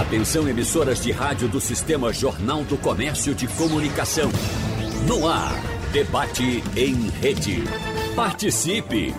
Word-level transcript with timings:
Atenção 0.00 0.48
emissoras 0.48 1.00
de 1.02 1.12
rádio 1.12 1.46
do 1.46 1.60
Sistema 1.60 2.10
Jornal 2.10 2.64
do 2.64 2.78
Comércio 2.78 3.34
de 3.34 3.46
Comunicação. 3.46 4.30
No 5.06 5.28
ar, 5.28 5.52
debate 5.92 6.64
em 6.74 7.10
rede. 7.20 7.58
Participe! 8.16 9.14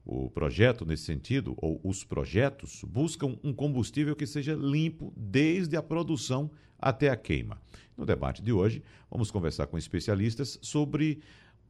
O 0.06 0.30
projeto, 0.30 0.86
nesse 0.86 1.04
sentido, 1.04 1.56
ou 1.58 1.80
os 1.84 2.04
projetos, 2.04 2.84
buscam 2.84 3.38
um 3.44 3.52
combustível 3.52 4.16
que 4.16 4.28
seja 4.28 4.54
limpo 4.54 5.12
desde 5.18 5.76
a 5.76 5.82
produção 5.82 6.52
até 6.78 7.10
a 7.10 7.16
queima. 7.16 7.60
No 7.98 8.06
debate 8.06 8.42
de 8.42 8.52
hoje, 8.52 8.84
vamos 9.10 9.32
conversar 9.32 9.68
com 9.68 9.78
especialistas 9.78 10.60
sobre 10.62 11.22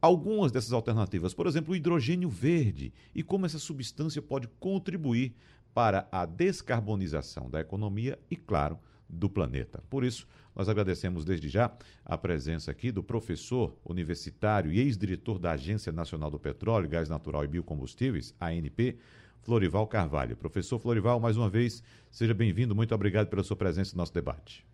algumas 0.06 0.52
dessas 0.52 0.72
alternativas, 0.72 1.34
por 1.34 1.46
exemplo, 1.46 1.72
o 1.72 1.76
hidrogênio 1.76 2.28
verde 2.28 2.92
e 3.14 3.22
como 3.22 3.44
essa 3.44 3.58
substância 3.58 4.22
pode 4.22 4.48
contribuir 4.60 5.34
para 5.74 6.08
a 6.10 6.24
descarbonização 6.24 7.50
da 7.50 7.60
economia 7.60 8.18
e, 8.30 8.36
claro, 8.36 8.78
do 9.08 9.28
planeta. 9.28 9.82
Por 9.90 10.04
isso, 10.04 10.26
nós 10.54 10.68
agradecemos 10.68 11.24
desde 11.24 11.48
já 11.48 11.70
a 12.04 12.16
presença 12.16 12.70
aqui 12.70 12.90
do 12.90 13.02
professor 13.02 13.76
universitário 13.84 14.72
e 14.72 14.80
ex-diretor 14.80 15.38
da 15.38 15.52
Agência 15.52 15.92
Nacional 15.92 16.30
do 16.30 16.38
Petróleo, 16.38 16.88
Gás 16.88 17.08
Natural 17.08 17.44
e 17.44 17.48
Biocombustíveis, 17.48 18.34
ANP, 18.40 18.96
Florival 19.42 19.86
Carvalho. 19.86 20.36
Professor 20.36 20.78
Florival, 20.78 21.20
mais 21.20 21.36
uma 21.36 21.50
vez, 21.50 21.82
seja 22.10 22.32
bem-vindo. 22.32 22.74
Muito 22.74 22.94
obrigado 22.94 23.28
pela 23.28 23.42
sua 23.42 23.56
presença 23.56 23.94
no 23.94 23.98
nosso 23.98 24.14
debate. 24.14 24.66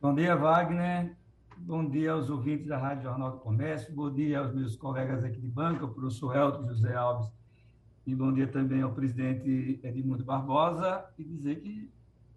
Bom 0.00 0.14
dia, 0.14 0.34
Wagner. 0.34 1.23
Bom 1.58 1.88
dia 1.88 2.12
aos 2.12 2.28
ouvintes 2.28 2.66
da 2.66 2.78
Rádio 2.78 3.04
Jornal 3.04 3.32
do 3.32 3.38
Comércio, 3.38 3.92
bom 3.94 4.12
dia 4.12 4.40
aos 4.40 4.54
meus 4.54 4.76
colegas 4.76 5.24
aqui 5.24 5.40
de 5.40 5.48
banca, 5.48 5.84
o 5.84 5.88
professor 5.88 6.36
Elton 6.36 6.66
José 6.68 6.94
Alves, 6.94 7.30
e 8.06 8.14
bom 8.14 8.32
dia 8.32 8.46
também 8.46 8.82
ao 8.82 8.92
presidente 8.92 9.80
Edmundo 9.82 10.24
Barbosa, 10.24 11.04
e 11.18 11.24
dizer 11.24 11.60
que 11.60 11.90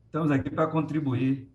estamos 0.06 0.32
aqui 0.32 0.50
para 0.50 0.68
contribuir 0.68 1.50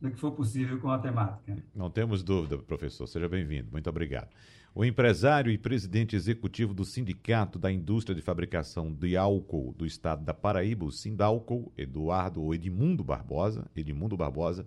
no 0.00 0.10
que 0.10 0.18
for 0.18 0.32
possível 0.32 0.78
com 0.80 0.90
a 0.90 0.98
temática. 0.98 1.56
Não 1.74 1.90
temos 1.90 2.22
dúvida, 2.22 2.56
professor. 2.58 3.06
Seja 3.06 3.28
bem-vindo. 3.28 3.68
Muito 3.70 3.90
obrigado. 3.90 4.28
O 4.74 4.84
empresário 4.84 5.50
e 5.50 5.58
presidente 5.58 6.14
executivo 6.14 6.72
do 6.72 6.84
Sindicato 6.84 7.58
da 7.58 7.70
Indústria 7.70 8.14
de 8.14 8.22
Fabricação 8.22 8.92
de 8.92 9.16
Álcool 9.16 9.74
do 9.76 9.84
Estado 9.84 10.24
da 10.24 10.32
Paraíba, 10.32 10.84
o 10.84 10.92
Sindálcool, 10.92 11.72
Eduardo 11.76 12.54
Edmundo 12.54 13.02
Barbosa, 13.02 13.68
Edmundo 13.74 14.16
Barbosa, 14.16 14.66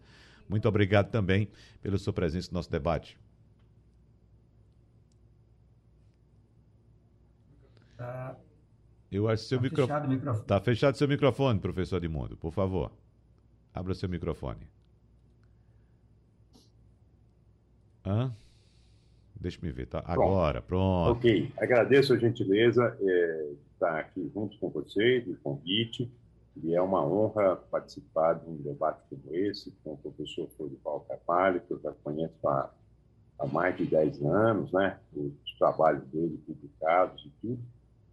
muito 0.52 0.68
obrigado 0.68 1.10
também 1.10 1.48
pela 1.82 1.98
sua 1.98 2.12
presença 2.12 2.50
no 2.52 2.56
nosso 2.56 2.70
debate. 2.70 3.18
Tá, 7.96 8.36
Eu 9.10 9.30
acho 9.30 9.44
que 9.44 9.50
seu 9.50 9.58
tá 9.60 9.64
micro... 9.64 9.82
fechado 9.84 10.06
o 10.06 10.10
microfone. 10.10 10.42
Está 10.42 10.60
fechado 10.60 10.98
seu 10.98 11.08
microfone, 11.08 11.60
professor 11.60 11.98
Edmundo, 11.98 12.36
por 12.36 12.52
favor. 12.52 12.92
Abra 13.74 13.94
seu 13.94 14.10
microfone. 14.10 14.68
Hã? 18.06 18.36
Deixa 19.40 19.58
me 19.62 19.72
ver, 19.72 19.88
tá? 19.88 20.04
Agora, 20.06 20.62
pronto. 20.62 21.18
Ok, 21.18 21.52
agradeço 21.58 22.14
a 22.14 22.18
gentileza 22.18 22.98
é, 23.00 23.44
de 23.44 23.58
estar 23.74 24.00
aqui 24.00 24.30
junto 24.34 24.58
com 24.58 24.70
vocês, 24.70 25.26
o 25.28 25.36
convite, 25.38 26.12
e 26.58 26.76
é 26.76 26.82
uma 26.82 27.06
honra 27.06 27.56
participar 27.56 28.34
de 28.34 28.50
um 28.50 28.58
debate 28.58 29.02
como 29.10 29.36
esse 29.36 29.72
com 29.84 29.94
o 29.94 29.98
professor 29.98 30.50
Florival 30.58 31.06
Carvalho, 31.08 31.62
que 31.62 31.74
eu 31.74 31.80
já 31.80 31.92
conheço 32.04 32.48
há, 32.48 32.70
há 33.40 33.48
mais 33.48 33.78
de 33.78 33.86
10 33.86 34.22
anos, 34.24 34.72
né, 34.72 35.00
os 35.16 35.58
trabalhos 35.58 36.04
dele 36.08 36.38
publicados 36.46 37.24
e 37.26 37.30
tudo, 37.42 37.62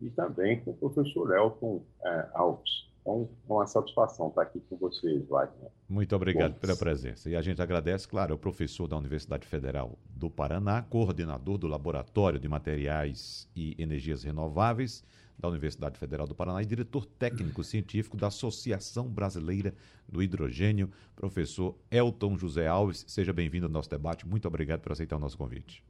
e 0.01 0.11
também 0.11 0.61
com 0.61 0.71
o 0.71 0.75
professor 0.75 1.35
Elton 1.35 1.83
é, 2.05 2.29
Alves. 2.35 2.89
Então, 3.01 3.29
é 3.49 3.53
uma 3.53 3.67
satisfação 3.67 4.29
estar 4.29 4.43
aqui 4.43 4.61
com 4.69 4.77
vocês, 4.77 5.27
Wagner. 5.29 5.71
Muito 5.89 6.15
obrigado 6.15 6.53
Bom. 6.53 6.59
pela 6.59 6.77
presença. 6.77 7.31
E 7.31 7.35
a 7.35 7.41
gente 7.41 7.63
agradece, 7.63 8.07
claro, 8.07 8.35
ao 8.35 8.39
professor 8.39 8.87
da 8.87 8.99
Universidade 8.99 9.47
Federal 9.47 9.99
do 10.11 10.29
Paraná, 10.29 10.83
coordenador 10.83 11.57
do 11.57 11.67
Laboratório 11.67 12.39
de 12.39 12.47
Materiais 12.47 13.49
e 13.57 13.75
Energias 13.83 14.23
Renováveis 14.23 15.03
da 15.39 15.49
Universidade 15.49 15.99
Federal 15.99 16.27
do 16.27 16.35
Paraná 16.35 16.61
e 16.63 16.67
diretor 16.67 17.07
técnico 17.07 17.63
científico 17.63 18.17
da 18.17 18.27
Associação 18.27 19.07
Brasileira 19.07 19.73
do 20.09 20.23
Hidrogênio, 20.23 20.91
professor 21.15 21.77
Elton 21.91 22.37
José 22.37 22.67
Alves. 22.67 23.05
Seja 23.07 23.33
bem-vindo 23.33 23.67
ao 23.67 23.73
nosso 23.73 23.89
debate. 23.89 24.27
Muito 24.27 24.49
obrigado 24.49 24.81
por 24.81 24.93
aceitar 24.93 25.17
o 25.17 25.21
nosso 25.21 25.39
convite. 25.39 25.85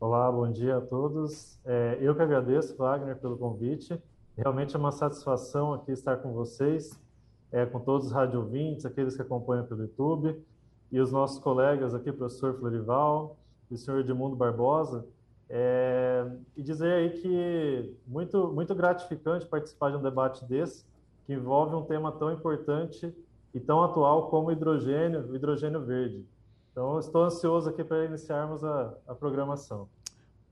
Olá, 0.00 0.30
bom 0.30 0.50
dia 0.50 0.78
a 0.78 0.80
todos. 0.80 1.58
É, 1.64 1.96
eu 2.00 2.14
que 2.14 2.20
agradeço, 2.20 2.76
Wagner, 2.76 3.16
pelo 3.16 3.38
convite. 3.38 3.98
Realmente 4.36 4.74
é 4.74 4.78
uma 4.78 4.90
satisfação 4.90 5.72
aqui 5.72 5.92
estar 5.92 6.16
com 6.16 6.32
vocês, 6.32 7.00
é, 7.52 7.64
com 7.64 7.78
todos 7.78 8.08
os 8.08 8.12
rádio 8.12 8.40
ouvintes, 8.40 8.84
aqueles 8.84 9.14
que 9.14 9.22
acompanham 9.22 9.64
pelo 9.64 9.82
YouTube, 9.82 10.42
e 10.90 11.00
os 11.00 11.12
nossos 11.12 11.38
colegas 11.38 11.94
aqui, 11.94 12.12
professor 12.12 12.58
Florival 12.58 13.38
e 13.70 13.74
o 13.74 13.78
senhor 13.78 14.00
Edmundo 14.00 14.34
Barbosa. 14.34 15.06
É, 15.56 16.26
e 16.56 16.62
dizer 16.64 16.92
aí 16.92 17.10
que 17.10 17.96
muito, 18.04 18.52
muito 18.52 18.74
gratificante 18.74 19.46
participar 19.46 19.90
de 19.90 19.96
um 19.96 20.02
debate 20.02 20.44
desse, 20.44 20.84
que 21.24 21.32
envolve 21.32 21.76
um 21.76 21.84
tema 21.84 22.10
tão 22.10 22.32
importante 22.32 23.14
e 23.54 23.60
tão 23.60 23.80
atual 23.80 24.30
como 24.30 24.48
o 24.48 24.52
hidrogênio, 24.52 25.32
hidrogênio 25.32 25.80
verde. 25.80 26.26
Então, 26.72 26.98
estou 26.98 27.22
ansioso 27.22 27.70
aqui 27.70 27.84
para 27.84 28.04
iniciarmos 28.04 28.64
a, 28.64 28.94
a 29.06 29.14
programação. 29.14 29.88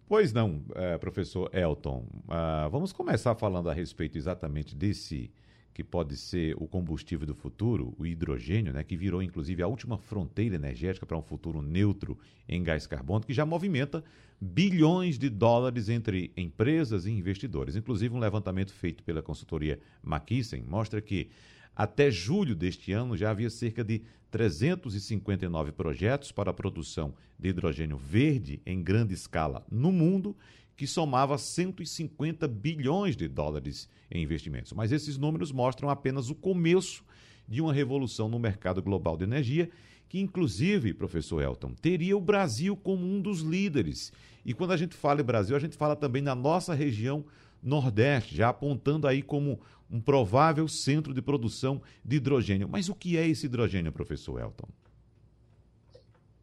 Pois 0.06 0.32
não, 0.32 0.62
eh, 0.76 0.96
professor 0.98 1.50
Elton. 1.52 2.06
Ah, 2.28 2.68
vamos 2.70 2.92
começar 2.92 3.34
falando 3.34 3.68
a 3.68 3.72
respeito 3.72 4.16
exatamente 4.16 4.76
desse 4.76 5.32
que 5.72 5.82
pode 5.82 6.16
ser 6.16 6.54
o 6.58 6.66
combustível 6.66 7.26
do 7.26 7.34
futuro, 7.34 7.94
o 7.98 8.06
hidrogênio, 8.06 8.72
né, 8.72 8.84
que 8.84 8.96
virou 8.96 9.22
inclusive 9.22 9.62
a 9.62 9.66
última 9.66 9.96
fronteira 9.96 10.54
energética 10.54 11.06
para 11.06 11.16
um 11.16 11.22
futuro 11.22 11.62
neutro 11.62 12.18
em 12.48 12.62
gás 12.62 12.86
carbônico, 12.86 13.28
que 13.28 13.34
já 13.34 13.46
movimenta 13.46 14.04
bilhões 14.40 15.18
de 15.18 15.30
dólares 15.30 15.88
entre 15.88 16.32
empresas 16.36 17.06
e 17.06 17.10
investidores. 17.10 17.76
Inclusive, 17.76 18.14
um 18.14 18.18
levantamento 18.18 18.72
feito 18.72 19.02
pela 19.02 19.22
consultoria 19.22 19.78
McKinsey 20.04 20.62
mostra 20.62 21.00
que 21.00 21.30
até 21.74 22.10
julho 22.10 22.54
deste 22.54 22.92
ano 22.92 23.16
já 23.16 23.30
havia 23.30 23.48
cerca 23.48 23.82
de 23.82 24.02
359 24.30 25.72
projetos 25.72 26.32
para 26.32 26.50
a 26.50 26.54
produção 26.54 27.14
de 27.38 27.50
hidrogênio 27.50 27.96
verde 27.96 28.60
em 28.64 28.82
grande 28.82 29.14
escala 29.14 29.64
no 29.70 29.92
mundo, 29.92 30.36
que 30.76 30.86
somava 30.86 31.38
150 31.38 32.48
bilhões 32.48 33.16
de 33.16 33.28
dólares 33.28 33.88
em 34.10 34.22
investimentos. 34.22 34.72
Mas 34.72 34.92
esses 34.92 35.18
números 35.18 35.52
mostram 35.52 35.88
apenas 35.88 36.30
o 36.30 36.34
começo 36.34 37.04
de 37.46 37.60
uma 37.60 37.72
revolução 37.72 38.28
no 38.28 38.38
mercado 38.38 38.82
global 38.82 39.16
de 39.16 39.24
energia, 39.24 39.70
que 40.08 40.20
inclusive, 40.20 40.94
professor 40.94 41.42
Elton, 41.42 41.72
teria 41.74 42.16
o 42.16 42.20
Brasil 42.20 42.76
como 42.76 43.04
um 43.04 43.20
dos 43.20 43.40
líderes. 43.40 44.12
E 44.44 44.52
quando 44.52 44.72
a 44.72 44.76
gente 44.76 44.94
fala 44.94 45.20
em 45.20 45.24
Brasil, 45.24 45.56
a 45.56 45.60
gente 45.60 45.76
fala 45.76 45.96
também 45.96 46.22
na 46.22 46.34
nossa 46.34 46.74
região 46.74 47.24
Nordeste, 47.62 48.36
já 48.36 48.48
apontando 48.48 49.06
aí 49.06 49.22
como 49.22 49.60
um 49.88 50.00
provável 50.00 50.66
centro 50.66 51.14
de 51.14 51.22
produção 51.22 51.80
de 52.04 52.16
hidrogênio. 52.16 52.68
Mas 52.68 52.88
o 52.88 52.94
que 52.94 53.16
é 53.16 53.26
esse 53.26 53.46
hidrogênio, 53.46 53.92
professor 53.92 54.40
Elton? 54.40 54.68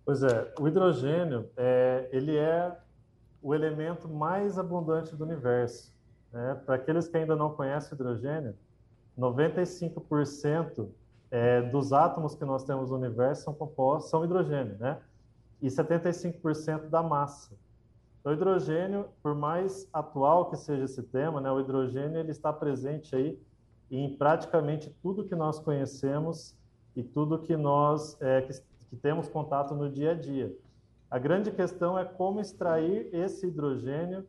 Pois 0.05 0.23
é, 0.23 0.53
o 0.59 0.67
hidrogênio, 0.67 1.49
é, 1.57 2.09
ele 2.11 2.35
é 2.35 2.75
o 3.41 3.55
elemento 3.55 4.07
mais 4.07 4.57
abundante 4.57 5.15
do 5.15 5.23
universo. 5.23 5.93
Né? 6.31 6.61
Para 6.65 6.75
aqueles 6.75 7.07
que 7.07 7.17
ainda 7.17 7.35
não 7.35 7.53
conhecem 7.53 7.91
o 7.91 7.95
hidrogênio, 7.95 8.55
95% 9.17 10.89
é, 11.31 11.61
dos 11.61 11.93
átomos 11.93 12.35
que 12.35 12.45
nós 12.45 12.63
temos 12.63 12.89
no 12.89 12.97
universo 12.97 13.43
são 13.43 13.53
compostos, 13.53 14.09
são 14.09 14.23
hidrogênio, 14.23 14.77
né? 14.79 14.99
E 15.61 15.67
75% 15.67 16.89
da 16.89 17.03
massa. 17.03 17.53
Então, 18.19 18.31
o 18.31 18.35
hidrogênio, 18.35 19.05
por 19.21 19.35
mais 19.35 19.87
atual 19.93 20.49
que 20.49 20.57
seja 20.57 20.85
esse 20.85 21.03
tema, 21.03 21.39
né, 21.41 21.51
o 21.51 21.59
hidrogênio 21.59 22.19
ele 22.19 22.31
está 22.31 22.51
presente 22.51 23.15
aí 23.15 23.39
em 23.91 24.15
praticamente 24.15 24.89
tudo 25.01 25.25
que 25.25 25.35
nós 25.35 25.59
conhecemos 25.59 26.55
e 26.95 27.03
tudo 27.03 27.39
que 27.39 27.55
nós 27.55 28.17
é, 28.21 28.41
que, 28.41 28.53
que 28.89 28.95
temos 28.95 29.27
contato 29.27 29.73
no 29.73 29.89
dia 29.89 30.11
a 30.11 30.13
dia. 30.15 30.55
A 31.09 31.17
grande 31.17 31.51
questão 31.51 31.97
é 31.97 32.05
como 32.05 32.39
extrair 32.39 33.09
esse 33.13 33.47
hidrogênio 33.47 34.25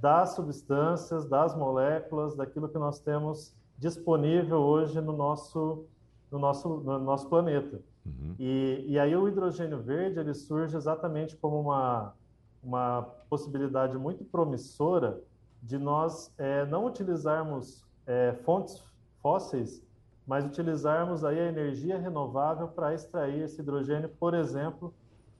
das 0.00 0.34
substâncias, 0.34 1.24
das 1.24 1.56
moléculas, 1.56 2.36
daquilo 2.36 2.68
que 2.68 2.78
nós 2.78 3.00
temos 3.00 3.54
disponível 3.78 4.58
hoje 4.58 5.00
no 5.00 5.12
nosso, 5.12 5.86
no 6.30 6.38
nosso, 6.38 6.68
no 6.68 6.98
nosso 7.00 7.28
planeta. 7.28 7.80
Uhum. 8.06 8.34
E, 8.38 8.84
e 8.86 8.98
aí 8.98 9.16
o 9.16 9.28
hidrogênio 9.28 9.80
verde 9.80 10.20
ele 10.20 10.34
surge 10.34 10.76
exatamente 10.76 11.36
como 11.36 11.60
uma, 11.60 12.14
uma 12.62 13.02
possibilidade 13.28 13.96
muito 13.98 14.24
promissora 14.24 15.20
de 15.62 15.78
nós 15.78 16.32
é, 16.38 16.64
não 16.66 16.86
utilizarmos 16.86 17.84
é, 18.06 18.34
fontes 18.44 18.82
fósseis, 19.22 19.82
mas 20.26 20.44
utilizarmos 20.44 21.24
aí 21.24 21.40
a 21.40 21.48
energia 21.48 21.98
renovável 21.98 22.68
para 22.68 22.94
extrair 22.94 23.42
esse 23.42 23.60
hidrogênio, 23.60 24.08
por 24.08 24.34
exemplo, 24.34 24.92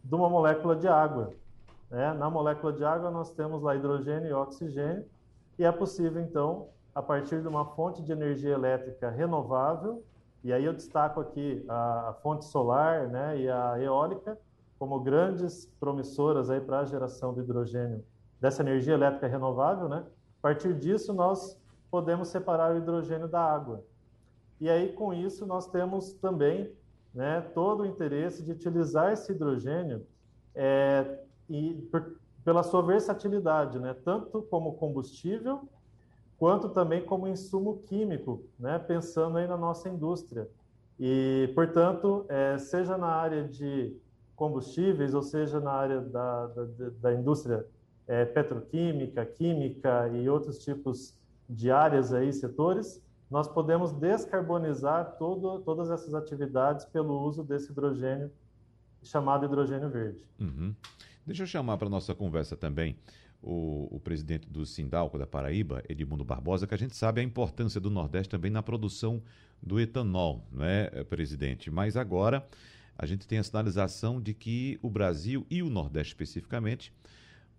de 0.04 0.14
uma 0.14 0.28
molécula 0.28 0.76
de 0.76 0.86
água. 0.86 1.32
Né? 1.90 2.12
Na 2.12 2.28
molécula 2.28 2.72
de 2.72 2.84
água, 2.84 3.10
nós 3.10 3.30
temos 3.30 3.62
lá 3.62 3.74
hidrogênio 3.74 4.28
e 4.28 4.32
oxigênio, 4.32 5.04
e 5.58 5.64
é 5.64 5.72
possível, 5.72 6.20
então, 6.20 6.68
a 6.94 7.02
partir 7.02 7.40
de 7.40 7.48
uma 7.48 7.64
fonte 7.64 8.02
de 8.02 8.12
energia 8.12 8.52
elétrica 8.52 9.08
renovável, 9.08 10.04
e 10.42 10.52
aí 10.52 10.64
eu 10.64 10.74
destaco 10.74 11.20
aqui 11.20 11.64
a, 11.68 12.10
a 12.10 12.12
fonte 12.14 12.44
solar 12.44 13.08
né, 13.08 13.38
e 13.38 13.48
a 13.48 13.80
eólica 13.80 14.38
como 14.78 15.00
grandes 15.00 15.66
promissoras 15.80 16.48
para 16.64 16.80
a 16.80 16.84
geração 16.84 17.32
do 17.32 17.40
hidrogênio, 17.40 18.04
dessa 18.38 18.62
energia 18.62 18.92
elétrica 18.92 19.26
renovável. 19.26 19.88
Né? 19.88 20.04
A 20.38 20.42
partir 20.42 20.74
disso, 20.74 21.14
nós 21.14 21.58
podemos 21.90 22.28
separar 22.28 22.74
o 22.74 22.76
hidrogênio 22.76 23.26
da 23.26 23.40
água. 23.40 23.82
E 24.60 24.68
aí, 24.68 24.92
com 24.92 25.14
isso, 25.14 25.46
nós 25.46 25.66
temos 25.66 26.12
também 26.14 26.70
né, 27.14 27.40
todo 27.54 27.82
o 27.82 27.86
interesse 27.86 28.42
de 28.42 28.52
utilizar 28.52 29.12
esse 29.12 29.30
hidrogênio 29.30 30.04
é, 30.54 31.18
e 31.48 31.74
por, 31.90 32.16
pela 32.44 32.62
sua 32.62 32.82
versatilidade, 32.82 33.78
né? 33.78 33.94
tanto 34.04 34.42
como 34.42 34.74
combustível, 34.74 35.68
quanto 36.38 36.68
também 36.68 37.04
como 37.04 37.28
insumo 37.28 37.78
químico, 37.86 38.44
né? 38.58 38.78
pensando 38.78 39.38
aí 39.38 39.46
na 39.46 39.56
nossa 39.56 39.88
indústria. 39.88 40.48
E, 40.98 41.50
portanto, 41.54 42.26
é, 42.28 42.58
seja 42.58 42.98
na 42.98 43.06
área 43.06 43.44
de 43.48 43.96
combustíveis, 44.36 45.14
ou 45.14 45.22
seja 45.22 45.60
na 45.60 45.72
área 45.72 46.00
da, 46.00 46.46
da, 46.48 46.64
da 47.00 47.14
indústria 47.14 47.66
é, 48.06 48.24
petroquímica, 48.24 49.24
química 49.24 50.08
e 50.08 50.28
outros 50.28 50.58
tipos 50.58 51.16
de 51.48 51.70
áreas 51.70 52.12
aí, 52.12 52.32
setores, 52.32 53.02
nós 53.30 53.48
podemos 53.48 53.92
descarbonizar 53.92 55.16
todo, 55.18 55.60
todas 55.60 55.90
essas 55.90 56.14
atividades 56.14 56.84
pelo 56.84 57.20
uso 57.20 57.42
desse 57.42 57.72
hidrogênio 57.72 58.30
chamado 59.02 59.44
hidrogênio 59.44 59.88
verde. 59.90 60.24
Uhum. 60.40 60.74
Deixa 61.26 61.42
eu 61.42 61.46
chamar 61.46 61.76
para 61.76 61.88
nossa 61.88 62.14
conversa 62.14 62.56
também 62.56 62.96
o, 63.42 63.88
o, 63.90 64.00
presidente 64.00 64.48
do 64.48 64.64
Sindalco 64.64 65.18
da 65.18 65.26
Paraíba, 65.26 65.82
Edmundo 65.88 66.24
Barbosa, 66.24 66.66
que 66.66 66.74
a 66.74 66.78
gente 66.78 66.96
sabe 66.96 67.20
a 67.20 67.24
importância 67.24 67.80
do 67.80 67.90
Nordeste 67.90 68.30
também 68.30 68.50
na 68.50 68.62
produção 68.62 69.22
do 69.62 69.78
etanol, 69.78 70.46
não 70.50 70.64
é, 70.64 71.04
presidente? 71.04 71.70
Mas 71.70 71.96
agora 71.96 72.46
a 72.96 73.06
gente 73.06 73.26
tem 73.26 73.38
a 73.38 73.42
sinalização 73.42 74.20
de 74.20 74.32
que 74.32 74.78
o 74.82 74.88
Brasil 74.88 75.46
e 75.50 75.62
o 75.62 75.68
Nordeste 75.68 76.12
especificamente 76.12 76.92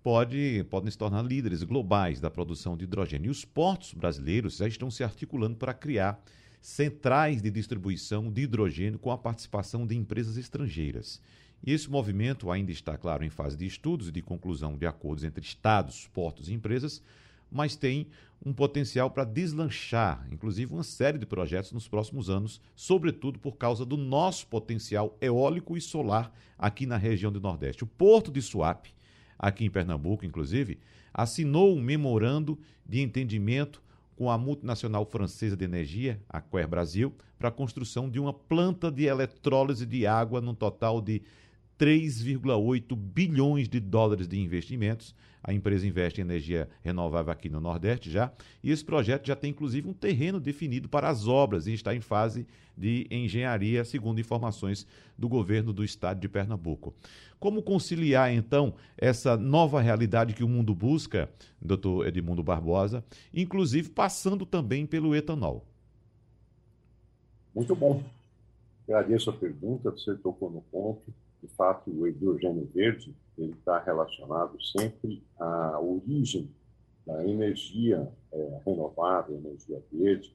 pode, 0.05 0.63
podem 0.69 0.91
se 0.91 0.97
tornar 0.99 1.23
líderes 1.23 1.63
globais 1.63 2.21
da 2.21 2.29
produção 2.29 2.77
de 2.77 2.83
hidrogênio. 2.83 3.29
E 3.29 3.31
os 3.31 3.43
portos 3.43 3.91
brasileiros 3.91 4.57
já 4.57 4.67
estão 4.67 4.91
se 4.91 5.03
articulando 5.03 5.55
para 5.55 5.73
criar 5.73 6.23
centrais 6.61 7.41
de 7.41 7.49
distribuição 7.49 8.31
de 8.31 8.43
hidrogênio 8.43 8.99
com 8.99 9.09
a 9.09 9.17
participação 9.17 9.83
de 9.83 9.95
empresas 9.95 10.37
estrangeiras. 10.37 11.19
E 11.65 11.73
esse 11.73 11.89
movimento 11.89 12.51
ainda 12.51 12.71
está, 12.71 12.95
claro, 12.99 13.25
em 13.25 13.31
fase 13.31 13.57
de 13.57 13.65
estudos 13.65 14.09
e 14.09 14.11
de 14.11 14.21
conclusão 14.21 14.77
de 14.77 14.85
acordos 14.85 15.23
entre 15.23 15.43
estados, 15.43 16.07
portos 16.13 16.49
e 16.49 16.53
empresas, 16.53 17.01
mas 17.51 17.75
tem 17.75 18.05
um 18.45 18.53
potencial 18.53 19.09
para 19.09 19.23
deslanchar, 19.23 20.27
inclusive 20.31 20.71
uma 20.71 20.83
série 20.83 21.17
de 21.17 21.25
projetos 21.25 21.71
nos 21.71 21.87
próximos 21.87 22.29
anos, 22.29 22.61
sobretudo 22.75 23.39
por 23.39 23.57
causa 23.57 23.83
do 23.83 23.97
nosso 23.97 24.45
potencial 24.45 25.17
eólico 25.19 25.75
e 25.75 25.81
solar 25.81 26.31
aqui 26.59 26.85
na 26.85 26.95
região 26.95 27.31
do 27.31 27.41
Nordeste. 27.41 27.83
O 27.83 27.87
Porto 27.87 28.31
de 28.31 28.39
Suape, 28.39 28.93
aqui 29.37 29.65
em 29.65 29.69
Pernambuco, 29.69 30.25
inclusive, 30.25 30.79
assinou 31.13 31.75
um 31.75 31.81
memorando 31.81 32.57
de 32.85 33.01
entendimento 33.01 33.81
com 34.15 34.29
a 34.29 34.37
multinacional 34.37 35.05
francesa 35.05 35.57
de 35.57 35.65
energia, 35.65 36.21
a 36.29 36.39
Quer 36.39 36.67
Brasil, 36.67 37.13
para 37.37 37.49
a 37.49 37.51
construção 37.51 38.09
de 38.09 38.19
uma 38.19 38.33
planta 38.33 38.89
de 38.89 39.05
eletrólise 39.05 39.85
de 39.85 40.07
água 40.07 40.39
num 40.39 40.55
total 40.55 41.01
de 41.01 41.21
3,8 41.79 42.95
bilhões 42.95 43.67
de 43.67 43.79
dólares 43.79 44.27
de 44.27 44.39
investimentos. 44.39 45.13
A 45.43 45.53
empresa 45.53 45.85
investe 45.85 46.19
em 46.19 46.23
energia 46.23 46.67
renovável 46.81 47.31
aqui 47.31 47.49
no 47.49 47.59
Nordeste 47.59 48.09
já, 48.09 48.31
e 48.63 48.71
esse 48.71 48.83
projeto 48.83 49.27
já 49.27 49.35
tem 49.35 49.51
inclusive 49.51 49.87
um 49.87 49.93
terreno 49.93 50.39
definido 50.39 50.89
para 50.89 51.07
as 51.07 51.27
obras 51.27 51.67
e 51.67 51.73
está 51.73 51.93
em 51.93 52.01
fase 52.01 52.47
de 52.75 53.05
engenharia, 53.11 53.85
segundo 53.85 54.19
informações 54.19 54.87
do 55.15 55.29
governo 55.29 55.71
do 55.71 55.83
estado 55.83 56.19
de 56.19 56.27
Pernambuco. 56.27 56.95
Como 57.39 57.61
conciliar 57.61 58.33
então 58.33 58.73
essa 58.97 59.37
nova 59.37 59.79
realidade 59.79 60.33
que 60.33 60.43
o 60.43 60.49
mundo 60.49 60.73
busca, 60.73 61.29
doutor 61.61 62.07
Edmundo 62.07 62.41
Barbosa, 62.41 63.05
inclusive 63.31 63.89
passando 63.89 64.47
também 64.47 64.83
pelo 64.83 65.15
etanol? 65.15 65.63
Muito 67.53 67.75
bom. 67.75 68.03
Agradeço 68.87 69.29
a 69.29 69.33
pergunta, 69.33 69.91
você 69.91 70.15
tocou 70.15 70.49
no 70.49 70.61
ponto 70.61 71.13
de 71.45 71.53
fato, 71.53 71.91
o 71.91 72.07
hidrogênio 72.07 72.67
verde 72.73 73.15
ele 73.37 73.51
está 73.51 73.79
relacionado 73.79 74.61
sempre 74.63 75.21
à 75.37 75.79
origem 75.79 76.49
da 77.05 77.23
energia 77.23 78.11
é, 78.31 78.61
renovável, 78.65 79.35
energia 79.35 79.81
verde, 79.91 80.33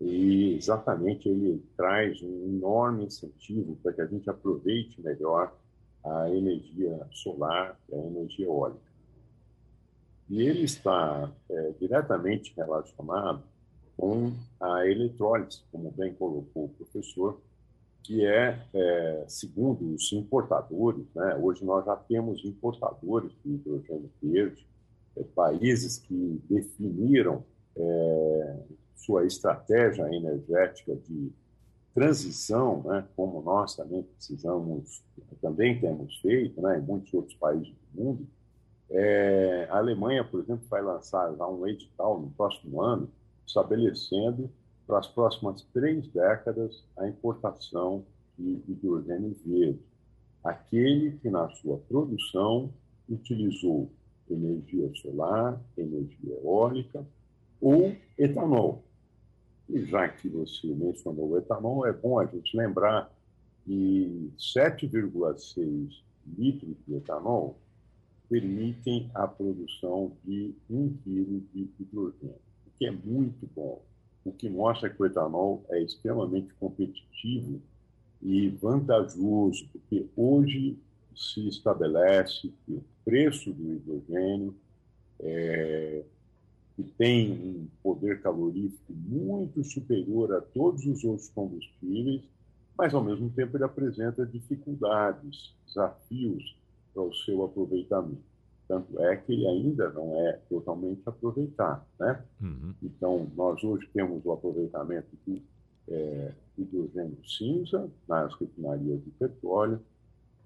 e 0.00 0.54
exatamente 0.54 1.28
ele 1.28 1.62
traz 1.76 2.22
um 2.22 2.44
enorme 2.46 3.06
incentivo 3.06 3.76
para 3.82 3.92
que 3.92 4.00
a 4.00 4.06
gente 4.06 4.28
aproveite 4.30 5.00
melhor 5.00 5.52
a 6.04 6.30
energia 6.30 7.00
solar 7.10 7.80
e 7.88 7.94
a 7.94 7.98
energia 7.98 8.46
eólica. 8.46 8.92
E 10.28 10.42
ele 10.42 10.64
está 10.64 11.32
é, 11.50 11.72
diretamente 11.80 12.52
relacionado 12.56 13.42
com 13.96 14.32
a 14.60 14.86
eletrólise, 14.86 15.62
como 15.72 15.90
bem 15.90 16.14
colocou 16.14 16.66
o 16.66 16.68
professor, 16.68 17.40
que 18.04 18.24
é, 18.24 18.60
é, 18.74 19.24
segundo 19.26 19.94
os 19.94 20.12
importadores, 20.12 21.06
né, 21.14 21.36
hoje 21.36 21.64
nós 21.64 21.86
já 21.86 21.96
temos 21.96 22.44
importadores 22.44 23.32
de 23.42 23.54
hidrogênio 23.54 24.10
verde, 24.22 24.66
é, 25.16 25.22
países 25.34 25.98
que 25.98 26.40
definiram 26.48 27.42
é, 27.74 28.56
sua 28.94 29.26
estratégia 29.26 30.02
energética 30.14 30.94
de 30.94 31.32
transição, 31.94 32.82
né, 32.82 33.06
como 33.16 33.40
nós 33.40 33.74
também 33.74 34.02
precisamos, 34.02 35.02
também 35.40 35.80
temos 35.80 36.14
feito, 36.20 36.60
né, 36.60 36.78
em 36.78 36.82
muitos 36.82 37.12
outros 37.14 37.34
países 37.36 37.72
do 37.94 38.04
mundo. 38.04 38.26
É, 38.90 39.66
a 39.70 39.78
Alemanha, 39.78 40.22
por 40.22 40.40
exemplo, 40.40 40.66
vai 40.68 40.82
lançar 40.82 41.34
já 41.34 41.46
um 41.46 41.66
edital 41.66 42.20
no 42.20 42.28
próximo 42.32 42.82
ano, 42.82 43.08
estabelecendo 43.46 44.50
para 44.86 44.98
as 44.98 45.06
próximas 45.06 45.62
três 45.72 46.06
décadas 46.08 46.84
a 46.96 47.08
importação 47.08 48.04
de 48.38 48.60
hidrogênio 48.68 49.34
verde, 49.44 49.80
aquele 50.42 51.12
que 51.18 51.30
na 51.30 51.48
sua 51.50 51.78
produção 51.88 52.70
utilizou 53.08 53.90
energia 54.28 54.90
solar, 54.96 55.60
energia 55.76 56.34
eólica 56.42 57.04
ou 57.60 57.94
etanol. 58.18 58.84
E 59.68 59.84
já 59.86 60.08
que 60.08 60.28
você 60.28 60.66
mencionou 60.66 61.30
o 61.30 61.38
etanol, 61.38 61.86
é 61.86 61.92
bom 61.92 62.18
a 62.18 62.26
gente 62.26 62.56
lembrar 62.56 63.10
que 63.64 64.30
7,6 64.38 66.02
litros 66.26 66.76
de 66.86 66.94
etanol 66.96 67.58
permitem 68.28 69.10
a 69.14 69.26
produção 69.26 70.12
de 70.24 70.54
1 70.68 70.98
quilo 71.02 71.40
de 71.52 71.70
hidrogênio, 71.80 72.34
o 72.66 72.70
que 72.78 72.86
é 72.86 72.90
muito 72.90 73.48
bom 73.54 73.82
o 74.24 74.32
que 74.32 74.48
mostra 74.48 74.88
que 74.88 75.00
o 75.00 75.06
etanol 75.06 75.64
é 75.70 75.82
extremamente 75.82 76.52
competitivo 76.54 77.60
e 78.22 78.48
vantajoso, 78.48 79.68
porque 79.70 80.06
hoje 80.16 80.78
se 81.14 81.46
estabelece 81.48 82.52
que 82.64 82.72
o 82.72 82.84
preço 83.04 83.52
do 83.52 83.74
hidrogênio, 83.74 84.54
é, 85.20 86.02
que 86.74 86.82
tem 86.82 87.30
um 87.32 87.68
poder 87.82 88.20
calorífico 88.20 88.92
muito 88.92 89.62
superior 89.62 90.34
a 90.34 90.40
todos 90.40 90.84
os 90.86 91.04
outros 91.04 91.28
combustíveis, 91.28 92.22
mas 92.76 92.92
ao 92.92 93.04
mesmo 93.04 93.30
tempo 93.30 93.56
ele 93.56 93.64
apresenta 93.64 94.26
dificuldades, 94.26 95.54
desafios 95.66 96.56
para 96.92 97.02
o 97.02 97.14
seu 97.14 97.44
aproveitamento. 97.44 98.33
Tanto 98.66 98.98
é 99.02 99.16
que 99.16 99.32
ele 99.32 99.46
ainda 99.46 99.90
não 99.90 100.18
é 100.26 100.40
totalmente 100.48 101.02
aproveitado. 101.06 101.84
Né? 101.98 102.22
Uhum. 102.40 102.74
Então, 102.82 103.30
nós 103.36 103.62
hoje 103.62 103.88
temos 103.92 104.24
o 104.24 104.32
aproveitamento 104.32 105.08
do 105.26 105.42
é, 105.88 106.32
hidrogênio 106.56 107.18
cinza 107.26 107.90
nas 108.08 108.34
refinarias 108.34 109.02
de 109.04 109.10
petróleo, 109.10 109.80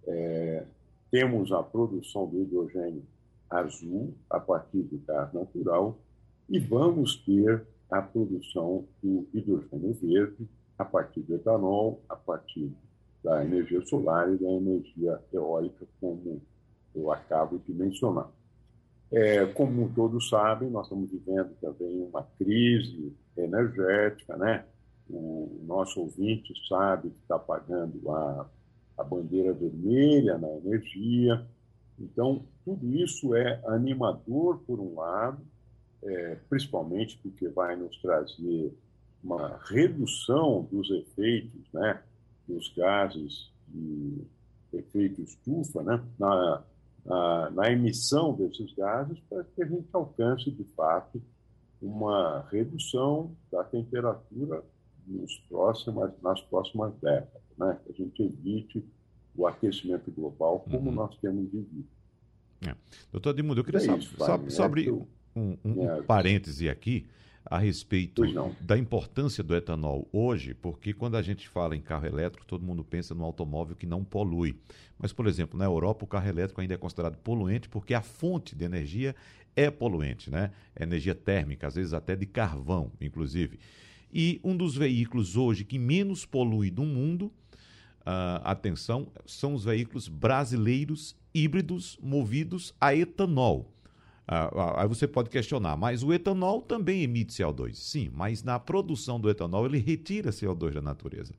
é, 0.06 0.64
temos 1.10 1.52
a 1.52 1.62
produção 1.62 2.26
do 2.26 2.42
hidrogênio 2.42 3.02
azul 3.48 4.14
a 4.28 4.38
partir 4.38 4.82
do 4.82 4.98
gás 5.06 5.32
natural 5.32 5.96
e 6.48 6.58
vamos 6.58 7.16
ter 7.16 7.66
a 7.90 8.02
produção 8.02 8.84
do 9.02 9.26
hidrogênio 9.32 9.94
verde 9.94 10.48
a 10.78 10.84
partir 10.84 11.20
do 11.20 11.34
etanol, 11.34 12.00
a 12.08 12.16
partir 12.16 12.70
da 13.24 13.44
energia 13.44 13.84
solar 13.86 14.32
e 14.32 14.36
da 14.36 14.50
energia 14.50 15.20
eólica, 15.32 15.86
como 16.00 16.40
eu 16.98 17.10
acabo 17.12 17.58
de 17.58 17.72
mencionar. 17.72 18.30
É, 19.10 19.46
como 19.46 19.90
todos 19.94 20.28
sabem, 20.28 20.68
nós 20.68 20.86
estamos 20.86 21.10
vivendo 21.10 21.54
também 21.60 22.02
uma 22.02 22.22
crise 22.38 23.16
energética, 23.36 24.36
né? 24.36 24.64
O 25.08 25.62
nosso 25.66 26.00
ouvinte 26.00 26.52
sabe 26.68 27.08
que 27.08 27.22
está 27.22 27.38
pagando 27.38 28.10
a, 28.10 28.46
a 28.98 29.04
bandeira 29.04 29.54
vermelha 29.54 30.36
na 30.36 30.48
energia. 30.56 31.46
Então, 31.98 32.44
tudo 32.64 32.92
isso 32.94 33.34
é 33.34 33.62
animador, 33.66 34.58
por 34.66 34.78
um 34.78 34.96
lado, 34.96 35.40
é, 36.02 36.36
principalmente 36.50 37.18
porque 37.22 37.48
vai 37.48 37.76
nos 37.76 37.96
trazer 38.02 38.76
uma 39.24 39.58
redução 39.64 40.68
dos 40.70 40.90
efeitos 40.90 41.62
né, 41.72 42.00
dos 42.46 42.72
gases 42.76 43.50
de 43.68 44.22
efeito 44.72 45.22
estufa 45.22 45.82
né, 45.82 46.02
na, 46.18 46.62
na, 47.08 47.50
na 47.50 47.72
emissão 47.72 48.34
desses 48.34 48.72
gases 48.74 49.18
para 49.30 49.42
que 49.42 49.62
a 49.62 49.66
gente 49.66 49.88
alcance, 49.92 50.50
de 50.50 50.64
fato, 50.76 51.22
uma 51.80 52.46
redução 52.50 53.34
da 53.50 53.64
temperatura 53.64 54.62
nos 55.06 55.34
próximas, 55.48 56.12
nas 56.22 56.40
próximas 56.42 56.92
décadas, 57.00 57.42
né? 57.56 57.78
que 57.84 57.92
a 57.92 58.04
gente 58.04 58.22
evite 58.22 58.84
o 59.34 59.46
aquecimento 59.46 60.10
global 60.10 60.66
como 60.70 60.90
uhum. 60.90 60.96
nós 60.96 61.16
temos 61.18 61.50
vivido. 61.50 61.86
É. 62.66 62.74
Doutor 63.10 63.30
Edmundo, 63.30 63.60
eu 63.60 63.64
queria 63.64 63.80
é 63.80 63.96
isso, 63.96 64.16
só, 64.18 64.26
só, 64.26 64.50
só 64.50 64.64
abrir 64.64 64.92
um, 64.92 65.06
um, 65.34 65.56
um 65.64 66.02
parêntese 66.02 66.68
aqui 66.68 67.06
a 67.44 67.58
respeito 67.58 68.22
da 68.60 68.76
importância 68.76 69.42
do 69.42 69.54
etanol 69.54 70.08
hoje, 70.12 70.54
porque 70.54 70.92
quando 70.92 71.16
a 71.16 71.22
gente 71.22 71.48
fala 71.48 71.74
em 71.74 71.80
carro 71.80 72.06
elétrico, 72.06 72.46
todo 72.46 72.64
mundo 72.64 72.84
pensa 72.84 73.14
no 73.14 73.24
automóvel 73.24 73.74
que 73.74 73.86
não 73.86 74.04
polui. 74.04 74.56
Mas, 74.98 75.12
por 75.12 75.26
exemplo, 75.26 75.58
na 75.58 75.64
Europa, 75.64 76.04
o 76.04 76.08
carro 76.08 76.28
elétrico 76.28 76.60
ainda 76.60 76.74
é 76.74 76.76
considerado 76.76 77.16
poluente 77.18 77.68
porque 77.68 77.94
a 77.94 78.02
fonte 78.02 78.54
de 78.54 78.64
energia 78.64 79.14
é 79.56 79.70
poluente, 79.70 80.30
né? 80.30 80.50
É 80.76 80.82
energia 80.82 81.14
térmica, 81.14 81.66
às 81.66 81.74
vezes 81.74 81.92
até 81.92 82.14
de 82.14 82.26
carvão, 82.26 82.92
inclusive. 83.00 83.58
E 84.12 84.40
um 84.44 84.56
dos 84.56 84.76
veículos 84.76 85.36
hoje 85.36 85.64
que 85.64 85.78
menos 85.78 86.24
polui 86.24 86.70
do 86.70 86.84
mundo, 86.84 87.26
uh, 88.00 88.40
atenção, 88.44 89.08
são 89.26 89.54
os 89.54 89.64
veículos 89.64 90.08
brasileiros 90.08 91.16
híbridos 91.34 91.98
movidos 92.02 92.74
a 92.80 92.94
etanol. 92.94 93.72
Ah, 94.30 94.50
ah, 94.54 94.82
aí 94.82 94.88
você 94.88 95.08
pode 95.08 95.30
questionar, 95.30 95.74
mas 95.74 96.02
o 96.02 96.12
etanol 96.12 96.60
também 96.60 97.02
emite 97.02 97.32
CO2. 97.32 97.74
Sim, 97.76 98.10
mas 98.12 98.42
na 98.42 98.58
produção 98.58 99.18
do 99.18 99.30
etanol 99.30 99.64
ele 99.64 99.78
retira 99.78 100.30
CO2 100.30 100.74
da 100.74 100.82
natureza. 100.82 101.32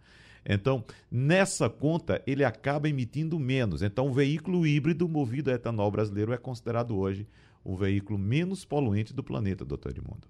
Então, 0.44 0.84
nessa 1.12 1.70
conta, 1.70 2.24
ele 2.26 2.44
acaba 2.44 2.90
emitindo 2.90 3.38
menos. 3.38 3.84
Então, 3.84 4.08
o 4.08 4.12
veículo 4.14 4.66
híbrido 4.66 5.08
movido 5.08 5.52
a 5.52 5.54
etanol 5.54 5.92
brasileiro 5.92 6.34
é 6.34 6.38
considerado 6.38 6.98
hoje 6.98 7.28
o 7.64 7.76
veículo 7.76 8.18
menos 8.18 8.66
poluente 8.66 9.14
do 9.14 9.24
planeta, 9.24 9.64
doutor 9.64 9.92
Edmundo. 9.92 10.28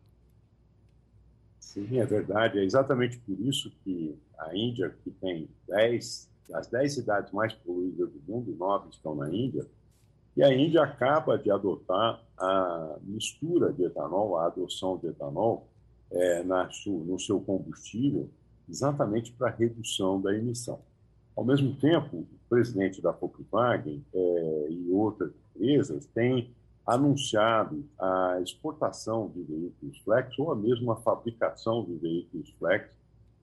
Sim, 1.60 2.00
é 2.00 2.06
verdade. 2.06 2.60
É 2.60 2.66
exatamente 2.66 3.20
por 3.20 3.40
isso 3.40 3.72
que 3.86 4.18
a 4.38 4.54
Índia, 4.54 4.94
que 5.02 5.12
tem 5.12 5.48
10, 5.68 6.30
as 6.54 6.68
10 6.68 6.94
cidades 6.94 7.32
mais 7.32 7.54
poluídas 7.54 8.10
do 8.10 8.22
mundo, 8.28 8.54
nove 8.58 8.90
estão 8.90 9.16
na 9.16 9.30
Índia, 9.34 9.66
e 10.40 10.44
a 10.44 10.54
Índia 10.54 10.84
acaba 10.84 11.38
de 11.38 11.52
adotar 11.52 12.24
a 12.38 12.96
mistura 13.04 13.74
de 13.74 13.84
etanol, 13.84 14.38
a 14.38 14.46
adoção 14.46 14.98
de 14.98 15.08
etanol 15.08 15.68
é, 16.10 16.44
na, 16.44 16.70
no 16.88 17.20
seu 17.20 17.42
combustível, 17.42 18.30
exatamente 18.70 19.34
para 19.34 19.50
redução 19.50 20.22
da 20.22 20.34
emissão. 20.34 20.80
Ao 21.36 21.44
mesmo 21.44 21.76
tempo, 21.76 22.20
o 22.20 22.28
presidente 22.50 23.02
da 23.02 23.12
Volkswagen 23.12 24.02
é, 24.14 24.68
e 24.70 24.90
outras 24.94 25.34
empresas 25.54 26.06
têm 26.06 26.50
anunciado 26.88 27.84
a 28.00 28.40
exportação 28.42 29.30
de 29.36 29.44
veículos 29.44 29.98
flex 30.06 30.40
ou 30.40 30.54
a 30.54 30.56
mesma 30.56 30.96
fabricação 30.96 31.84
de 31.84 31.96
veículos 31.96 32.50
flex 32.52 32.90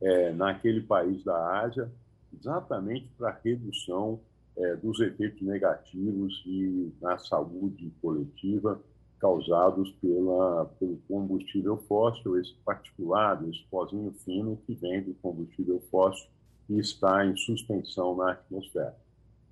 é, 0.01 0.33
naquele 0.33 0.81
país 0.81 1.23
da 1.23 1.61
Ásia, 1.61 1.93
exatamente 2.33 3.07
para 3.19 3.39
redução 3.45 4.19
é, 4.57 4.77
dos 4.77 5.01
efeitos 5.01 5.43
negativos 5.43 6.43
e 6.47 6.93
na 7.01 7.19
saúde 7.19 7.93
coletiva 8.01 8.81
causados 9.19 9.91
pela, 10.01 10.67
pelo 10.79 10.97
combustível 11.09 11.79
fóssil, 11.89 12.39
esse 12.39 12.55
particulado, 12.65 13.49
esse 13.49 13.65
pozinho 13.71 14.13
fino 14.25 14.59
que 14.67 14.75
vem 14.75 15.03
do 15.03 15.15
combustível 15.15 15.83
fóssil 15.91 16.29
e 16.69 16.79
está 16.79 17.25
em 17.25 17.37
suspensão 17.37 18.17
na 18.17 18.33
atmosfera. 18.33 18.97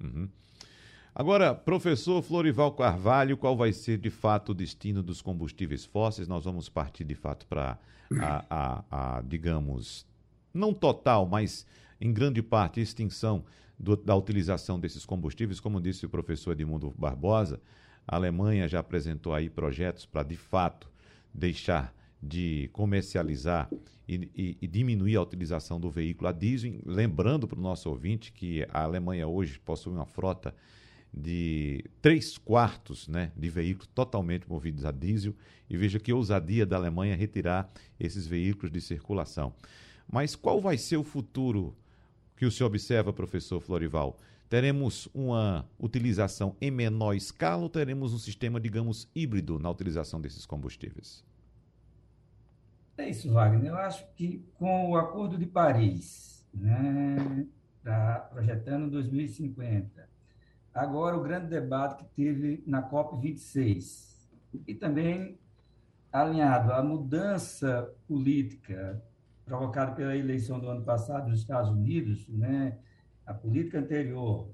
Uhum. 0.00 0.28
Agora, 1.14 1.54
professor 1.54 2.20
Florival 2.22 2.72
Carvalho, 2.72 3.36
qual 3.36 3.56
vai 3.56 3.72
ser 3.72 3.98
de 3.98 4.10
fato 4.10 4.50
o 4.50 4.54
destino 4.54 5.02
dos 5.02 5.22
combustíveis 5.22 5.84
fósseis? 5.84 6.26
Nós 6.26 6.44
vamos 6.44 6.68
partir 6.68 7.04
de 7.04 7.14
fato 7.14 7.46
para 7.46 7.78
a, 8.20 8.44
a, 8.50 8.84
a, 8.90 9.20
digamos, 9.22 10.04
não 10.52 10.74
total, 10.74 11.24
mas 11.24 11.64
em 12.04 12.12
grande 12.12 12.42
parte 12.42 12.82
extinção 12.82 13.42
do, 13.78 13.96
da 13.96 14.14
utilização 14.14 14.78
desses 14.78 15.06
combustíveis, 15.06 15.58
como 15.58 15.80
disse 15.80 16.04
o 16.04 16.08
professor 16.08 16.52
Edmundo 16.52 16.94
Barbosa, 16.98 17.58
a 18.06 18.16
Alemanha 18.16 18.68
já 18.68 18.80
apresentou 18.80 19.32
aí 19.32 19.48
projetos 19.48 20.04
para, 20.04 20.22
de 20.22 20.36
fato, 20.36 20.86
deixar 21.32 21.94
de 22.22 22.68
comercializar 22.74 23.70
e, 24.06 24.30
e, 24.36 24.58
e, 24.60 24.66
diminuir 24.66 25.16
a 25.16 25.22
utilização 25.22 25.80
do 25.80 25.90
veículo 25.90 26.28
a 26.28 26.32
diesel. 26.32 26.78
Lembrando 26.84 27.48
para 27.48 27.58
o 27.58 27.62
nosso 27.62 27.88
ouvinte 27.88 28.30
que 28.32 28.66
a 28.68 28.82
Alemanha 28.82 29.26
hoje 29.26 29.58
possui 29.58 29.94
uma 29.94 30.04
frota 30.04 30.54
de 31.12 31.84
três 32.02 32.36
quartos 32.36 33.08
né, 33.08 33.32
de 33.34 33.48
veículos 33.48 33.88
totalmente 33.94 34.46
movidos 34.46 34.84
a 34.84 34.90
diesel. 34.90 35.34
E 35.70 35.76
veja 35.76 35.98
que 35.98 36.12
ousadia 36.12 36.66
da 36.66 36.76
Alemanha 36.76 37.16
retirar 37.16 37.70
esses 37.98 38.26
veículos 38.26 38.70
de 38.70 38.80
circulação. 38.82 39.54
Mas 40.10 40.36
qual 40.36 40.60
vai 40.60 40.76
ser 40.76 40.98
o 40.98 41.04
futuro 41.04 41.74
que 42.36 42.46
o 42.46 42.50
senhor 42.50 42.68
observa, 42.68 43.12
professor 43.12 43.60
Florival? 43.60 44.18
Teremos 44.48 45.08
uma 45.14 45.68
utilização 45.78 46.56
em 46.60 46.70
menor 46.70 47.14
escala 47.14 47.62
ou 47.62 47.68
teremos 47.68 48.12
um 48.12 48.18
sistema, 48.18 48.60
digamos, 48.60 49.08
híbrido 49.14 49.58
na 49.58 49.70
utilização 49.70 50.20
desses 50.20 50.46
combustíveis? 50.46 51.24
É 52.96 53.08
isso, 53.08 53.32
Wagner. 53.32 53.70
Eu 53.70 53.76
acho 53.76 54.06
que 54.14 54.44
com 54.54 54.90
o 54.90 54.96
Acordo 54.96 55.36
de 55.36 55.46
Paris, 55.46 56.46
né, 56.54 57.46
tá 57.82 58.28
projetando 58.32 58.90
2050, 58.90 60.08
agora 60.72 61.16
o 61.16 61.22
grande 61.22 61.48
debate 61.48 62.04
que 62.04 62.10
teve 62.14 62.62
na 62.66 62.88
COP26, 62.88 64.14
e 64.68 64.74
também 64.74 65.38
alinhado 66.12 66.72
à 66.72 66.82
mudança 66.82 67.92
política 68.06 69.02
provocada 69.44 69.92
pela 69.92 70.16
eleição 70.16 70.58
do 70.58 70.68
ano 70.68 70.82
passado 70.82 71.28
nos 71.28 71.40
Estados 71.40 71.70
Unidos, 71.70 72.26
né, 72.28 72.78
a 73.26 73.34
política 73.34 73.78
anterior 73.78 74.48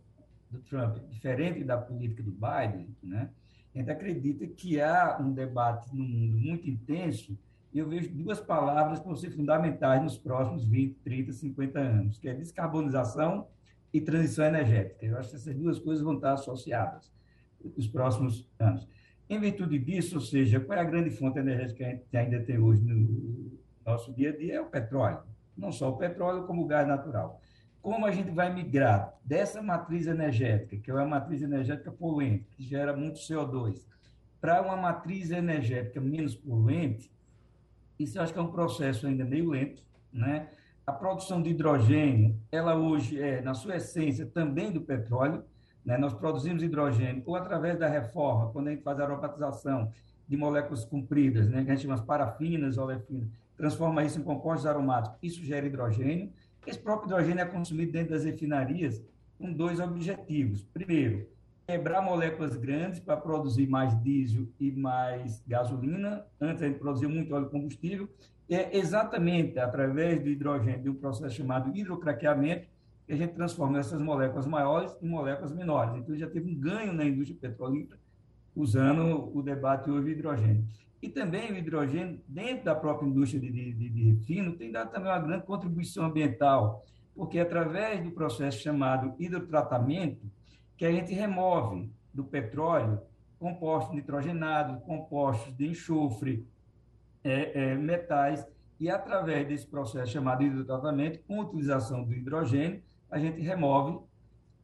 do 0.50 0.58
Trump, 0.60 0.98
diferente 1.08 1.62
da 1.62 1.78
política 1.78 2.22
do 2.22 2.32
Biden, 2.32 2.94
né, 3.02 3.30
a 3.74 3.78
gente 3.78 3.90
acredita 3.90 4.46
que 4.46 4.80
há 4.80 5.18
um 5.20 5.32
debate 5.32 5.94
no 5.94 6.02
mundo 6.02 6.36
muito 6.36 6.68
intenso, 6.68 7.38
e 7.72 7.78
eu 7.78 7.88
vejo 7.88 8.12
duas 8.12 8.40
palavras 8.40 8.98
que 8.98 9.06
vão 9.06 9.14
ser 9.14 9.30
fundamentais 9.30 10.02
nos 10.02 10.18
próximos 10.18 10.66
20, 10.66 10.96
30, 11.04 11.32
50 11.32 11.78
anos, 11.78 12.18
que 12.18 12.28
é 12.28 12.34
descarbonização 12.34 13.46
e 13.92 14.00
transição 14.00 14.44
energética. 14.44 15.06
Eu 15.06 15.16
acho 15.16 15.30
que 15.30 15.36
essas 15.36 15.54
duas 15.54 15.78
coisas 15.78 16.02
vão 16.02 16.14
estar 16.14 16.32
associadas 16.32 17.12
nos 17.76 17.86
próximos 17.86 18.48
anos. 18.58 18.88
Em 19.28 19.38
virtude 19.38 19.78
disso, 19.78 20.16
ou 20.16 20.20
seja, 20.20 20.58
qual 20.58 20.76
é 20.76 20.80
a 20.80 20.84
grande 20.84 21.10
fonte 21.10 21.38
energética 21.38 21.76
que 21.76 21.84
a 21.84 21.90
gente 21.90 22.16
ainda 22.16 22.44
tem 22.44 22.58
hoje 22.58 22.82
no 22.82 23.59
nosso 23.90 24.12
dia 24.12 24.30
a 24.30 24.36
dia? 24.36 24.54
É 24.56 24.60
o 24.60 24.66
petróleo. 24.66 25.20
Não 25.56 25.70
só 25.70 25.90
o 25.90 25.96
petróleo, 25.96 26.46
como 26.46 26.62
o 26.62 26.66
gás 26.66 26.86
natural. 26.86 27.40
Como 27.82 28.04
a 28.06 28.10
gente 28.10 28.30
vai 28.30 28.52
migrar 28.52 29.14
dessa 29.24 29.62
matriz 29.62 30.06
energética, 30.06 30.76
que 30.76 30.90
é 30.90 30.94
uma 30.94 31.06
matriz 31.06 31.42
energética 31.42 31.90
poluente, 31.90 32.46
que 32.56 32.62
gera 32.62 32.94
muito 32.94 33.18
CO2, 33.18 33.84
para 34.40 34.60
uma 34.62 34.76
matriz 34.76 35.30
energética 35.30 36.00
menos 36.00 36.34
poluente, 36.34 37.10
isso 37.98 38.18
eu 38.18 38.22
acho 38.22 38.32
que 38.32 38.38
é 38.38 38.42
um 38.42 38.50
processo 38.50 39.06
ainda 39.06 39.24
meio 39.24 39.50
lento, 39.50 39.82
né? 40.12 40.48
A 40.86 40.92
produção 40.92 41.40
de 41.40 41.50
hidrogênio, 41.50 42.36
ela 42.50 42.74
hoje 42.74 43.20
é, 43.20 43.40
na 43.42 43.54
sua 43.54 43.76
essência, 43.76 44.26
também 44.26 44.72
do 44.72 44.80
petróleo. 44.80 45.44
Né? 45.84 45.96
Nós 45.96 46.12
produzimos 46.12 46.62
hidrogênio 46.62 47.22
ou 47.26 47.36
através 47.36 47.78
da 47.78 47.86
reforma, 47.86 48.50
quando 48.50 48.68
a 48.68 48.70
gente 48.70 48.82
faz 48.82 48.98
a 48.98 49.04
aromatização 49.04 49.92
de 50.26 50.36
moléculas 50.36 50.84
compridas, 50.84 51.48
né? 51.48 51.64
que 51.64 51.70
a 51.70 51.74
gente 51.74 51.82
chama 51.82 51.96
de 51.96 52.06
parafinas, 52.06 52.76
olefinas, 52.76 53.28
transforma 53.60 54.02
isso 54.02 54.18
em 54.18 54.22
compostos 54.22 54.66
aromáticos, 54.66 55.18
isso 55.22 55.44
gera 55.44 55.66
hidrogênio. 55.66 56.32
Esse 56.66 56.78
próprio 56.78 57.08
hidrogênio 57.08 57.42
é 57.42 57.44
consumido 57.44 57.92
dentro 57.92 58.12
das 58.12 58.24
refinarias 58.24 59.02
com 59.38 59.52
dois 59.52 59.78
objetivos. 59.78 60.62
Primeiro, 60.72 61.28
quebrar 61.66 62.00
moléculas 62.00 62.56
grandes 62.56 63.00
para 63.00 63.18
produzir 63.18 63.66
mais 63.68 63.94
diesel 64.02 64.48
e 64.58 64.72
mais 64.72 65.42
gasolina. 65.46 66.24
Antes 66.40 66.62
a 66.62 66.68
gente 66.68 66.78
produzia 66.78 67.08
muito 67.08 67.34
óleo 67.34 67.50
combustível. 67.50 68.08
É 68.48 68.76
exatamente 68.78 69.58
através 69.58 70.22
do 70.22 70.30
hidrogênio, 70.30 70.82
de 70.82 70.88
um 70.88 70.94
processo 70.94 71.36
chamado 71.36 71.76
hidrocraqueamento, 71.76 72.66
que 73.06 73.12
a 73.12 73.16
gente 73.16 73.34
transforma 73.34 73.78
essas 73.78 74.00
moléculas 74.00 74.46
maiores 74.46 74.96
em 75.02 75.08
moléculas 75.08 75.52
menores. 75.52 75.94
Então, 75.96 76.16
já 76.16 76.28
teve 76.28 76.50
um 76.50 76.54
ganho 76.54 76.94
na 76.94 77.04
indústria 77.04 77.38
petrolífera 77.38 78.00
usando 78.56 79.30
o 79.36 79.42
debate 79.42 79.90
hoje 79.90 80.12
hidrogênio. 80.12 80.64
E 81.02 81.08
também 81.08 81.52
o 81.52 81.56
hidrogênio, 81.56 82.20
dentro 82.28 82.64
da 82.64 82.74
própria 82.74 83.06
indústria 83.06 83.40
de, 83.40 83.50
de, 83.50 83.88
de 83.88 84.02
refino, 84.12 84.56
tem 84.56 84.70
dado 84.70 84.90
também 84.90 85.10
uma 85.10 85.18
grande 85.18 85.46
contribuição 85.46 86.04
ambiental, 86.04 86.84
porque 87.14 87.38
é 87.38 87.42
através 87.42 88.02
do 88.02 88.10
processo 88.10 88.58
chamado 88.58 89.14
hidrotratamento, 89.18 90.30
que 90.76 90.84
a 90.84 90.92
gente 90.92 91.12
remove 91.12 91.90
do 92.12 92.24
petróleo 92.24 93.00
compostos 93.38 93.94
nitrogenados, 93.94 94.82
compostos 94.84 95.56
de 95.56 95.68
enxofre, 95.68 96.46
é, 97.24 97.70
é, 97.70 97.74
metais, 97.74 98.46
e 98.78 98.88
através 98.90 99.46
desse 99.48 99.66
processo 99.66 100.12
chamado 100.12 100.42
hidrotratamento, 100.42 101.20
com 101.26 101.40
utilização 101.40 102.04
do 102.04 102.12
hidrogênio, 102.14 102.82
a 103.10 103.18
gente 103.18 103.40
remove 103.40 103.98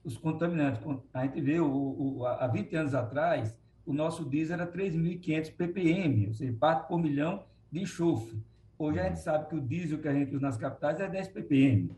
os 0.05 0.17
contaminantes. 0.17 0.81
A 1.13 1.25
gente 1.25 1.41
vê, 1.41 1.59
o, 1.59 1.67
o, 1.69 2.27
há 2.27 2.47
20 2.47 2.77
anos 2.77 2.95
atrás, 2.95 3.57
o 3.87 3.93
nosso 3.93 4.25
diesel 4.25 4.55
era 4.55 4.67
3.500 4.67 5.55
ppm, 5.55 6.27
ou 6.27 6.35
seja, 6.35 6.53
parte 6.59 6.89
por 6.89 7.01
milhão 7.01 7.45
de 7.71 7.81
enxofre. 7.81 8.43
Hoje 8.77 8.99
a 8.99 9.05
gente 9.05 9.21
sabe 9.21 9.49
que 9.49 9.55
o 9.55 9.61
diesel 9.61 9.99
que 9.99 10.09
a 10.09 10.13
gente 10.13 10.35
usa 10.35 10.47
nas 10.47 10.57
capitais 10.57 11.01
é 11.01 11.09
10 11.09 11.29
ppm. 11.29 11.91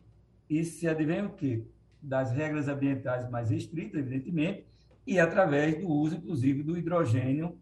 Isso 0.48 0.78
se 0.78 0.86
advém 0.86 1.24
o 1.24 1.30
quê? 1.30 1.64
Das 2.00 2.30
regras 2.30 2.68
ambientais 2.68 3.28
mais 3.30 3.50
restritas, 3.50 3.98
evidentemente, 3.98 4.64
e 5.06 5.18
através 5.18 5.78
do 5.78 5.88
uso, 5.88 6.16
inclusive, 6.16 6.62
do 6.62 6.76
hidrogênio 6.76 7.58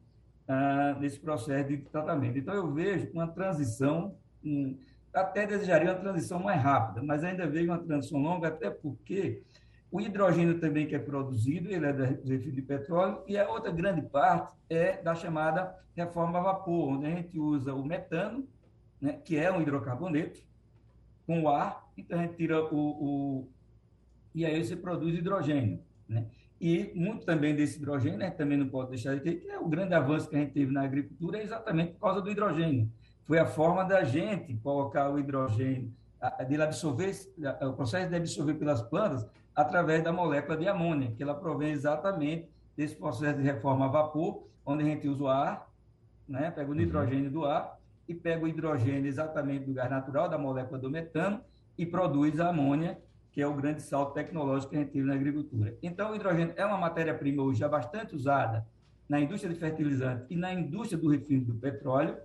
ah, 0.49 0.97
nesse 1.00 1.18
processo 1.21 1.68
de 1.68 1.78
tratamento. 1.78 2.37
Então, 2.37 2.54
eu 2.54 2.71
vejo 2.73 3.09
uma 3.12 3.28
transição, 3.28 4.16
um, 4.45 4.76
até 5.14 5.47
desejaria 5.47 5.92
uma 5.92 5.99
transição 5.99 6.40
mais 6.40 6.61
rápida, 6.61 7.02
mas 7.02 7.23
ainda 7.23 7.47
vejo 7.47 7.71
uma 7.71 7.78
transição 7.78 8.21
longa, 8.21 8.49
até 8.49 8.68
porque 8.68 9.42
o 9.90 10.00
hidrogênio 10.00 10.59
também 10.61 10.87
que 10.87 10.95
é 10.95 10.99
produzido, 10.99 11.71
ele 11.71 11.87
é 11.87 11.93
da 11.93 12.05
refino 12.05 12.52
de 12.52 12.62
petróleo, 12.62 13.23
e 13.26 13.38
a 13.38 13.49
outra 13.49 13.71
grande 13.71 14.02
parte 14.02 14.55
é 14.69 15.00
da 15.02 15.14
chamada 15.14 15.75
reforma 15.95 16.38
a 16.38 16.43
vapor, 16.43 16.90
onde 16.90 17.07
a 17.07 17.11
gente 17.11 17.38
usa 17.38 17.75
o 17.75 17.85
metano, 17.85 18.47
né, 19.00 19.12
que 19.25 19.37
é 19.37 19.50
um 19.50 19.61
hidrocarboneto, 19.61 20.40
com 21.26 21.43
o 21.43 21.49
ar, 21.49 21.88
então 21.97 22.19
a 22.19 22.23
gente 22.23 22.37
tira 22.37 22.62
o, 22.62 22.78
o 22.78 23.49
e 24.35 24.45
aí 24.45 24.62
você 24.62 24.76
produz 24.76 25.14
hidrogênio, 25.19 25.81
né? 26.07 26.26
E 26.61 26.93
muito 26.95 27.25
também 27.25 27.55
desse 27.55 27.78
hidrogênio, 27.78 28.19
né, 28.19 28.31
também 28.31 28.59
não 28.59 28.69
pode 28.69 28.90
deixar 28.90 29.14
de 29.14 29.21
ter, 29.21 29.37
que 29.37 29.49
é 29.49 29.59
o 29.59 29.66
grande 29.66 29.95
avanço 29.95 30.28
que 30.28 30.37
a 30.37 30.38
gente 30.38 30.52
teve 30.52 30.73
na 30.73 30.83
agricultura, 30.83 31.38
é 31.38 31.43
exatamente 31.43 31.93
por 31.93 32.00
causa 32.00 32.21
do 32.21 32.31
hidrogênio. 32.31 32.90
Foi 33.25 33.38
a 33.38 33.47
forma 33.47 33.83
da 33.85 34.05
gente 34.05 34.55
colocar 34.59 35.11
o 35.11 35.19
hidrogênio, 35.19 35.93
de 36.49 36.62
absorver, 36.62 37.12
o 37.62 37.73
processo 37.73 38.09
de 38.09 38.16
absorver 38.16 38.55
pelas 38.55 38.83
plantas, 38.83 39.26
através 39.56 40.04
da 40.04 40.12
molécula 40.12 40.54
de 40.54 40.68
amônia, 40.68 41.12
que 41.16 41.22
ela 41.22 41.34
provém 41.34 41.72
exatamente 41.72 42.48
desse 42.76 42.94
processo 42.94 43.38
de 43.38 43.42
reforma 43.42 43.86
a 43.86 43.88
vapor, 43.88 44.46
onde 44.66 44.82
a 44.82 44.86
gente 44.86 45.08
usa 45.08 45.25
o 45.25 45.28
ar, 45.28 45.72
né, 46.28 46.50
pega 46.50 46.68
o 46.68 46.72
uhum. 46.72 46.78
nitrogênio 46.78 47.30
do 47.30 47.46
ar 47.46 47.78
e 48.06 48.14
pega 48.14 48.44
o 48.44 48.48
hidrogênio 48.48 49.06
exatamente 49.06 49.64
do 49.64 49.72
gás 49.72 49.90
natural, 49.90 50.28
da 50.28 50.36
molécula 50.36 50.78
do 50.78 50.90
metano, 50.90 51.40
e 51.78 51.86
produz 51.86 52.38
a 52.38 52.50
amônia, 52.50 52.98
que 53.32 53.40
é 53.40 53.46
o 53.46 53.54
grande 53.54 53.82
salto 53.82 54.12
tecnológico 54.12 54.70
que 54.70 54.76
a 54.76 54.80
gente 54.80 54.92
teve 54.92 55.06
na 55.06 55.14
agricultura. 55.14 55.76
Então, 55.82 56.12
o 56.12 56.14
hidrogênio 56.14 56.54
é 56.56 56.64
uma 56.64 56.78
matéria-prima 56.78 57.42
hoje 57.42 57.60
já 57.60 57.68
bastante 57.68 58.14
usada 58.14 58.66
na 59.08 59.20
indústria 59.20 59.52
de 59.52 59.58
fertilizantes 59.58 60.26
e 60.28 60.36
na 60.36 60.52
indústria 60.52 60.98
do 61.00 61.08
refino 61.08 61.46
do 61.46 61.54
petróleo, 61.54 62.16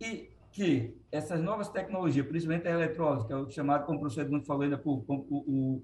e 0.00 0.30
que 0.50 0.96
essas 1.10 1.40
novas 1.40 1.68
tecnologias, 1.68 2.26
principalmente 2.26 2.68
a 2.68 2.72
eletrólise, 2.72 3.26
que 3.26 3.32
é 3.32 3.36
o 3.36 3.50
chamado, 3.50 3.84
como 3.84 3.98
o 3.98 4.00
professor 4.00 4.22
Edmundo 4.22 4.44
falou 4.44 4.62
ainda 4.62 4.78
pouco, 4.78 5.12
o, 5.12 5.36
o, 5.36 5.82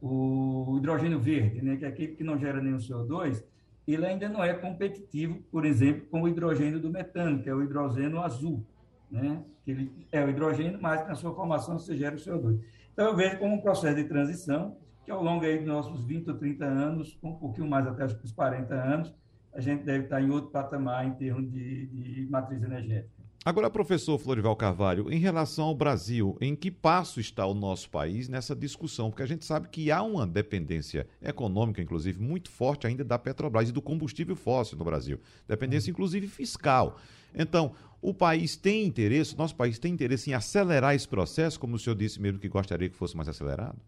o 0.00 0.76
hidrogênio 0.78 1.20
verde, 1.20 1.62
né, 1.62 1.76
que 1.76 1.84
é 1.84 1.88
aquele 1.88 2.14
que 2.14 2.24
não 2.24 2.38
gera 2.38 2.60
nenhum 2.60 2.78
CO2, 2.78 3.42
ele 3.86 4.06
ainda 4.06 4.28
não 4.28 4.42
é 4.42 4.54
competitivo, 4.54 5.42
por 5.50 5.64
exemplo, 5.64 6.06
com 6.10 6.22
o 6.22 6.28
hidrogênio 6.28 6.80
do 6.80 6.90
metano, 6.90 7.42
que 7.42 7.48
é 7.48 7.54
o 7.54 7.62
hidrogênio 7.62 8.20
azul, 8.20 8.64
né? 9.10 9.42
que 9.64 9.70
ele 9.70 10.06
é 10.12 10.24
o 10.24 10.30
hidrogênio, 10.30 10.78
mas 10.80 11.06
na 11.06 11.14
sua 11.14 11.34
formação 11.34 11.78
você 11.78 11.96
gera 11.96 12.14
o 12.14 12.18
CO2. 12.18 12.60
Então, 12.92 13.06
eu 13.06 13.16
vejo 13.16 13.38
como 13.38 13.54
um 13.54 13.60
processo 13.60 13.96
de 13.96 14.04
transição, 14.04 14.76
que 15.04 15.10
ao 15.10 15.22
longo 15.22 15.44
aí 15.44 15.58
dos 15.58 15.66
nossos 15.66 16.04
20 16.04 16.28
ou 16.28 16.36
30 16.36 16.64
anos, 16.64 17.18
um 17.22 17.34
pouquinho 17.34 17.68
mais 17.68 17.86
até 17.86 18.04
os 18.04 18.32
40 18.32 18.74
anos, 18.74 19.14
a 19.52 19.60
gente 19.60 19.82
deve 19.82 20.04
estar 20.04 20.20
em 20.20 20.30
outro 20.30 20.50
patamar 20.50 21.06
em 21.06 21.12
termos 21.12 21.50
de, 21.50 21.86
de 21.86 22.26
matriz 22.30 22.62
energética. 22.62 23.19
Agora, 23.42 23.70
professor 23.70 24.18
Florival 24.18 24.54
Carvalho, 24.54 25.10
em 25.10 25.18
relação 25.18 25.64
ao 25.64 25.74
Brasil, 25.74 26.36
em 26.42 26.54
que 26.54 26.70
passo 26.70 27.18
está 27.18 27.46
o 27.46 27.54
nosso 27.54 27.88
país 27.88 28.28
nessa 28.28 28.54
discussão? 28.54 29.08
Porque 29.08 29.22
a 29.22 29.26
gente 29.26 29.46
sabe 29.46 29.70
que 29.70 29.90
há 29.90 30.02
uma 30.02 30.26
dependência 30.26 31.06
econômica, 31.22 31.80
inclusive, 31.80 32.20
muito 32.20 32.50
forte 32.50 32.86
ainda 32.86 33.02
da 33.02 33.18
Petrobras 33.18 33.70
e 33.70 33.72
do 33.72 33.80
combustível 33.80 34.36
fóssil 34.36 34.76
no 34.76 34.84
Brasil. 34.84 35.18
Dependência, 35.48 35.90
inclusive, 35.90 36.26
fiscal. 36.26 36.98
Então, 37.34 37.72
o 38.02 38.12
país 38.12 38.56
tem 38.56 38.84
interesse, 38.84 39.34
o 39.34 39.38
nosso 39.38 39.56
país 39.56 39.78
tem 39.78 39.90
interesse 39.90 40.28
em 40.28 40.34
acelerar 40.34 40.94
esse 40.94 41.08
processo, 41.08 41.58
como 41.58 41.76
o 41.76 41.78
senhor 41.78 41.96
disse 41.96 42.20
mesmo 42.20 42.38
que 42.38 42.48
gostaria 42.48 42.90
que 42.90 42.96
fosse 42.96 43.16
mais 43.16 43.28
acelerado? 43.28 43.78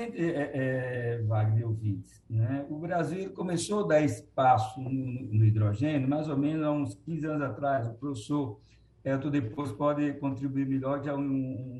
É, 0.00 0.50
é, 0.54 1.22
Wagner 1.22 1.66
ouvintes, 1.66 2.22
né? 2.28 2.64
o 2.68 2.78
Brasil 2.78 3.30
começou 3.32 3.84
a 3.84 3.88
dar 3.88 4.00
espaço 4.00 4.80
no, 4.80 4.90
no, 4.90 5.44
hidrogênio, 5.44 6.08
mais 6.08 6.28
ou 6.28 6.36
menos 6.36 6.64
há 6.64 6.72
uns 6.72 6.94
15 6.94 7.26
anos 7.26 7.42
atrás. 7.42 7.88
O 7.88 7.94
professor 7.94 8.60
Elton 9.04 9.30
depois 9.30 9.72
pode 9.72 10.12
contribuir 10.14 10.66
melhor, 10.66 11.02
já 11.02 11.14
um, 11.14 11.20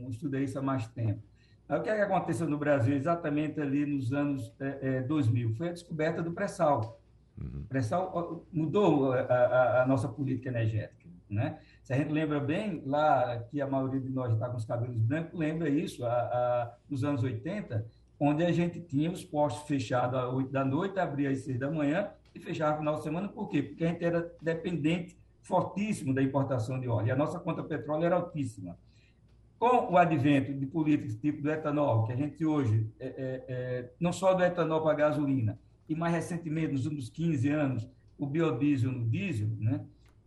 um, 0.05 0.07
estudei 0.11 0.44
isso 0.44 0.59
há 0.59 0.62
mais 0.62 0.87
tempo. 0.88 1.22
Aí, 1.68 1.79
o 1.79 1.83
que, 1.83 1.88
é 1.88 1.96
que 1.96 2.03
aconteceu 2.03 2.48
no 2.48 2.59
Brasil 2.59 2.94
exatamente 2.94 3.61
ali 3.61 3.87
nos 3.87 4.12
anos 4.12 4.53
é, 4.61 4.96
é, 4.98 5.03
2000? 5.03 5.55
Foi 5.55 5.68
a 5.68 5.72
descoberta 5.72 6.22
do 6.22 6.33
pré-sal. 6.33 7.01
Uhum. 7.40 7.62
O 7.62 7.68
pré-sal 7.68 8.46
mudou 8.53 9.12
a, 9.12 9.20
a, 9.20 9.83
a 9.83 9.87
nossa 9.87 10.09
política 10.09 10.48
energética. 10.48 11.03
Né? 11.33 11.59
Se 11.83 11.94
a 11.94 11.96
gente 11.96 12.12
lembra 12.12 12.38
bem, 12.38 12.83
lá 12.85 13.38
que 13.51 13.61
a 13.61 13.66
maioria 13.66 14.01
de 14.01 14.11
nós 14.11 14.35
está 14.35 14.48
com 14.51 14.59
os 14.59 14.66
cabelos 14.66 14.98
brancos, 14.98 15.38
lembra 15.38 15.68
isso, 15.68 16.05
a, 16.05 16.77
nos 16.88 17.03
anos 17.03 17.22
80, 17.22 17.87
onde 18.18 18.44
a 18.44 18.53
gente 18.53 18.81
tinha 18.81 19.11
os 19.11 19.25
postos 19.25 19.66
fechados 19.66 20.18
às 20.18 20.33
8 20.33 20.51
da 20.51 20.64
noite, 20.64 20.98
abria 20.98 21.31
às 21.31 21.40
6 21.40 21.59
da 21.59 21.70
manhã 21.70 22.11
e 22.35 22.40
fechava 22.40 22.72
no 22.72 22.79
final 22.79 22.94
de 22.96 23.03
semana. 23.03 23.29
Por 23.29 23.48
quê? 23.48 23.62
Porque 23.62 23.85
a 23.85 23.88
gente 23.88 24.05
era 24.05 24.33
dependente 24.40 25.18
fortíssimo 25.42 26.14
da 26.14 26.22
importação 26.22 26.81
de 26.81 26.88
óleo. 26.88 27.09
E 27.09 27.11
a 27.11 27.16
nossa 27.16 27.38
conta 27.38 27.62
petróleo 27.62 28.05
era 28.05 28.16
altíssima. 28.16 28.79
Com 29.59 29.92
o 29.92 29.96
advento 29.96 30.53
de 30.53 30.66
políticas 30.66 31.16
tipo 31.16 31.42
do 31.42 31.51
etanol, 31.51 32.05
que 32.05 32.12
a 32.12 32.16
gente 32.16 32.44
hoje, 32.44 32.88
é, 32.98 33.07
é, 33.07 33.44
é, 33.48 33.92
não 34.01 34.12
só 34.12 34.35
do 34.35 34.42
etanol 34.42 34.83
para 34.83 34.94
gasolina, 34.94 35.59
e 35.88 35.94
mais 35.94 36.14
recentemente, 36.14 36.72
nos 36.72 36.85
últimos 36.85 37.09
15 37.11 37.48
anos, 37.48 37.88
o 38.18 38.27
biodiesel 38.27 38.92
no 38.92 39.09
diesel, 39.09 39.48
né? 39.59 39.85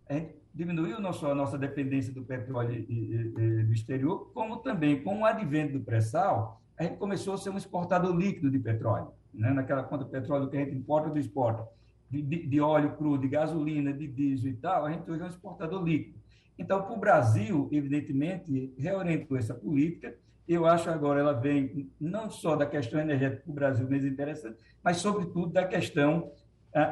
a 0.07 0.13
gente 0.13 0.35
diminuiu 0.53 0.99
não 0.99 1.11
só 1.11 1.31
a 1.31 1.35
nossa 1.35 1.57
dependência 1.57 2.13
do 2.13 2.23
petróleo 2.23 2.73
e, 2.73 2.93
e, 2.93 3.15
e, 3.15 3.63
do 3.63 3.73
exterior, 3.73 4.31
como 4.33 4.57
também 4.57 5.01
com 5.01 5.19
o 5.19 5.25
advento 5.25 5.73
do 5.73 5.83
pré-sal, 5.83 6.61
a 6.77 6.83
gente 6.83 6.97
começou 6.97 7.33
a 7.33 7.37
ser 7.37 7.49
um 7.49 7.57
exportador 7.57 8.15
líquido 8.15 8.49
de 8.49 8.59
petróleo, 8.59 9.11
né? 9.33 9.51
naquela 9.51 9.83
conta 9.83 10.03
de 10.03 10.11
petróleo 10.11 10.49
que 10.49 10.57
a 10.57 10.59
gente 10.59 10.75
importa 10.75 11.09
ou 11.09 11.17
exporta, 11.17 11.67
de, 12.09 12.21
de, 12.21 12.47
de, 12.47 12.61
óleo 12.61 12.95
cru, 12.95 13.17
de 13.17 13.27
gasolina, 13.27 13.91
de 13.91 14.07
diesel 14.07 14.51
e 14.51 14.55
tal, 14.55 14.85
a 14.85 14.91
gente 14.91 15.09
hoje 15.09 15.21
é 15.21 15.25
um 15.25 15.29
exportador 15.29 15.83
líquido. 15.83 16.19
Então, 16.57 16.81
para 16.81 16.93
o 16.93 16.99
Brasil, 16.99 17.67
evidentemente, 17.71 18.73
reorientou 18.77 19.37
essa 19.37 19.53
política. 19.53 20.15
Eu 20.47 20.65
acho 20.65 20.89
agora 20.89 21.19
ela 21.19 21.33
vem 21.33 21.91
não 21.99 22.29
só 22.29 22.55
da 22.55 22.65
questão 22.65 22.99
energética 22.99 23.41
para 23.43 23.51
o 23.51 23.55
Brasil, 23.55 23.89
mais 23.89 24.05
interessante, 24.05 24.57
mas, 24.83 24.97
sobretudo, 24.97 25.51
da 25.51 25.65
questão 25.65 26.31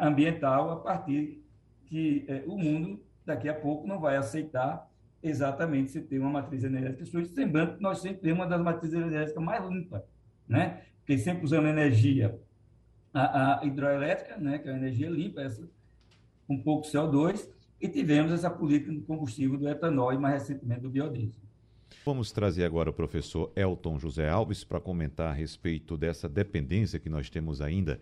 ambiental, 0.02 0.72
a 0.72 0.76
partir 0.78 1.44
que 1.86 2.26
eh, 2.28 2.44
o 2.48 2.58
mundo, 2.58 3.02
daqui 3.26 3.48
a 3.48 3.54
pouco, 3.54 3.86
não 3.86 4.00
vai 4.00 4.16
aceitar 4.16 4.90
exatamente 5.24 5.92
se 5.92 6.02
tem 6.02 6.20
uma 6.20 6.30
matriz 6.30 6.64
energética 6.64 7.06
suja, 7.06 7.32
lembrando 7.36 7.78
que 7.78 7.82
nós 7.82 8.00
sempre 8.00 8.22
temos 8.22 8.40
uma 8.40 8.48
das 8.48 8.62
matrizes 8.62 8.96
energéticas 8.96 9.44
mais 9.44 9.68
limpas, 9.68 10.04
né? 10.48 10.82
Porque 11.00 11.18
sempre 11.18 11.46
usamos 11.46 11.70
energia 11.70 12.40
a, 13.14 13.62
a 13.62 13.66
hidroelétrica, 13.66 14.38
né, 14.38 14.58
que 14.58 14.68
é 14.68 14.74
a 14.74 14.78
energia 14.78 15.10
limpa, 15.10 15.42
essa 15.42 15.68
com 16.48 16.62
pouco 16.62 16.86
CO2, 16.86 17.48
e 17.80 17.88
tivemos 17.88 18.32
essa 18.32 18.50
política 18.50 18.92
de 18.92 19.02
combustível 19.02 19.58
do 19.58 19.68
etanol 19.68 20.14
e 20.14 20.18
mais 20.18 20.42
recentemente 20.42 20.82
do 20.82 20.90
biodiesel. 20.90 21.42
Vamos 22.06 22.32
trazer 22.32 22.66
agora 22.66 22.90
o 22.90 22.94
professor 22.94 23.52
Elton 23.56 24.00
José 24.00 24.28
Alves 24.28 24.64
para 24.64 24.80
comentar 24.80 25.30
a 25.30 25.34
respeito 25.34 25.96
dessa 25.96 26.28
dependência 26.28 27.00
que 27.00 27.10
nós 27.10 27.30
temos 27.30 27.62
ainda 27.62 28.00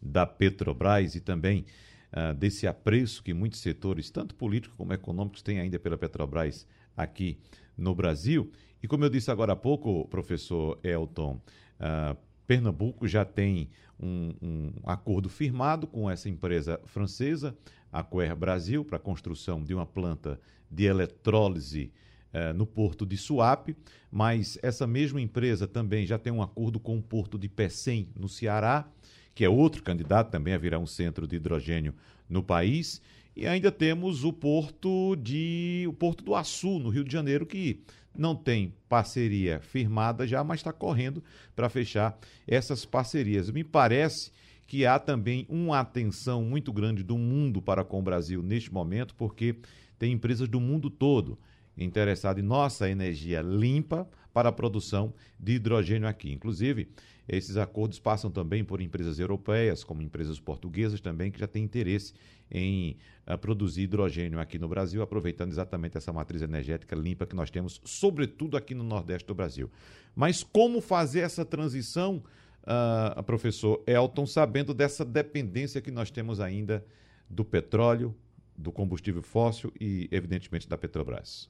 da 0.00 0.26
Petrobras 0.26 1.14
e 1.14 1.20
também 1.20 1.64
uh, 2.12 2.34
desse 2.34 2.66
apreço 2.66 3.22
que 3.22 3.32
muitos 3.34 3.60
setores, 3.60 4.10
tanto 4.10 4.34
políticos 4.34 4.76
como 4.76 4.92
econômicos, 4.92 5.42
têm 5.42 5.60
ainda 5.60 5.78
pela 5.78 5.98
Petrobras 5.98 6.66
aqui 6.96 7.38
no 7.76 7.94
Brasil. 7.94 8.50
E 8.82 8.88
como 8.88 9.04
eu 9.04 9.10
disse 9.10 9.30
agora 9.30 9.52
há 9.52 9.56
pouco, 9.56 10.06
professor 10.08 10.78
Elton, 10.82 11.40
uh, 11.80 12.16
Pernambuco 12.46 13.06
já 13.06 13.24
tem 13.24 13.70
um, 13.98 14.34
um 14.42 14.72
acordo 14.84 15.28
firmado 15.28 15.86
com 15.86 16.10
essa 16.10 16.28
empresa 16.28 16.80
francesa, 16.84 17.56
a 17.90 18.02
Coer 18.02 18.34
Brasil, 18.34 18.84
para 18.84 18.96
a 18.96 19.00
construção 19.00 19.62
de 19.62 19.72
uma 19.74 19.86
planta 19.86 20.40
de 20.70 20.84
eletrólise 20.84 21.92
eh, 22.32 22.52
no 22.54 22.64
porto 22.64 23.04
de 23.04 23.18
Suape, 23.18 23.76
mas 24.10 24.58
essa 24.62 24.86
mesma 24.86 25.20
empresa 25.20 25.68
também 25.68 26.06
já 26.06 26.18
tem 26.18 26.32
um 26.32 26.40
acordo 26.40 26.80
com 26.80 26.96
o 26.96 27.02
porto 27.02 27.38
de 27.38 27.46
Pecém, 27.46 28.08
no 28.18 28.26
Ceará, 28.26 28.88
que 29.34 29.44
é 29.44 29.48
outro 29.48 29.82
candidato 29.82 30.30
também 30.30 30.54
a 30.54 30.58
virar 30.58 30.78
um 30.78 30.86
centro 30.86 31.26
de 31.26 31.36
hidrogênio 31.36 31.94
no 32.28 32.42
país. 32.42 33.00
E 33.34 33.46
ainda 33.46 33.72
temos 33.72 34.24
o 34.24 34.32
porto 34.32 35.16
de 35.16 35.84
o 35.88 35.92
Porto 35.92 36.22
do 36.22 36.34
Açu, 36.34 36.78
no 36.78 36.90
Rio 36.90 37.04
de 37.04 37.12
Janeiro, 37.12 37.46
que 37.46 37.80
não 38.16 38.36
tem 38.36 38.74
parceria 38.88 39.60
firmada 39.60 40.26
já, 40.26 40.44
mas 40.44 40.60
está 40.60 40.72
correndo 40.72 41.22
para 41.56 41.68
fechar 41.68 42.18
essas 42.46 42.84
parcerias. 42.84 43.50
Me 43.50 43.64
parece 43.64 44.30
que 44.66 44.84
há 44.84 44.98
também 44.98 45.46
uma 45.48 45.80
atenção 45.80 46.42
muito 46.42 46.72
grande 46.72 47.02
do 47.02 47.16
mundo 47.16 47.60
para 47.62 47.84
com 47.84 47.98
o 47.98 48.02
Brasil 48.02 48.42
neste 48.42 48.72
momento, 48.72 49.14
porque 49.14 49.56
tem 49.98 50.12
empresas 50.12 50.48
do 50.48 50.60
mundo 50.60 50.90
todo 50.90 51.38
interessadas 51.76 52.42
em 52.42 52.46
nossa 52.46 52.88
energia 52.88 53.40
limpa 53.40 54.06
para 54.32 54.48
a 54.48 54.52
produção 54.52 55.12
de 55.38 55.52
hidrogênio 55.52 56.08
aqui. 56.08 56.32
Inclusive, 56.32 56.88
esses 57.28 57.56
acordos 57.56 57.98
passam 57.98 58.30
também 58.30 58.64
por 58.64 58.80
empresas 58.80 59.18
europeias, 59.18 59.84
como 59.84 60.02
empresas 60.02 60.40
portuguesas 60.40 61.00
também, 61.00 61.30
que 61.30 61.38
já 61.38 61.46
têm 61.46 61.62
interesse 61.62 62.12
em 62.50 62.96
uh, 63.26 63.38
produzir 63.38 63.82
hidrogênio 63.82 64.40
aqui 64.40 64.58
no 64.58 64.68
Brasil, 64.68 65.02
aproveitando 65.02 65.52
exatamente 65.52 65.96
essa 65.96 66.12
matriz 66.12 66.42
energética 66.42 66.94
limpa 66.96 67.26
que 67.26 67.36
nós 67.36 67.50
temos, 67.50 67.80
sobretudo 67.84 68.56
aqui 68.56 68.74
no 68.74 68.84
Nordeste 68.84 69.26
do 69.26 69.34
Brasil. 69.34 69.70
Mas 70.14 70.42
como 70.42 70.80
fazer 70.80 71.20
essa 71.20 71.44
transição, 71.44 72.22
uh, 72.62 73.22
professor 73.22 73.82
Elton, 73.86 74.26
sabendo 74.26 74.74
dessa 74.74 75.04
dependência 75.04 75.80
que 75.80 75.90
nós 75.90 76.10
temos 76.10 76.40
ainda 76.40 76.84
do 77.30 77.44
petróleo, 77.44 78.14
do 78.56 78.70
combustível 78.70 79.22
fóssil 79.22 79.72
e, 79.80 80.08
evidentemente, 80.12 80.68
da 80.68 80.76
Petrobras? 80.76 81.48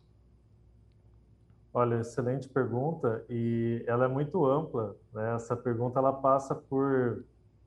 Olha, 1.75 2.01
excelente 2.01 2.49
pergunta 2.51 3.25
e 3.31 3.83
ela 3.87 4.05
é 4.05 4.09
muito 4.09 4.45
ampla. 4.45 4.95
Né? 5.13 5.35
Essa 5.35 5.57
pergunta 5.57 5.99
ela 5.99 6.13
passa 6.13 6.55
por 6.55 7.25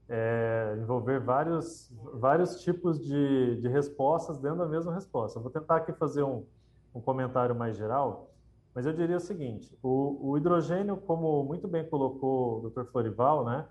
é, 0.08 0.78
envolver 0.80 1.20
vários, 1.20 1.92
vários 2.14 2.62
tipos 2.62 3.04
de, 3.04 3.60
de 3.60 3.68
respostas 3.68 4.38
dentro 4.38 4.60
da 4.60 4.68
mesma 4.68 4.94
resposta. 4.94 5.40
Eu 5.40 5.44
vou 5.44 5.52
tentar 5.52 5.78
aqui 5.78 5.92
fazer 5.94 6.22
um, 6.22 6.46
um 6.94 7.02
comentário 7.02 7.56
mais 7.56 7.76
geral, 7.76 8.30
mas 8.76 8.86
eu 8.86 8.94
diria 8.94 9.18
o 9.18 9.20
seguinte: 9.20 9.76
o, 9.82 10.20
o 10.22 10.38
hidrogênio, 10.38 10.98
como 10.98 11.44
muito 11.44 11.68
bem 11.68 11.84
colocou 11.90 12.64
o 12.64 12.70
Dr. 12.70 12.86
Florival, 12.92 13.44
né? 13.44 13.66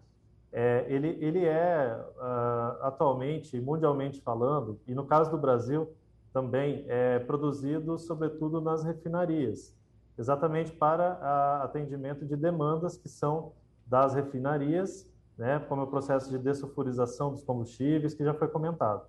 É, 0.50 0.84
ele, 0.88 1.16
ele 1.20 1.44
é 1.44 1.96
uh, 2.16 2.84
atualmente, 2.84 3.60
mundialmente 3.60 4.20
falando, 4.20 4.80
e 4.86 4.94
no 4.94 5.04
caso 5.04 5.30
do 5.30 5.38
Brasil 5.38 5.88
também, 6.32 6.84
é 6.88 7.20
produzido 7.20 7.98
sobretudo 7.98 8.60
nas 8.60 8.84
refinarias 8.84 9.74
exatamente 10.18 10.72
para 10.72 11.62
atendimento 11.62 12.24
de 12.24 12.36
demandas 12.36 12.96
que 12.96 13.08
são 13.08 13.52
das 13.86 14.14
refinarias, 14.14 15.06
né, 15.36 15.58
como 15.68 15.82
o 15.82 15.86
processo 15.86 16.30
de 16.30 16.38
dessulfurização 16.38 17.32
dos 17.32 17.42
combustíveis, 17.42 18.14
que 18.14 18.24
já 18.24 18.32
foi 18.32 18.48
comentado. 18.48 19.02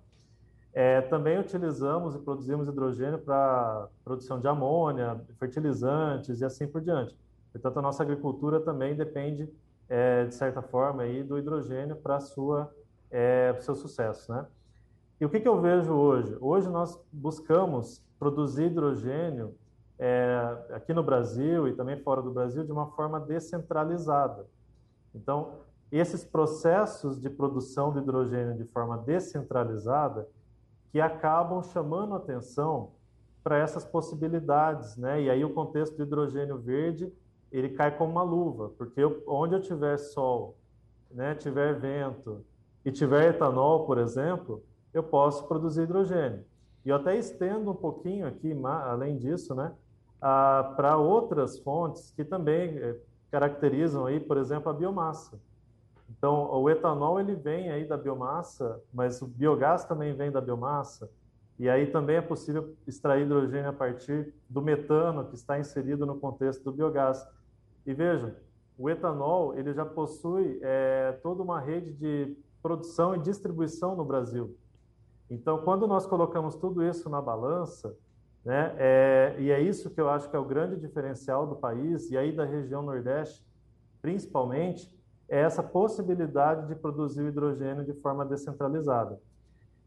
É, 0.72 1.00
também 1.00 1.38
utilizamos 1.38 2.14
e 2.14 2.18
produzimos 2.18 2.68
hidrogênio 2.68 3.18
para 3.18 3.88
produção 4.04 4.38
de 4.38 4.46
amônia, 4.46 5.18
fertilizantes 5.38 6.40
e 6.40 6.44
assim 6.44 6.66
por 6.66 6.82
diante. 6.82 7.16
Portanto, 7.50 7.78
a 7.78 7.82
nossa 7.82 8.02
agricultura 8.02 8.60
também 8.60 8.94
depende, 8.94 9.48
é, 9.88 10.26
de 10.26 10.34
certa 10.34 10.60
forma, 10.60 11.04
aí, 11.04 11.22
do 11.22 11.38
hidrogênio 11.38 11.96
para 11.96 12.18
é, 13.10 13.56
o 13.58 13.62
seu 13.62 13.74
sucesso. 13.74 14.30
Né? 14.30 14.44
E 15.18 15.24
o 15.24 15.30
que, 15.30 15.40
que 15.40 15.48
eu 15.48 15.58
vejo 15.58 15.94
hoje? 15.94 16.36
Hoje 16.40 16.68
nós 16.68 17.00
buscamos 17.10 18.04
produzir 18.18 18.64
hidrogênio 18.64 19.54
é, 19.98 20.66
aqui 20.72 20.92
no 20.92 21.02
Brasil 21.02 21.66
e 21.68 21.72
também 21.72 21.96
fora 22.02 22.20
do 22.20 22.30
Brasil 22.30 22.64
de 22.64 22.72
uma 22.72 22.88
forma 22.88 23.18
descentralizada. 23.18 24.46
Então, 25.14 25.54
esses 25.90 26.24
processos 26.24 27.20
de 27.20 27.30
produção 27.30 27.92
de 27.92 27.98
hidrogênio 27.98 28.56
de 28.56 28.64
forma 28.64 28.98
descentralizada 28.98 30.28
que 30.92 31.00
acabam 31.00 31.62
chamando 31.62 32.14
atenção 32.14 32.92
para 33.42 33.58
essas 33.58 33.84
possibilidades, 33.84 34.96
né? 34.96 35.22
E 35.22 35.30
aí 35.30 35.44
o 35.44 35.54
contexto 35.54 35.96
do 35.96 36.02
hidrogênio 36.02 36.58
verde 36.58 37.12
ele 37.50 37.70
cai 37.70 37.96
como 37.96 38.10
uma 38.10 38.22
luva, 38.22 38.70
porque 38.76 39.00
eu, 39.00 39.22
onde 39.26 39.54
eu 39.54 39.62
tiver 39.62 39.96
sol, 39.98 40.56
né, 41.10 41.34
tiver 41.34 41.78
vento 41.78 42.44
e 42.84 42.90
tiver 42.90 43.30
etanol, 43.30 43.86
por 43.86 43.98
exemplo, 43.98 44.62
eu 44.92 45.02
posso 45.02 45.46
produzir 45.46 45.82
hidrogênio. 45.82 46.44
E 46.84 46.88
eu 46.88 46.96
até 46.96 47.16
estendo 47.16 47.70
um 47.70 47.74
pouquinho 47.74 48.26
aqui, 48.26 48.52
além 48.64 49.16
disso, 49.16 49.54
né? 49.54 49.72
Ah, 50.20 50.72
para 50.76 50.96
outras 50.96 51.58
fontes 51.58 52.10
que 52.10 52.24
também 52.24 52.78
eh, 52.78 52.96
caracterizam 53.30 54.06
aí, 54.06 54.18
por 54.18 54.36
exemplo, 54.36 54.70
a 54.70 54.72
biomassa. 54.72 55.38
Então, 56.08 56.50
o 56.50 56.70
etanol 56.70 57.20
ele 57.20 57.34
vem 57.34 57.70
aí 57.70 57.84
da 57.84 57.96
biomassa, 57.96 58.80
mas 58.92 59.20
o 59.20 59.26
biogás 59.26 59.84
também 59.84 60.14
vem 60.14 60.30
da 60.30 60.40
biomassa. 60.40 61.10
E 61.58 61.68
aí 61.68 61.86
também 61.86 62.16
é 62.16 62.20
possível 62.20 62.74
extrair 62.86 63.24
hidrogênio 63.24 63.68
a 63.68 63.72
partir 63.72 64.32
do 64.48 64.60
metano 64.60 65.24
que 65.26 65.34
está 65.34 65.58
inserido 65.58 66.06
no 66.06 66.18
contexto 66.18 66.62
do 66.64 66.72
biogás. 66.72 67.26
E 67.84 67.94
vejam, 67.94 68.32
o 68.78 68.90
etanol 68.90 69.54
ele 69.54 69.72
já 69.72 69.84
possui 69.84 70.58
é, 70.62 71.12
toda 71.22 71.42
uma 71.42 71.58
rede 71.58 71.92
de 71.92 72.36
produção 72.62 73.14
e 73.14 73.18
distribuição 73.18 73.96
no 73.96 74.04
Brasil. 74.04 74.56
Então, 75.30 75.58
quando 75.62 75.86
nós 75.86 76.06
colocamos 76.06 76.54
tudo 76.56 76.84
isso 76.84 77.08
na 77.08 77.20
balança, 77.20 77.96
né? 78.46 78.72
É, 78.78 79.36
e 79.40 79.50
é 79.50 79.60
isso 79.60 79.90
que 79.90 80.00
eu 80.00 80.08
acho 80.08 80.30
que 80.30 80.36
é 80.36 80.38
o 80.38 80.44
grande 80.44 80.76
diferencial 80.76 81.48
do 81.48 81.56
país, 81.56 82.08
e 82.12 82.16
aí 82.16 82.30
da 82.30 82.44
região 82.44 82.80
Nordeste, 82.80 83.44
principalmente, 84.00 84.88
é 85.28 85.40
essa 85.40 85.64
possibilidade 85.64 86.68
de 86.68 86.76
produzir 86.76 87.22
o 87.22 87.28
hidrogênio 87.28 87.84
de 87.84 87.92
forma 87.94 88.24
descentralizada. 88.24 89.20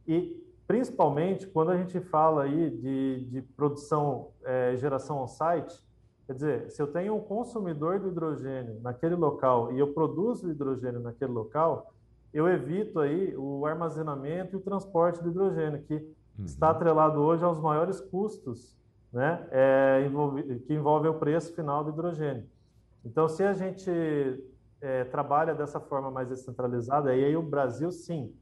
E, 0.05 0.45
principalmente, 0.67 1.47
quando 1.47 1.71
a 1.71 1.77
gente 1.77 2.01
fala 2.01 2.43
aí 2.43 2.69
de, 2.69 3.25
de 3.31 3.41
produção, 3.41 4.31
é, 4.43 4.75
geração 4.75 5.23
on-site, 5.23 5.81
quer 6.27 6.33
dizer, 6.33 6.69
se 6.69 6.81
eu 6.81 6.87
tenho 6.87 7.15
um 7.15 7.21
consumidor 7.21 7.97
do 7.97 8.09
hidrogênio 8.09 8.77
naquele 8.81 9.15
local 9.15 9.71
e 9.71 9.79
eu 9.79 9.93
produzo 9.93 10.51
hidrogênio 10.51 10.99
naquele 10.99 11.31
local, 11.31 11.93
eu 12.33 12.45
evito 12.45 12.99
aí 12.99 13.33
o 13.37 13.65
armazenamento 13.65 14.53
e 14.53 14.57
o 14.57 14.61
transporte 14.61 15.23
do 15.23 15.29
hidrogênio, 15.29 15.81
que 15.83 16.05
uhum. 16.39 16.45
está 16.45 16.69
atrelado 16.69 17.19
hoje 17.19 17.43
aos 17.43 17.59
maiores 17.59 17.99
custos 17.99 18.77
né, 19.11 19.47
é, 19.51 20.03
envolve, 20.05 20.59
que 20.59 20.73
envolvem 20.73 21.11
o 21.11 21.15
preço 21.15 21.53
final 21.53 21.83
do 21.83 21.91
hidrogênio. 21.91 22.45
Então, 23.03 23.27
se 23.27 23.43
a 23.43 23.53
gente 23.53 23.89
é, 24.81 25.03
trabalha 25.05 25.53
dessa 25.53 25.79
forma 25.79 26.11
mais 26.11 26.29
descentralizada, 26.29 27.15
e 27.15 27.25
aí 27.25 27.35
o 27.35 27.41
Brasil, 27.41 27.91
sim, 27.91 28.33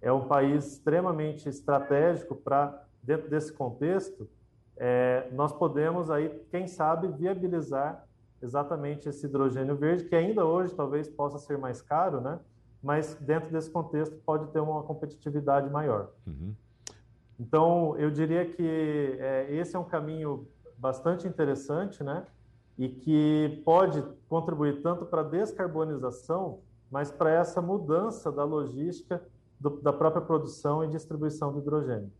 é 0.00 0.12
um 0.12 0.26
país 0.26 0.72
extremamente 0.72 1.48
estratégico 1.48 2.34
para, 2.34 2.84
dentro 3.02 3.28
desse 3.30 3.52
contexto, 3.52 4.28
é, 4.76 5.28
nós 5.32 5.52
podemos 5.52 6.10
aí, 6.10 6.28
quem 6.50 6.66
sabe, 6.66 7.08
viabilizar 7.08 8.04
exatamente 8.42 9.08
esse 9.08 9.26
hidrogênio 9.26 9.76
verde, 9.76 10.04
que 10.04 10.14
ainda 10.14 10.44
hoje 10.44 10.74
talvez 10.74 11.08
possa 11.08 11.38
ser 11.38 11.56
mais 11.56 11.80
caro, 11.80 12.20
né? 12.20 12.38
mas 12.82 13.14
dentro 13.16 13.50
desse 13.50 13.70
contexto 13.70 14.14
pode 14.24 14.48
ter 14.52 14.60
uma 14.60 14.82
competitividade 14.82 15.70
maior. 15.70 16.10
Uhum. 16.26 16.54
Então, 17.38 17.96
eu 17.98 18.10
diria 18.10 18.46
que 18.46 19.16
é, 19.20 19.46
esse 19.50 19.76
é 19.76 19.78
um 19.78 19.84
caminho 19.84 20.46
bastante 20.78 21.26
interessante, 21.26 22.02
né? 22.02 22.24
E 22.78 22.88
que 22.88 23.62
pode 23.64 24.02
contribuir 24.28 24.82
tanto 24.82 25.06
para 25.06 25.22
a 25.22 25.24
descarbonização, 25.24 26.60
mas 26.90 27.10
para 27.10 27.30
essa 27.30 27.60
mudança 27.60 28.30
da 28.30 28.44
logística 28.44 29.22
do, 29.58 29.80
da 29.80 29.92
própria 29.92 30.22
produção 30.22 30.84
e 30.84 30.88
distribuição 30.88 31.52
do 31.52 31.58
hidrogênio. 31.58 32.12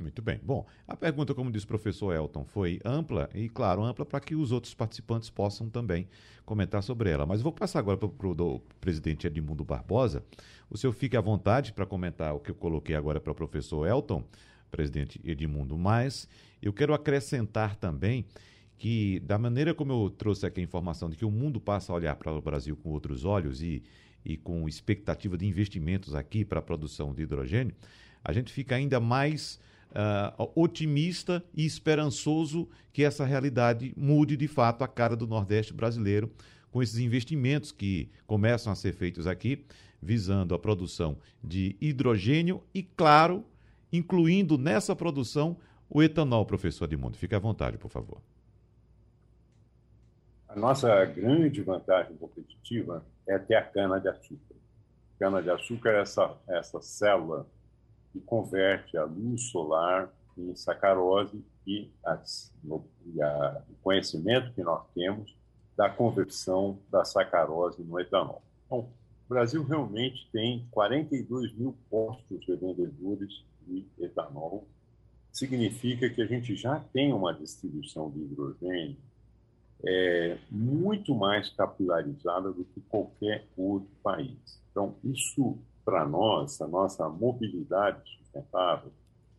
Muito 0.00 0.22
bem. 0.22 0.38
Bom, 0.42 0.64
a 0.86 0.96
pergunta, 0.96 1.34
como 1.34 1.50
disse 1.50 1.64
o 1.64 1.68
professor 1.68 2.14
Elton, 2.14 2.44
foi 2.44 2.80
ampla 2.84 3.28
e, 3.34 3.48
claro, 3.48 3.82
ampla 3.82 4.06
para 4.06 4.20
que 4.20 4.34
os 4.34 4.52
outros 4.52 4.72
participantes 4.72 5.28
possam 5.28 5.68
também 5.68 6.08
comentar 6.44 6.82
sobre 6.82 7.10
ela. 7.10 7.26
Mas 7.26 7.42
vou 7.42 7.52
passar 7.52 7.80
agora 7.80 7.96
para 7.96 8.06
o 8.06 8.62
presidente 8.80 9.26
Edmundo 9.26 9.64
Barbosa. 9.64 10.24
O 10.70 10.78
senhor 10.78 10.92
fique 10.92 11.16
à 11.16 11.20
vontade 11.20 11.72
para 11.72 11.84
comentar 11.84 12.34
o 12.34 12.38
que 12.38 12.50
eu 12.50 12.54
coloquei 12.54 12.94
agora 12.94 13.20
para 13.20 13.32
o 13.32 13.34
professor 13.34 13.86
Elton, 13.86 14.22
presidente 14.70 15.20
Edmundo. 15.24 15.76
Mas 15.76 16.28
eu 16.62 16.72
quero 16.72 16.94
acrescentar 16.94 17.74
também 17.74 18.24
que, 18.76 19.18
da 19.20 19.36
maneira 19.36 19.74
como 19.74 19.92
eu 19.92 20.10
trouxe 20.10 20.46
aqui 20.46 20.60
a 20.60 20.64
informação 20.64 21.10
de 21.10 21.16
que 21.16 21.24
o 21.24 21.30
mundo 21.30 21.60
passa 21.60 21.92
a 21.92 21.96
olhar 21.96 22.14
para 22.14 22.32
o 22.32 22.40
Brasil 22.40 22.76
com 22.76 22.90
outros 22.90 23.24
olhos 23.24 23.60
e, 23.60 23.82
e 24.24 24.36
com 24.36 24.68
expectativa 24.68 25.36
de 25.36 25.44
investimentos 25.44 26.14
aqui 26.14 26.44
para 26.44 26.60
a 26.60 26.62
produção 26.62 27.12
de 27.12 27.22
hidrogênio, 27.22 27.74
a 28.24 28.32
gente 28.32 28.52
fica 28.52 28.76
ainda 28.76 29.00
mais 29.00 29.58
uh, 29.90 30.50
otimista 30.54 31.42
e 31.54 31.64
esperançoso 31.64 32.68
que 32.92 33.04
essa 33.04 33.24
realidade 33.24 33.92
mude 33.96 34.36
de 34.36 34.48
fato 34.48 34.82
a 34.82 34.88
cara 34.88 35.16
do 35.16 35.26
Nordeste 35.26 35.72
brasileiro 35.72 36.30
com 36.70 36.82
esses 36.82 36.98
investimentos 36.98 37.72
que 37.72 38.10
começam 38.26 38.72
a 38.72 38.76
ser 38.76 38.92
feitos 38.92 39.26
aqui, 39.26 39.64
visando 40.00 40.54
a 40.54 40.58
produção 40.58 41.16
de 41.42 41.76
hidrogênio 41.80 42.62
e, 42.74 42.82
claro, 42.82 43.44
incluindo 43.92 44.58
nessa 44.58 44.94
produção 44.94 45.56
o 45.88 46.02
etanol, 46.02 46.44
professor 46.44 46.84
Edmundo. 46.84 47.16
Fique 47.16 47.34
à 47.34 47.38
vontade, 47.38 47.78
por 47.78 47.90
favor. 47.90 48.20
A 50.48 50.56
nossa 50.56 51.04
grande 51.06 51.62
vantagem 51.62 52.16
competitiva 52.16 53.04
é 53.26 53.38
ter 53.38 53.54
a 53.54 53.62
cana-de-açúcar. 53.62 54.56
Cana-de-açúcar 55.18 55.90
é 55.90 56.00
essa, 56.02 56.36
essa 56.48 56.80
célula 56.80 57.46
que 58.12 58.20
converte 58.20 58.96
a 58.96 59.04
luz 59.04 59.50
solar 59.50 60.12
em 60.36 60.54
sacarose 60.54 61.44
e, 61.66 61.90
as, 62.04 62.52
e 63.06 63.20
a, 63.20 63.62
o 63.68 63.74
conhecimento 63.82 64.52
que 64.52 64.62
nós 64.62 64.84
temos 64.94 65.36
da 65.76 65.88
conversão 65.88 66.78
da 66.90 67.04
sacarose 67.04 67.82
no 67.82 68.00
etanol. 68.00 68.42
Bom, 68.68 68.90
o 69.26 69.28
Brasil 69.28 69.62
realmente 69.62 70.28
tem 70.32 70.66
42 70.70 71.52
mil 71.54 71.76
postos 71.90 72.40
de 72.40 72.56
vendedores 72.56 73.44
de 73.66 73.86
etanol. 74.00 74.66
Significa 75.30 76.08
que 76.08 76.22
a 76.22 76.26
gente 76.26 76.56
já 76.56 76.80
tem 76.92 77.12
uma 77.12 77.34
distribuição 77.34 78.10
de 78.10 78.20
hidrogênio 78.20 78.96
é, 79.84 80.38
muito 80.50 81.14
mais 81.14 81.50
capilarizada 81.50 82.50
do 82.52 82.64
que 82.64 82.80
qualquer 82.88 83.46
outro 83.56 83.90
país. 84.02 84.60
Então, 84.70 84.96
isso, 85.04 85.58
para 85.88 86.06
nós, 86.06 86.60
a 86.60 86.68
nossa 86.68 87.08
mobilidade 87.08 87.98
sustentável 88.18 88.92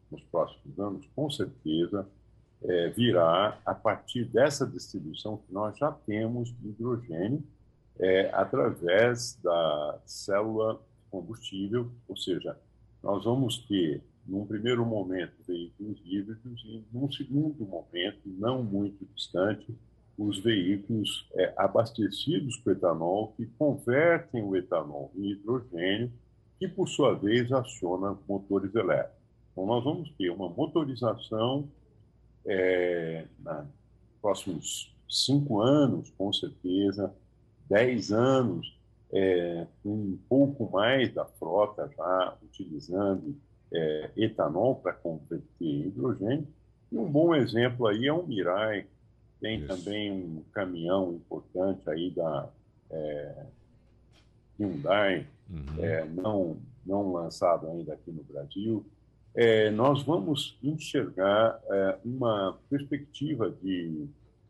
nos 0.09 0.23
próximos 0.23 0.79
anos, 0.79 1.07
com 1.15 1.29
certeza, 1.29 2.09
é, 2.63 2.89
virá 2.89 3.59
a 3.63 3.75
partir 3.75 4.25
dessa 4.25 4.65
distribuição 4.65 5.37
que 5.37 5.53
nós 5.53 5.77
já 5.77 5.91
temos 5.91 6.49
de 6.57 6.69
hidrogênio 6.69 7.43
é, 7.99 8.31
através 8.33 9.39
da 9.43 9.99
célula 10.07 10.81
combustível, 11.11 11.91
ou 12.07 12.17
seja, 12.17 12.57
nós 13.03 13.25
vamos 13.25 13.59
ter, 13.67 14.01
num 14.25 14.43
primeiro 14.43 14.83
momento, 14.83 15.33
veículos 15.47 16.01
híbridos 16.03 16.63
e, 16.65 16.83
num 16.91 17.11
segundo 17.11 17.63
momento, 17.63 18.21
não 18.25 18.63
muito 18.63 19.05
distante, 19.13 19.71
os 20.17 20.39
veículos 20.39 21.29
é, 21.35 21.53
abastecidos 21.55 22.55
com 22.57 22.71
etanol, 22.71 23.35
que 23.37 23.45
convertem 23.45 24.41
o 24.41 24.55
etanol 24.55 25.11
em 25.15 25.33
hidrogênio, 25.33 26.11
que, 26.59 26.67
por 26.67 26.87
sua 26.89 27.15
vez, 27.15 27.51
aciona 27.51 28.17
motores 28.27 28.75
elétricos. 28.75 29.17
Então, 29.51 29.65
nós 29.65 29.83
vamos 29.83 30.11
ter 30.11 30.29
uma 30.29 30.49
motorização 30.49 31.67
é, 32.45 33.25
nos 33.39 33.65
próximos 34.21 34.95
cinco 35.07 35.61
anos, 35.61 36.11
com 36.17 36.31
certeza, 36.33 37.13
dez 37.69 38.11
anos, 38.11 38.77
é, 39.11 39.65
um 39.83 40.17
pouco 40.27 40.69
mais 40.71 41.13
da 41.13 41.25
frota 41.25 41.89
já 41.97 42.37
utilizando 42.43 43.35
é, 43.71 44.11
etanol 44.17 44.75
para 44.75 44.93
converter 44.93 45.45
em 45.61 45.87
hidrogênio. 45.87 46.47
E 46.91 46.97
um 46.97 47.09
bom 47.09 47.33
exemplo 47.33 47.87
aí 47.87 48.05
é 48.05 48.13
o 48.13 48.25
Mirai, 48.25 48.85
tem 49.39 49.59
Isso. 49.59 49.67
também 49.67 50.11
um 50.11 50.43
caminhão 50.51 51.13
importante 51.13 51.89
aí 51.89 52.11
da 52.11 52.49
é, 52.91 53.45
Hyundai, 54.59 55.25
uhum. 55.49 55.83
é, 55.83 56.05
não, 56.05 56.57
não 56.85 57.11
lançado 57.13 57.67
ainda 57.67 57.93
aqui 57.93 58.11
no 58.11 58.23
Brasil. 58.23 58.85
É, 59.35 59.69
nós 59.69 60.03
vamos 60.03 60.57
enxergar 60.63 61.59
é, 61.69 61.99
uma 62.03 62.57
perspectiva 62.69 63.49
de 63.49 64.07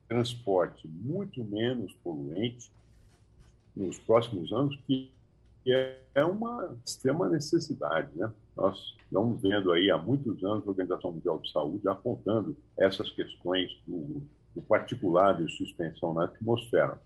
transporte 0.08 0.88
muito 0.88 1.44
menos 1.44 1.94
poluente 2.04 2.72
nos 3.76 4.00
próximos 4.00 4.52
anos, 4.52 4.76
que 4.88 5.12
é 6.16 6.26
uma 6.26 6.76
extrema 6.86 7.30
necessidade. 7.30 8.10
Né? 8.16 8.32
Nós 8.56 8.96
estamos 9.04 9.42
vendo 9.42 9.72
aí 9.72 9.92
há 9.92 9.98
muitos 9.98 10.44
anos 10.44 10.66
a 10.66 10.70
Organização 10.70 11.12
Mundial 11.12 11.40
de 11.40 11.52
Saúde 11.52 11.88
apontando 11.88 12.58
essas 12.78 13.12
questões 13.12 13.70
do 13.86 14.22
do 14.56 14.62
particulado 14.62 15.46
de 15.46 15.52
suspensão 15.56 16.14
na 16.14 16.26
atmosfera. 16.26 17.00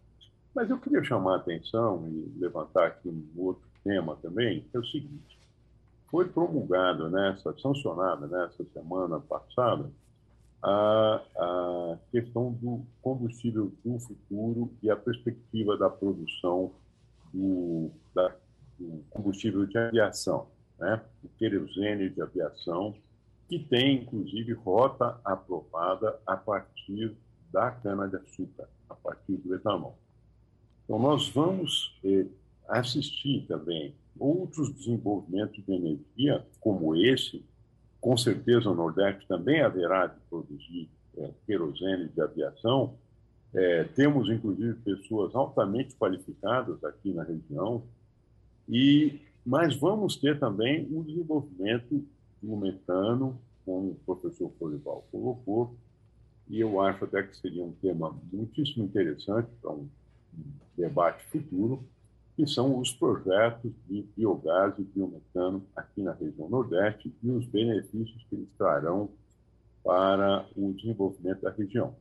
Mas 0.54 0.70
eu 0.70 0.80
queria 0.80 1.04
chamar 1.04 1.34
a 1.34 1.38
atenção 1.38 2.08
e 2.08 2.40
levantar 2.40 2.88
aqui 2.88 3.10
um 3.10 3.28
outro 3.38 3.68
tema 3.84 4.16
também, 4.22 4.66
é 4.74 4.80
o 4.80 4.86
seguinte: 4.86 5.38
foi 6.10 6.30
promulgada 6.30 7.10
nessa, 7.10 7.58
sancionada 7.60 8.28
nessa 8.28 8.64
semana 8.74 9.20
passada, 9.20 9.90
a, 10.62 11.22
a 11.36 11.98
questão 12.12 12.54
do 12.54 12.86
combustível 13.02 13.74
do 13.84 14.00
futuro 14.00 14.72
e 14.82 14.90
a 14.90 14.96
perspectiva 14.96 15.78
da 15.78 15.90
produção 15.90 16.72
do, 17.34 17.92
da, 18.16 18.34
do 18.80 19.04
combustível 19.10 19.66
de 19.66 19.78
aviação, 19.78 20.48
né? 20.80 21.02
o 21.24 21.30
querosene 21.38 22.10
de 22.10 22.22
aviação, 22.22 22.96
que 23.50 23.60
tem, 23.60 24.04
inclusive, 24.04 24.54
rota 24.54 25.20
aprovada 25.26 26.18
a 26.26 26.38
partir 26.38 27.16
da 27.52 27.72
cana-de-açúcar, 27.72 28.70
a 28.90 28.96
partir 28.96 29.38
do 29.38 29.54
etanol. 29.54 29.98
Então, 30.84 30.98
nós 30.98 31.30
vamos 31.30 32.00
eh, 32.04 32.26
assistir 32.68 33.46
também 33.48 33.94
outros 34.18 34.72
desenvolvimentos 34.74 35.64
de 35.66 35.74
energia, 35.74 36.46
como 36.60 36.96
esse, 36.96 37.44
com 38.00 38.16
certeza 38.18 38.70
o 38.70 38.76
Nordeste 38.76 39.28
também 39.28 39.62
haverá 39.62 40.08
de 40.08 40.20
produzir 40.30 40.90
eh, 41.18 41.32
querosene 41.46 42.10
de 42.10 42.22
aviação. 42.22 42.96
Eh, 43.54 43.86
temos, 43.96 44.30
inclusive, 44.30 44.74
pessoas 44.76 45.34
altamente 45.36 45.96
qualificadas 45.96 46.84
aqui 46.84 47.14
na 47.14 47.24
região, 47.24 47.84
e 48.68 49.20
mas 49.46 49.76
vamos 49.76 50.16
ter 50.16 50.40
também 50.40 50.88
o 50.90 51.04
desenvolvimento 51.04 52.06
do 52.42 52.56
metano, 52.56 53.40
como 53.66 53.92
o 53.92 53.96
professor 54.06 54.52
Florival 54.58 55.06
colocou, 55.12 55.76
e 56.50 56.60
eu 56.60 56.82
acho 56.82 57.04
até 57.06 57.24
que 57.24 57.38
seria 57.38 57.64
um 57.64 57.74
tema 57.74 58.16
muitíssimo 58.32 58.86
interessante 58.86 59.50
para 59.62 59.72
um, 59.72 59.88
debate 60.78 61.24
futuro, 61.26 61.84
que 62.36 62.48
são 62.48 62.80
os 62.80 62.92
projetos 62.92 63.72
de 63.88 64.04
biogás 64.18 64.74
e 64.80 64.84
biometano 64.84 65.64
aqui 65.76 66.02
na 66.02 66.14
região 66.14 66.50
Nordeste 66.50 67.14
e 67.22 67.30
os 67.30 67.46
benefícios 67.46 68.26
que 68.30 68.36
eles 68.36 68.50
trarão 68.58 69.10
para 69.84 70.46
o 70.56 70.74
desenvolvimento 70.74 71.42
da 71.42 71.52
região. 71.52 71.94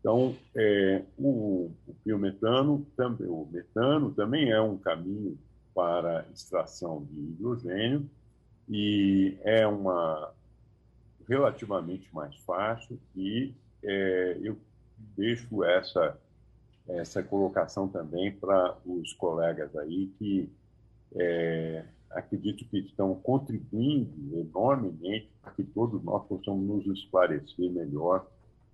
Então, 0.00 0.34
é, 0.54 1.02
o, 1.18 1.70
o, 1.86 1.94
biometano, 2.04 2.86
também, 2.96 3.26
o 3.26 3.48
metano 3.50 4.12
também 4.12 4.50
é 4.50 4.60
um 4.60 4.76
caminho 4.76 5.38
para 5.74 6.26
extração 6.32 7.04
de 7.10 7.20
hidrogênio 7.20 8.08
e 8.68 9.36
é 9.42 9.66
uma 9.66 10.32
relativamente 11.28 12.08
mais 12.14 12.36
fácil 12.36 12.98
e 13.16 13.54
é, 13.82 14.38
eu 14.42 14.58
deixo 15.16 15.64
essa 15.64 16.18
essa 16.88 17.22
colocação 17.22 17.88
também 17.88 18.32
para 18.32 18.76
os 18.84 19.12
colegas 19.14 19.74
aí 19.76 20.12
que 20.18 20.50
é, 21.16 21.84
acredito 22.10 22.64
que 22.66 22.78
estão 22.78 23.14
contribuindo 23.14 24.38
enormemente 24.38 25.30
para 25.40 25.52
que 25.52 25.64
todos 25.64 26.02
nós 26.02 26.26
possamos 26.26 26.66
nos 26.66 26.98
esclarecer 26.98 27.70
melhor 27.70 28.26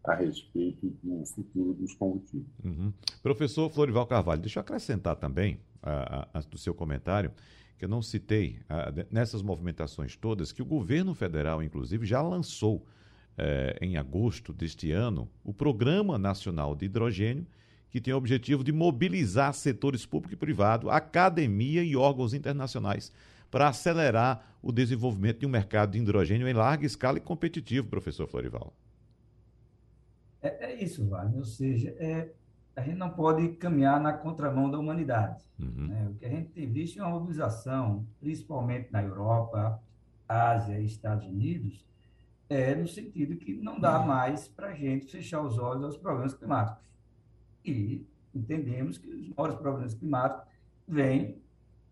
a 0.02 0.14
respeito 0.14 0.88
do 1.02 1.24
futuro 1.26 1.74
dos 1.74 1.94
combustíveis. 1.94 2.48
Uhum. 2.64 2.92
Professor 3.22 3.68
Florival 3.70 4.06
Carvalho, 4.06 4.40
deixa 4.40 4.58
eu 4.58 4.62
acrescentar 4.62 5.16
também 5.16 5.60
a, 5.82 6.20
a, 6.20 6.38
a, 6.38 6.40
do 6.40 6.56
seu 6.56 6.74
comentário 6.74 7.32
que 7.80 7.86
eu 7.86 7.88
não 7.88 8.02
citei 8.02 8.60
nessas 9.10 9.40
movimentações 9.40 10.14
todas, 10.14 10.52
que 10.52 10.60
o 10.60 10.66
governo 10.66 11.14
federal, 11.14 11.62
inclusive, 11.62 12.04
já 12.04 12.20
lançou 12.20 12.84
eh, 13.38 13.78
em 13.80 13.96
agosto 13.96 14.52
deste 14.52 14.92
ano 14.92 15.26
o 15.42 15.54
Programa 15.54 16.18
Nacional 16.18 16.76
de 16.76 16.84
Hidrogênio, 16.84 17.46
que 17.90 18.00
tem 18.00 18.14
o 18.14 18.16
objetivo 18.16 18.62
de 18.62 18.72
mobilizar 18.72 19.52
setores 19.52 20.06
público 20.06 20.34
e 20.34 20.36
privado, 20.36 20.90
academia 20.90 21.82
e 21.82 21.96
órgãos 21.96 22.32
internacionais 22.32 23.12
para 23.50 23.68
acelerar 23.68 24.56
o 24.62 24.70
desenvolvimento 24.70 25.40
de 25.40 25.46
um 25.46 25.50
mercado 25.50 25.92
de 25.92 25.98
hidrogênio 25.98 26.48
em 26.48 26.52
larga 26.52 26.86
escala 26.86 27.18
e 27.18 27.20
competitivo, 27.20 27.88
professor 27.88 28.28
Florival. 28.28 28.72
É, 30.40 30.72
é 30.72 30.82
isso, 30.82 31.06
Wagner. 31.06 31.38
Ou 31.38 31.44
seja, 31.44 31.94
é, 31.98 32.30
a 32.76 32.82
gente 32.82 32.96
não 32.96 33.10
pode 33.10 33.48
caminhar 33.56 34.00
na 34.00 34.12
contramão 34.12 34.70
da 34.70 34.78
humanidade. 34.78 35.42
Uhum. 35.58 35.88
Né? 35.88 36.08
O 36.10 36.14
que 36.14 36.24
a 36.24 36.28
gente 36.28 36.50
tem 36.50 36.70
visto 36.70 36.98
é 36.98 37.02
uma 37.02 37.18
mobilização, 37.18 38.06
principalmente 38.20 38.92
na 38.92 39.02
Europa, 39.02 39.82
Ásia 40.28 40.78
e 40.78 40.86
Estados 40.86 41.26
Unidos, 41.26 41.84
é 42.48 42.74
no 42.74 42.86
sentido 42.86 43.36
que 43.36 43.54
não 43.54 43.78
dá 43.78 44.00
uhum. 44.00 44.06
mais 44.06 44.48
para 44.48 44.68
a 44.68 44.74
gente 44.74 45.06
fechar 45.06 45.40
os 45.40 45.58
olhos 45.58 45.84
aos 45.84 45.96
problemas 45.96 46.34
climáticos. 46.34 46.89
E 47.64 48.06
entendemos 48.34 48.98
que 48.98 49.08
os 49.08 49.28
maiores 49.28 49.56
problemas 49.56 49.94
climáticos 49.94 50.48
vêm 50.86 51.38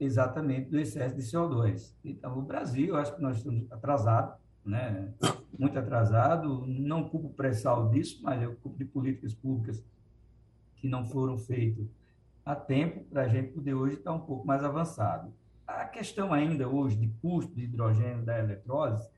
exatamente 0.00 0.70
do 0.70 0.78
excesso 0.78 1.16
de 1.16 1.22
CO2. 1.22 1.92
Então, 2.04 2.38
o 2.38 2.42
Brasil, 2.42 2.96
acho 2.96 3.14
que 3.16 3.22
nós 3.22 3.38
estamos 3.38 3.70
atrasados, 3.70 4.36
né? 4.64 5.12
muito 5.58 5.78
atrasado, 5.78 6.64
não 6.66 7.08
culpo 7.08 7.30
pré-sal 7.30 7.88
disso, 7.88 8.20
mas 8.22 8.40
eu 8.40 8.54
culpo 8.56 8.78
de 8.78 8.84
políticas 8.84 9.34
públicas 9.34 9.82
que 10.76 10.88
não 10.88 11.04
foram 11.04 11.36
feitos 11.36 11.88
a 12.44 12.54
tempo 12.54 13.04
para 13.04 13.22
a 13.22 13.28
gente 13.28 13.52
poder 13.52 13.74
hoje 13.74 13.96
estar 13.96 14.12
um 14.12 14.20
pouco 14.20 14.46
mais 14.46 14.62
avançado. 14.62 15.32
A 15.66 15.84
questão 15.84 16.32
ainda 16.32 16.68
hoje 16.68 16.96
de 16.96 17.08
custo 17.20 17.54
de 17.54 17.64
hidrogênio 17.64 18.24
da 18.24 18.38
eletrólise, 18.38 19.08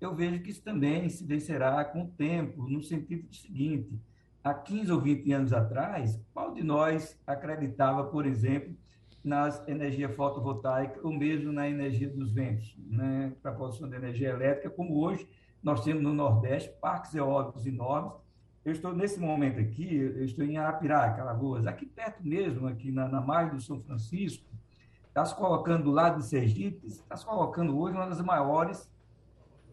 eu 0.00 0.14
vejo 0.14 0.42
que 0.42 0.50
isso 0.50 0.62
também 0.62 1.08
se 1.08 1.24
vencerá 1.24 1.84
com 1.84 2.02
o 2.02 2.08
tempo, 2.08 2.68
no 2.68 2.82
sentido 2.82 3.32
seguinte, 3.32 4.00
há 4.42 4.52
15 4.52 4.92
ou 4.92 5.00
20 5.00 5.32
anos 5.32 5.52
atrás, 5.52 6.20
qual 6.32 6.52
de 6.52 6.62
nós 6.62 7.18
acreditava, 7.26 8.04
por 8.04 8.26
exemplo, 8.26 8.74
nas 9.22 9.66
energias 9.68 10.14
fotovoltaicas 10.16 11.02
ou 11.04 11.12
mesmo 11.12 11.52
na 11.52 11.68
energia 11.68 12.08
dos 12.08 12.32
ventos, 12.32 12.76
né, 12.78 13.32
para 13.40 13.52
a 13.52 13.54
produção 13.54 13.88
de 13.88 13.94
energia 13.94 14.30
elétrica, 14.30 14.70
como 14.70 14.98
hoje 14.98 15.28
nós 15.62 15.84
temos 15.84 16.02
no 16.02 16.12
Nordeste 16.12 16.70
parques 16.80 17.14
eólicos 17.14 17.64
enormes. 17.66 18.14
Eu 18.64 18.72
estou 18.72 18.92
nesse 18.92 19.20
momento 19.20 19.60
aqui, 19.60 19.96
eu 19.96 20.24
estou 20.24 20.44
em 20.44 20.56
Arapiraca, 20.56 21.22
Alagoas, 21.22 21.66
aqui 21.66 21.86
perto 21.86 22.26
mesmo, 22.26 22.66
aqui 22.66 22.90
na, 22.90 23.08
na 23.08 23.20
margem 23.20 23.54
do 23.54 23.62
São 23.62 23.80
Francisco, 23.80 24.44
está 25.06 25.24
se 25.24 25.36
colocando 25.36 25.84
do 25.84 25.90
lado 25.90 26.18
de 26.18 26.26
Sergipe, 26.26 26.86
está 26.86 27.16
se 27.16 27.24
colocando 27.24 27.78
hoje 27.78 27.96
uma 27.96 28.06
das 28.06 28.20
maiores 28.20 28.90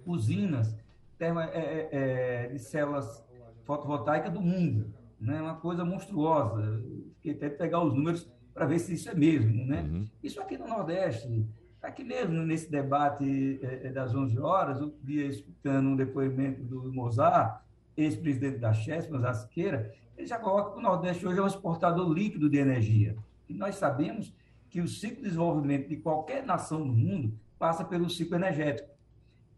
usinas 0.05 0.75
é, 1.19 1.27
é, 1.27 1.89
é, 1.91 2.47
de 2.47 2.59
células 2.59 3.23
fotovoltaicas 3.69 4.33
do 4.33 4.41
mundo. 4.41 4.91
Né? 5.21 5.39
Uma 5.39 5.57
coisa 5.57 5.85
monstruosa. 5.85 6.83
Fiquei 7.17 7.33
até 7.33 7.49
pegar 7.49 7.83
os 7.83 7.93
números 7.93 8.27
para 8.51 8.65
ver 8.65 8.79
se 8.79 8.95
isso 8.95 9.07
é 9.07 9.13
mesmo. 9.13 9.63
Né? 9.63 9.81
Uhum. 9.81 10.07
Isso 10.23 10.41
aqui 10.41 10.57
no 10.57 10.67
Nordeste, 10.67 11.45
aqui 11.79 12.03
mesmo 12.03 12.41
nesse 12.43 12.71
debate 12.71 13.59
é, 13.61 13.87
é 13.87 13.91
das 13.91 14.15
11 14.15 14.39
horas, 14.39 14.81
eu 14.81 14.91
via 15.03 15.27
escutando 15.27 15.87
um 15.87 15.95
depoimento 15.95 16.63
do 16.63 16.91
Mozart, 16.91 17.61
ex-presidente 17.95 18.57
da 18.57 18.73
Chesp, 18.73 19.11
Mozart 19.11 19.35
Siqueira, 19.35 19.93
ele 20.17 20.25
já 20.25 20.39
coloca 20.39 20.71
que 20.71 20.79
o 20.79 20.81
Nordeste 20.81 21.27
hoje 21.27 21.37
é 21.37 21.43
um 21.43 21.47
exportador 21.47 22.11
líquido 22.11 22.49
de 22.49 22.57
energia. 22.57 23.15
E 23.47 23.53
nós 23.53 23.75
sabemos 23.75 24.33
que 24.67 24.81
o 24.81 24.87
ciclo 24.87 25.17
de 25.17 25.23
desenvolvimento 25.23 25.87
de 25.87 25.97
qualquer 25.97 26.43
nação 26.43 26.79
no 26.79 26.93
mundo 26.93 27.37
passa 27.59 27.85
pelo 27.85 28.09
ciclo 28.09 28.35
energético. 28.35 28.89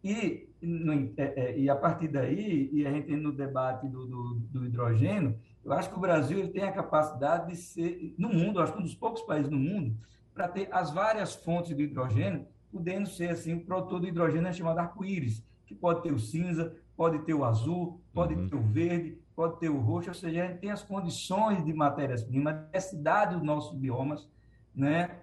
E, 0.04 0.50
no, 0.62 0.94
é, 0.94 1.14
é, 1.18 1.60
e 1.60 1.70
a 1.70 1.76
partir 1.76 2.08
daí, 2.08 2.70
e 2.72 2.86
a 2.86 2.92
gente 2.92 3.16
no 3.16 3.32
debate 3.32 3.88
do, 3.88 4.06
do, 4.06 4.34
do, 4.52 4.66
hidrogênio, 4.66 5.40
eu 5.64 5.72
acho 5.74 5.90
que 5.90 5.98
o 5.98 6.02
Brasil 6.02 6.52
tem 6.52 6.64
a 6.64 6.72
capacidade 6.72 7.52
de 7.52 7.56
ser, 7.56 8.16
no 8.18 8.30
mundo, 8.30 8.60
acho 8.60 8.74
que 8.74 8.80
um 8.80 8.84
dos 8.84 8.96
poucos 8.96 9.22
países 9.22 9.52
no 9.52 9.60
mundo, 9.60 9.96
para 10.34 10.48
ter 10.48 10.68
as 10.72 10.92
várias 10.92 11.36
fontes 11.36 11.76
de 11.76 11.84
hidrogênio, 11.84 12.48
podendo 12.72 13.08
ser 13.08 13.30
assim, 13.30 13.54
o 13.54 13.66
produtor 13.66 14.02
de 14.02 14.08
hidrogênio 14.08 14.48
é 14.48 14.54
chamado 14.54 14.80
arco-íris, 14.80 15.44
que 15.66 15.76
pode 15.76 16.02
ter 16.02 16.12
o 16.12 16.20
cinza, 16.20 16.76
pode 16.96 17.20
ter 17.20 17.34
o 17.34 17.46
azul, 17.46 18.02
pode 18.14 18.34
uhum. 18.34 18.48
ter 18.48 18.56
o 18.56 18.62
verde, 18.62 19.18
pode 19.36 19.60
ter 19.60 19.70
o 19.70 19.80
roxo, 19.80 20.10
ou 20.10 20.16
seja, 20.16 20.44
a 20.44 20.48
gente 20.48 20.60
tem 20.60 20.72
as 20.72 20.84
condições 20.84 21.64
de 21.64 21.74
matérias-primas, 21.74 22.56
a 22.56 22.58
necessidade 22.74 23.36
dos 23.36 23.44
nossos 23.44 23.78
biomas, 23.78 24.28
né? 24.74 25.20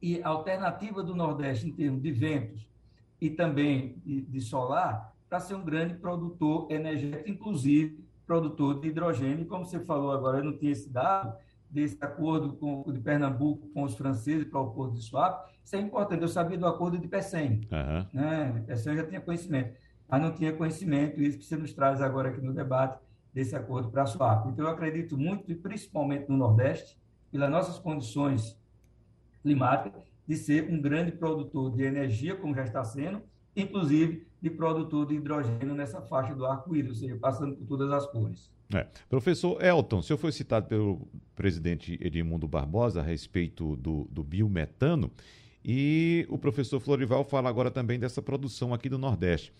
E 0.00 0.22
a 0.22 0.28
alternativa 0.28 1.02
do 1.02 1.14
Nordeste 1.14 1.68
em 1.68 1.72
termos 1.72 2.02
de 2.02 2.10
ventos 2.12 2.69
e 3.20 3.30
também 3.30 4.00
de, 4.04 4.40
solar 4.40 5.14
para 5.28 5.40
ser 5.40 5.54
um 5.54 5.64
grande 5.64 5.94
produtor 5.94 6.70
energético, 6.70 7.28
inclusive 7.30 8.04
produtor 8.26 8.80
de 8.80 8.88
hidrogênio. 8.88 9.46
Como 9.46 9.64
você 9.64 9.78
falou 9.80 10.12
agora, 10.12 10.38
eu 10.38 10.44
não 10.44 10.56
tinha 10.56 10.72
esse 10.72 10.88
dado 10.88 11.36
desse 11.68 11.96
acordo 12.00 12.54
com, 12.54 12.82
de 12.92 12.98
Pernambuco 12.98 13.68
com 13.68 13.84
os 13.84 13.96
franceses 13.96 14.46
para 14.48 14.60
o 14.60 14.70
Porto 14.70 14.94
de 14.94 15.02
Suape. 15.02 15.50
Isso 15.64 15.76
é 15.76 15.80
importante. 15.80 16.22
Eu 16.22 16.28
sabia 16.28 16.58
do 16.58 16.66
acordo 16.66 16.98
de 16.98 17.06
Pecém. 17.06 17.60
Uhum. 17.70 18.06
Né? 18.12 18.64
Pecém 18.66 18.96
já 18.96 19.06
tinha 19.06 19.20
conhecimento, 19.20 19.74
mas 20.08 20.22
não 20.22 20.32
tinha 20.32 20.52
conhecimento, 20.52 21.20
isso 21.20 21.38
que 21.38 21.44
você 21.44 21.56
nos 21.56 21.72
traz 21.72 22.00
agora 22.00 22.30
aqui 22.30 22.40
no 22.40 22.52
debate 22.52 22.98
desse 23.32 23.54
acordo 23.54 23.90
para 23.90 24.02
a 24.02 24.06
Suape. 24.06 24.48
Então, 24.48 24.64
eu 24.64 24.70
acredito 24.72 25.16
muito, 25.16 25.50
e 25.50 25.54
principalmente 25.54 26.28
no 26.28 26.36
Nordeste, 26.36 26.98
pelas 27.30 27.48
nossas 27.48 27.78
condições 27.78 28.58
climática 29.42 30.02
de 30.30 30.36
ser 30.36 30.70
um 30.70 30.80
grande 30.80 31.10
produtor 31.10 31.74
de 31.74 31.82
energia, 31.82 32.36
como 32.36 32.54
já 32.54 32.62
está 32.62 32.84
sendo, 32.84 33.20
inclusive 33.56 34.24
de 34.40 34.48
produtor 34.48 35.04
de 35.04 35.16
hidrogênio 35.16 35.74
nessa 35.74 36.00
faixa 36.02 36.32
do 36.36 36.46
arco-íris, 36.46 36.90
ou 36.90 36.94
seja, 36.94 37.16
passando 37.16 37.56
por 37.56 37.66
todas 37.66 37.90
as 37.90 38.06
cores. 38.06 38.48
É. 38.72 38.86
Professor 39.08 39.60
Elton, 39.60 39.98
o 39.98 40.02
senhor 40.04 40.18
foi 40.18 40.30
citado 40.30 40.68
pelo 40.68 41.08
presidente 41.34 41.98
Edmundo 42.00 42.46
Barbosa 42.46 43.00
a 43.00 43.02
respeito 43.02 43.74
do, 43.74 44.06
do 44.08 44.22
biometano 44.22 45.10
e 45.64 46.24
o 46.28 46.38
professor 46.38 46.78
Florival 46.78 47.24
fala 47.24 47.48
agora 47.48 47.68
também 47.68 47.98
dessa 47.98 48.22
produção 48.22 48.72
aqui 48.72 48.88
do 48.88 48.98
Nordeste. 48.98 49.52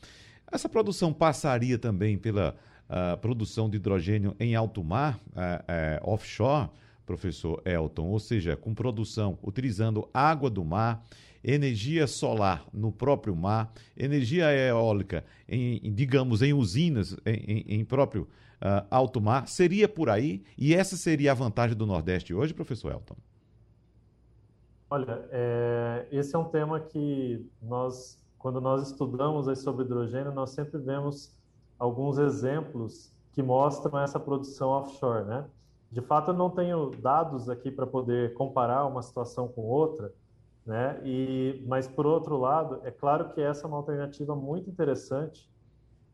Essa 0.52 0.68
produção 0.68 1.12
passaria 1.12 1.80
também 1.80 2.16
pela 2.16 2.54
uh, 2.88 3.18
produção 3.18 3.68
de 3.68 3.76
hidrogênio 3.76 4.36
em 4.38 4.54
alto 4.54 4.84
mar, 4.84 5.18
uh, 5.30 6.06
uh, 6.06 6.12
offshore, 6.12 6.70
professor 7.10 7.60
Elton, 7.64 8.06
ou 8.06 8.20
seja, 8.20 8.56
com 8.56 8.72
produção 8.72 9.36
utilizando 9.42 10.08
água 10.14 10.48
do 10.48 10.64
mar, 10.64 11.04
energia 11.42 12.06
solar 12.06 12.64
no 12.72 12.92
próprio 12.92 13.34
mar, 13.34 13.72
energia 13.96 14.52
eólica, 14.52 15.24
em, 15.48 15.92
digamos, 15.92 16.40
em 16.40 16.52
usinas, 16.52 17.16
em, 17.26 17.64
em 17.66 17.84
próprio 17.84 18.28
uh, 18.62 18.86
alto 18.88 19.20
mar, 19.20 19.48
seria 19.48 19.88
por 19.88 20.08
aí? 20.08 20.44
E 20.56 20.72
essa 20.72 20.96
seria 20.96 21.32
a 21.32 21.34
vantagem 21.34 21.76
do 21.76 21.84
Nordeste 21.84 22.32
hoje, 22.32 22.54
professor 22.54 22.92
Elton? 22.92 23.16
Olha, 24.88 25.24
é, 25.32 26.06
esse 26.12 26.36
é 26.36 26.38
um 26.38 26.44
tema 26.44 26.78
que 26.78 27.44
nós, 27.60 28.18
quando 28.38 28.60
nós 28.60 28.88
estudamos 28.88 29.58
sobre 29.58 29.84
hidrogênio, 29.84 30.32
nós 30.32 30.50
sempre 30.50 30.78
vemos 30.78 31.34
alguns 31.76 32.18
exemplos 32.18 33.12
que 33.32 33.42
mostram 33.42 33.98
essa 33.98 34.20
produção 34.20 34.68
offshore, 34.68 35.24
né? 35.24 35.44
De 35.90 36.00
fato, 36.00 36.30
eu 36.30 36.34
não 36.34 36.50
tenho 36.50 36.90
dados 36.90 37.48
aqui 37.48 37.70
para 37.70 37.86
poder 37.86 38.32
comparar 38.34 38.86
uma 38.86 39.02
situação 39.02 39.48
com 39.48 39.62
outra, 39.62 40.12
né? 40.64 41.00
E, 41.04 41.64
mas 41.66 41.88
por 41.88 42.06
outro 42.06 42.36
lado, 42.38 42.80
é 42.84 42.92
claro 42.92 43.30
que 43.30 43.40
essa 43.40 43.66
é 43.66 43.68
uma 43.68 43.78
alternativa 43.78 44.36
muito 44.36 44.70
interessante 44.70 45.50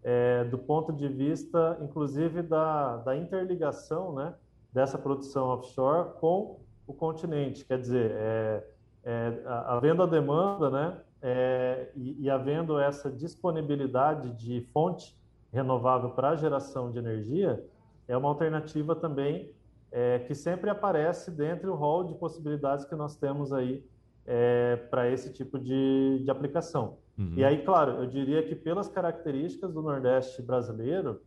é, 0.02 0.44
do 0.44 0.56
ponto 0.56 0.92
de 0.92 1.08
vista, 1.08 1.76
inclusive 1.82 2.40
da, 2.42 2.96
da 2.98 3.16
interligação, 3.16 4.14
né? 4.14 4.34
Dessa 4.72 4.96
produção 4.96 5.48
offshore 5.48 6.14
com 6.20 6.60
o 6.86 6.94
continente, 6.94 7.64
quer 7.64 7.78
dizer, 7.78 8.12
é, 8.14 8.66
é, 9.04 9.42
havendo 9.66 10.02
a 10.02 10.06
demanda, 10.06 10.70
né? 10.70 11.00
É, 11.20 11.90
e, 11.94 12.22
e 12.22 12.30
havendo 12.30 12.78
essa 12.78 13.10
disponibilidade 13.10 14.32
de 14.32 14.60
fonte 14.72 15.18
renovável 15.52 16.10
para 16.10 16.30
a 16.30 16.36
geração 16.36 16.90
de 16.90 16.98
energia, 16.98 17.62
é 18.06 18.16
uma 18.16 18.28
alternativa 18.28 18.94
também 18.94 19.56
é, 19.90 20.18
que 20.20 20.35
sempre 20.35 20.68
aparece 20.70 21.31
dentro 21.31 21.68
do 21.68 21.75
rol 21.75 22.05
de 22.05 22.14
possibilidades 22.14 22.85
que 22.85 22.94
nós 22.94 23.16
temos 23.16 23.53
aí 23.53 23.85
é, 24.27 24.77
para 24.90 25.09
esse 25.11 25.33
tipo 25.33 25.59
de, 25.59 26.20
de 26.22 26.31
aplicação. 26.31 26.99
Uhum. 27.18 27.35
E 27.37 27.44
aí, 27.44 27.64
claro, 27.64 28.03
eu 28.03 28.07
diria 28.07 28.42
que 28.42 28.55
pelas 28.55 28.88
características 28.88 29.72
do 29.72 29.81
Nordeste 29.81 30.42
brasileiro, 30.42 31.20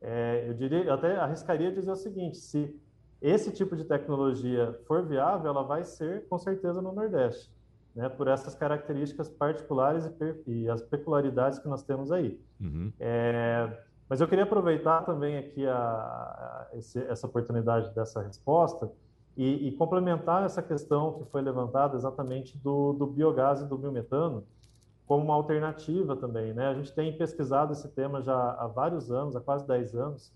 é, 0.00 0.44
eu 0.48 0.54
diria, 0.54 0.84
eu 0.84 0.94
até 0.94 1.16
arriscaria 1.16 1.72
dizer 1.72 1.90
o 1.90 1.96
seguinte: 1.96 2.36
se 2.36 2.74
esse 3.20 3.52
tipo 3.52 3.76
de 3.76 3.84
tecnologia 3.84 4.78
for 4.86 5.06
viável, 5.06 5.50
ela 5.50 5.62
vai 5.62 5.84
ser 5.84 6.26
com 6.28 6.38
certeza 6.38 6.80
no 6.80 6.92
Nordeste, 6.92 7.50
né? 7.94 8.08
Por 8.08 8.28
essas 8.28 8.54
características 8.54 9.28
particulares 9.28 10.06
e, 10.46 10.50
e 10.50 10.68
as 10.68 10.82
peculiaridades 10.82 11.58
que 11.58 11.68
nós 11.68 11.82
temos 11.82 12.10
aí. 12.10 12.40
Uhum. 12.60 12.92
É, 12.98 13.70
mas 14.10 14.20
eu 14.20 14.26
queria 14.26 14.42
aproveitar 14.42 15.04
também 15.04 15.38
aqui 15.38 15.64
a, 15.64 15.76
a 15.76 16.66
esse, 16.76 16.98
essa 17.04 17.28
oportunidade 17.28 17.94
dessa 17.94 18.20
resposta 18.20 18.90
e, 19.36 19.68
e, 19.68 19.72
complementar 19.72 20.44
essa 20.44 20.60
questão 20.60 21.12
que 21.12 21.30
foi 21.30 21.40
levantada 21.40 21.96
exatamente 21.96 22.58
do, 22.58 22.92
do 22.92 23.06
biogás 23.06 23.60
e 23.60 23.66
do 23.66 23.78
biometano 23.78 24.44
como 25.06 25.24
uma 25.24 25.34
alternativa 25.34 26.16
também. 26.16 26.52
Né? 26.52 26.66
A 26.66 26.74
gente 26.74 26.92
tem 26.92 27.16
pesquisado 27.16 27.72
esse 27.72 27.88
tema 27.88 28.20
já 28.20 28.34
há 28.34 28.66
vários 28.66 29.12
anos, 29.12 29.36
há 29.36 29.40
quase 29.40 29.64
10 29.64 29.94
anos, 29.94 30.32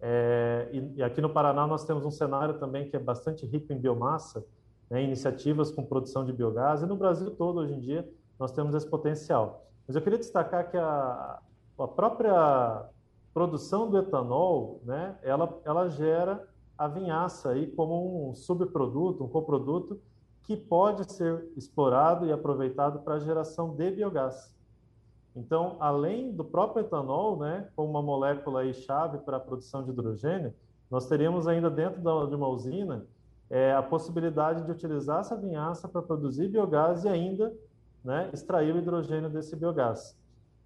é, 0.00 0.68
e, 0.72 0.94
e, 0.96 1.02
aqui 1.04 1.20
no 1.20 1.30
Paraná 1.30 1.64
nós 1.64 1.84
temos 1.84 2.04
um 2.04 2.10
cenário 2.10 2.54
também 2.58 2.90
que 2.90 2.96
é 2.96 2.98
bastante 2.98 3.46
rico 3.46 3.72
em 3.72 3.78
biomassa, 3.78 4.44
né, 4.90 5.00
iniciativas 5.00 5.70
com 5.70 5.84
produção 5.84 6.24
de 6.24 6.32
biogás, 6.32 6.82
e 6.82 6.86
no 6.86 6.96
Brasil 6.96 7.30
todo, 7.30 7.60
hoje 7.60 7.74
em 7.74 7.78
dia, 7.78 8.08
nós 8.36 8.50
temos 8.50 8.74
esse 8.74 8.86
potencial. 8.86 9.64
Mas 9.86 9.94
eu 9.94 10.02
queria 10.02 10.18
destacar 10.18 10.68
que 10.72 10.76
a, 10.76 11.38
a 11.78 11.88
própria 11.88 12.90
produção 13.32 13.90
do 13.90 13.98
etanol, 13.98 14.80
né, 14.84 15.16
ela, 15.22 15.60
ela 15.64 15.88
gera 15.88 16.46
a 16.76 16.88
vinhaça 16.88 17.50
aí 17.50 17.66
como 17.68 18.30
um 18.30 18.34
subproduto, 18.34 19.24
um 19.24 19.28
coproduto 19.28 20.00
que 20.42 20.56
pode 20.56 21.10
ser 21.12 21.48
explorado 21.56 22.26
e 22.26 22.32
aproveitado 22.32 23.00
para 23.00 23.14
a 23.14 23.18
geração 23.20 23.74
de 23.74 23.90
biogás. 23.90 24.54
Então, 25.34 25.76
além 25.80 26.32
do 26.32 26.44
próprio 26.44 26.84
etanol, 26.84 27.38
né, 27.38 27.68
como 27.74 27.90
uma 27.90 28.02
molécula 28.02 28.60
aí 28.60 28.74
chave 28.74 29.18
para 29.18 29.38
a 29.38 29.40
produção 29.40 29.82
de 29.82 29.90
hidrogênio, 29.90 30.52
nós 30.90 31.06
teríamos 31.06 31.46
ainda 31.46 31.70
dentro 31.70 32.00
de 32.02 32.34
uma 32.34 32.48
usina 32.48 33.06
é, 33.48 33.72
a 33.72 33.82
possibilidade 33.82 34.64
de 34.64 34.70
utilizar 34.70 35.20
essa 35.20 35.36
vinhaça 35.36 35.88
para 35.88 36.02
produzir 36.02 36.48
biogás 36.48 37.04
e 37.04 37.08
ainda 37.08 37.54
né, 38.04 38.28
extrair 38.32 38.74
o 38.74 38.78
hidrogênio 38.78 39.30
desse 39.30 39.54
biogás. 39.56 40.18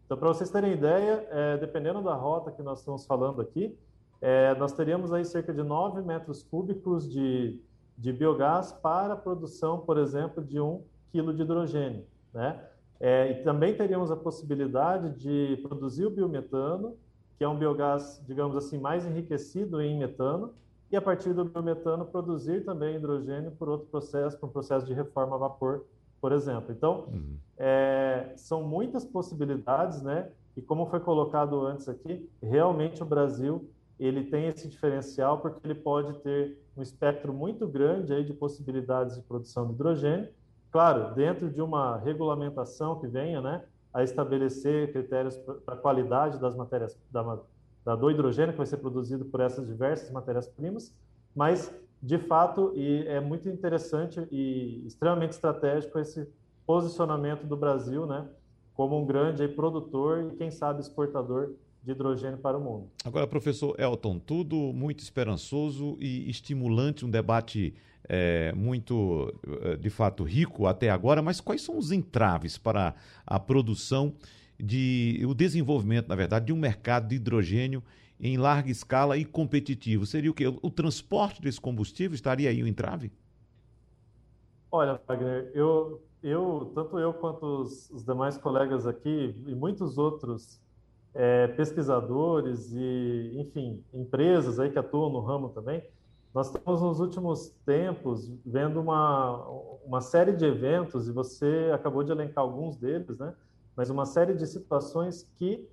Então, 0.06 0.16
para 0.16 0.28
vocês 0.28 0.48
terem 0.48 0.72
ideia, 0.72 1.26
é, 1.30 1.56
dependendo 1.56 2.00
da 2.00 2.14
rota 2.14 2.52
que 2.52 2.62
nós 2.62 2.78
estamos 2.78 3.04
falando 3.04 3.42
aqui, 3.42 3.76
é, 4.20 4.54
nós 4.54 4.72
teríamos 4.72 5.12
aí 5.12 5.24
cerca 5.24 5.52
de 5.52 5.64
9 5.64 6.00
metros 6.00 6.44
cúbicos 6.44 7.10
de, 7.10 7.60
de 7.98 8.12
biogás 8.12 8.72
para 8.72 9.14
a 9.14 9.16
produção, 9.16 9.80
por 9.80 9.98
exemplo, 9.98 10.44
de 10.44 10.60
um 10.60 10.84
quilo 11.10 11.34
de 11.34 11.42
hidrogênio. 11.42 12.06
Né? 12.32 12.64
É, 13.00 13.32
e 13.32 13.42
também 13.42 13.76
teríamos 13.76 14.12
a 14.12 14.16
possibilidade 14.16 15.10
de 15.18 15.56
produzir 15.62 16.06
o 16.06 16.10
biometano, 16.10 16.96
que 17.36 17.42
é 17.42 17.48
um 17.48 17.58
biogás, 17.58 18.22
digamos 18.24 18.56
assim, 18.56 18.78
mais 18.78 19.04
enriquecido 19.04 19.80
em 19.82 19.98
metano, 19.98 20.54
e 20.88 20.96
a 20.96 21.02
partir 21.02 21.32
do 21.32 21.44
biometano 21.44 22.06
produzir 22.06 22.64
também 22.64 22.94
hidrogênio 22.94 23.50
por 23.50 23.68
outro 23.68 23.88
processo, 23.88 24.38
por 24.38 24.46
um 24.46 24.52
processo 24.52 24.86
de 24.86 24.94
reforma 24.94 25.34
a 25.34 25.38
vapor, 25.38 25.84
por 26.20 26.32
exemplo. 26.32 26.72
Então, 26.72 27.06
uhum. 27.12 27.36
é, 27.58 28.32
são 28.36 28.62
muitas 28.62 29.04
possibilidades, 29.04 30.02
né? 30.02 30.30
E 30.56 30.62
como 30.62 30.86
foi 30.86 31.00
colocado 31.00 31.66
antes 31.66 31.88
aqui, 31.88 32.28
realmente 32.42 33.02
o 33.02 33.06
Brasil 33.06 33.68
ele 33.98 34.24
tem 34.24 34.46
esse 34.46 34.68
diferencial 34.68 35.38
porque 35.38 35.60
ele 35.64 35.74
pode 35.74 36.18
ter 36.18 36.58
um 36.76 36.82
espectro 36.82 37.32
muito 37.32 37.66
grande 37.66 38.12
aí 38.12 38.24
de 38.24 38.34
possibilidades 38.34 39.16
de 39.16 39.22
produção 39.22 39.66
de 39.66 39.72
hidrogênio, 39.72 40.28
claro, 40.70 41.14
dentro 41.14 41.50
de 41.50 41.62
uma 41.62 41.96
regulamentação 41.96 42.98
que 42.98 43.06
venha, 43.06 43.40
né, 43.40 43.64
a 43.92 44.02
estabelecer 44.02 44.92
critérios 44.92 45.36
para 45.36 45.74
a 45.74 45.78
qualidade 45.78 46.38
das 46.38 46.54
matérias 46.54 46.98
da, 47.10 47.38
da, 47.82 47.96
do 47.96 48.10
hidrogênio 48.10 48.52
que 48.52 48.58
vai 48.58 48.66
ser 48.66 48.76
produzido 48.76 49.24
por 49.24 49.40
essas 49.40 49.66
diversas 49.66 50.10
matérias-primas, 50.10 50.94
mas 51.34 51.74
de 52.02 52.18
fato 52.18 52.72
e 52.74 53.06
é 53.06 53.20
muito 53.20 53.48
interessante 53.48 54.20
e 54.30 54.82
extremamente 54.86 55.32
estratégico 55.32 55.98
esse 55.98 56.28
posicionamento 56.66 57.46
do 57.46 57.56
Brasil, 57.56 58.06
né, 58.06 58.26
como 58.74 59.00
um 59.00 59.06
grande 59.06 59.46
produtor 59.48 60.32
e 60.32 60.36
quem 60.36 60.50
sabe 60.50 60.80
exportador 60.80 61.54
de 61.82 61.92
hidrogênio 61.92 62.38
para 62.38 62.58
o 62.58 62.60
mundo. 62.60 62.90
Agora, 63.04 63.26
professor 63.26 63.78
Elton, 63.78 64.18
tudo 64.18 64.56
muito 64.72 65.00
esperançoso 65.00 65.96
e 66.00 66.28
estimulante, 66.28 67.04
um 67.06 67.10
debate 67.10 67.74
é, 68.08 68.52
muito, 68.52 69.32
é, 69.62 69.76
de 69.76 69.88
fato, 69.88 70.24
rico 70.24 70.66
até 70.66 70.90
agora, 70.90 71.22
mas 71.22 71.40
quais 71.40 71.62
são 71.62 71.78
os 71.78 71.92
entraves 71.92 72.58
para 72.58 72.94
a 73.24 73.38
produção 73.38 74.14
de 74.58 75.22
o 75.26 75.34
desenvolvimento, 75.34 76.08
na 76.08 76.16
verdade, 76.16 76.46
de 76.46 76.52
um 76.52 76.56
mercado 76.56 77.08
de 77.08 77.16
hidrogênio 77.16 77.82
em 78.20 78.36
larga 78.36 78.70
escala 78.70 79.16
e 79.16 79.24
competitivo? 79.24 80.06
Seria 80.06 80.30
o 80.30 80.34
que? 80.34 80.46
O 80.46 80.70
transporte 80.70 81.40
desse 81.40 81.60
combustível 81.60 82.14
estaria 82.14 82.50
aí 82.50 82.62
o 82.62 82.66
entrave? 82.66 83.12
Olha, 84.70 85.00
Wagner, 85.06 85.50
eu, 85.54 86.02
eu 86.22 86.72
tanto 86.74 86.98
eu 86.98 87.12
quanto 87.14 87.44
os, 87.44 87.90
os 87.90 88.04
demais 88.04 88.36
colegas 88.36 88.86
aqui 88.86 89.34
e 89.46 89.54
muitos 89.54 89.96
outros 89.96 90.60
é, 91.14 91.46
pesquisadores 91.48 92.72
e, 92.72 93.32
enfim, 93.36 93.82
empresas 93.94 94.60
aí 94.60 94.70
que 94.70 94.78
atuam 94.78 95.10
no 95.10 95.20
ramo 95.20 95.48
também, 95.48 95.82
nós 96.34 96.48
estamos 96.48 96.82
nos 96.82 97.00
últimos 97.00 97.48
tempos 97.64 98.30
vendo 98.44 98.78
uma, 98.78 99.42
uma 99.86 100.02
série 100.02 100.32
de 100.32 100.44
eventos, 100.44 101.08
e 101.08 101.10
você 101.10 101.70
acabou 101.72 102.04
de 102.04 102.12
elencar 102.12 102.44
alguns 102.44 102.76
deles, 102.76 103.16
né? 103.16 103.32
Mas 103.74 103.88
uma 103.88 104.04
série 104.04 104.34
de 104.34 104.46
situações 104.46 105.22
que 105.38 105.66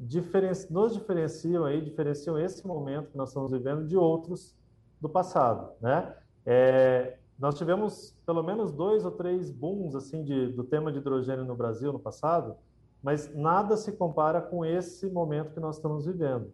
diferenci 0.00 0.72
nos 0.72 0.94
diferenciam 0.94 1.64
aí, 1.64 1.80
diferenciam 1.82 2.38
esse 2.38 2.66
momento 2.66 3.10
que 3.10 3.18
nós 3.18 3.28
estamos 3.28 3.50
vivendo 3.50 3.86
de 3.86 3.96
outros 3.96 4.56
do 4.98 5.08
passado, 5.08 5.72
né? 5.80 6.14
É, 6.46 7.18
nós 7.38 7.56
tivemos 7.56 8.16
pelo 8.24 8.42
menos 8.42 8.72
dois 8.72 9.04
ou 9.04 9.10
três 9.10 9.50
booms 9.50 9.94
assim 9.94 10.24
de, 10.24 10.48
do 10.48 10.64
tema 10.64 10.90
de 10.90 10.98
hidrogênio 10.98 11.44
no 11.44 11.54
Brasil 11.54 11.92
no 11.92 11.98
passado, 11.98 12.56
mas 13.02 13.34
nada 13.34 13.76
se 13.76 13.92
compara 13.92 14.40
com 14.40 14.64
esse 14.64 15.08
momento 15.10 15.52
que 15.52 15.60
nós 15.60 15.76
estamos 15.76 16.06
vivendo. 16.06 16.50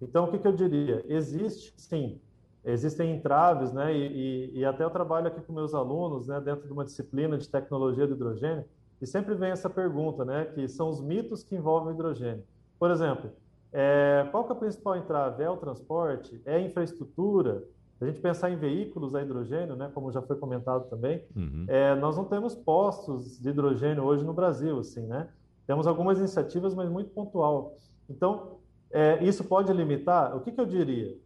Então, 0.00 0.24
o 0.24 0.30
que, 0.30 0.38
que 0.38 0.46
eu 0.46 0.52
diria? 0.52 1.04
Existe, 1.08 1.72
sim, 1.76 2.20
existem 2.64 3.16
entraves, 3.16 3.72
né? 3.72 3.96
E, 3.96 4.50
e, 4.54 4.58
e, 4.58 4.64
até 4.64 4.84
eu 4.84 4.90
trabalho 4.90 5.28
aqui 5.28 5.40
com 5.40 5.52
meus 5.52 5.74
alunos, 5.74 6.26
né, 6.26 6.40
dentro 6.40 6.66
de 6.66 6.72
uma 6.72 6.84
disciplina 6.84 7.38
de 7.38 7.48
tecnologia 7.48 8.06
do 8.06 8.14
hidrogênio, 8.14 8.64
e 9.00 9.06
sempre 9.06 9.34
vem 9.34 9.50
essa 9.50 9.70
pergunta, 9.70 10.24
né, 10.24 10.44
que 10.46 10.68
são 10.68 10.88
os 10.88 11.00
mitos 11.00 11.42
que 11.42 11.54
envolvem 11.54 11.92
o 11.92 11.94
hidrogênio. 11.94 12.44
Por 12.82 12.90
exemplo, 12.90 13.30
é, 13.72 14.26
qual 14.32 14.42
que 14.42 14.50
é 14.50 14.56
a 14.56 14.58
principal 14.58 14.96
entrave? 14.96 15.40
É 15.40 15.48
o 15.48 15.56
transporte? 15.56 16.42
É 16.44 16.56
a 16.56 16.60
infraestrutura? 16.60 17.62
A 18.00 18.06
gente 18.06 18.18
pensar 18.18 18.50
em 18.50 18.56
veículos 18.56 19.14
a 19.14 19.22
hidrogênio, 19.22 19.76
né, 19.76 19.88
como 19.94 20.10
já 20.10 20.20
foi 20.20 20.34
comentado 20.34 20.90
também, 20.90 21.24
uhum. 21.36 21.64
é, 21.68 21.94
nós 21.94 22.16
não 22.16 22.24
temos 22.24 22.56
postos 22.56 23.38
de 23.40 23.50
hidrogênio 23.50 24.02
hoje 24.02 24.24
no 24.24 24.32
Brasil, 24.32 24.80
assim, 24.80 25.06
né? 25.06 25.28
Temos 25.64 25.86
algumas 25.86 26.18
iniciativas, 26.18 26.74
mas 26.74 26.90
muito 26.90 27.10
pontual. 27.10 27.76
Então, 28.10 28.58
é, 28.90 29.22
isso 29.22 29.44
pode 29.44 29.72
limitar? 29.72 30.36
O 30.36 30.40
que, 30.40 30.50
que, 30.50 30.60
eu 30.60 30.66
diria? 30.66 31.16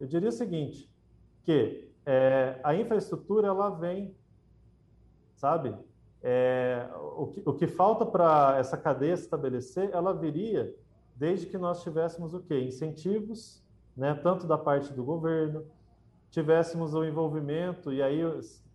Eu 0.00 0.08
diria 0.08 0.30
o 0.30 0.32
seguinte, 0.32 0.90
que 1.44 1.88
é, 2.04 2.58
a 2.64 2.74
infraestrutura, 2.74 3.46
ela 3.46 3.70
vem, 3.70 4.12
sabe? 5.36 5.72
É, 6.20 6.88
o, 7.16 7.28
que, 7.28 7.42
o 7.46 7.52
que 7.52 7.68
falta 7.68 8.04
para 8.04 8.56
essa 8.58 8.76
cadeia 8.76 9.16
se 9.16 9.22
estabelecer, 9.22 9.90
ela 9.92 10.12
viria 10.12 10.74
desde 11.16 11.46
que 11.46 11.58
nós 11.58 11.82
tivéssemos 11.82 12.34
o 12.34 12.40
quê? 12.40 12.60
Incentivos, 12.60 13.62
né, 13.96 14.14
tanto 14.14 14.46
da 14.46 14.58
parte 14.58 14.92
do 14.92 15.02
governo, 15.02 15.64
tivéssemos 16.30 16.94
o 16.94 17.04
envolvimento, 17.04 17.92
e 17.92 18.02
aí 18.02 18.20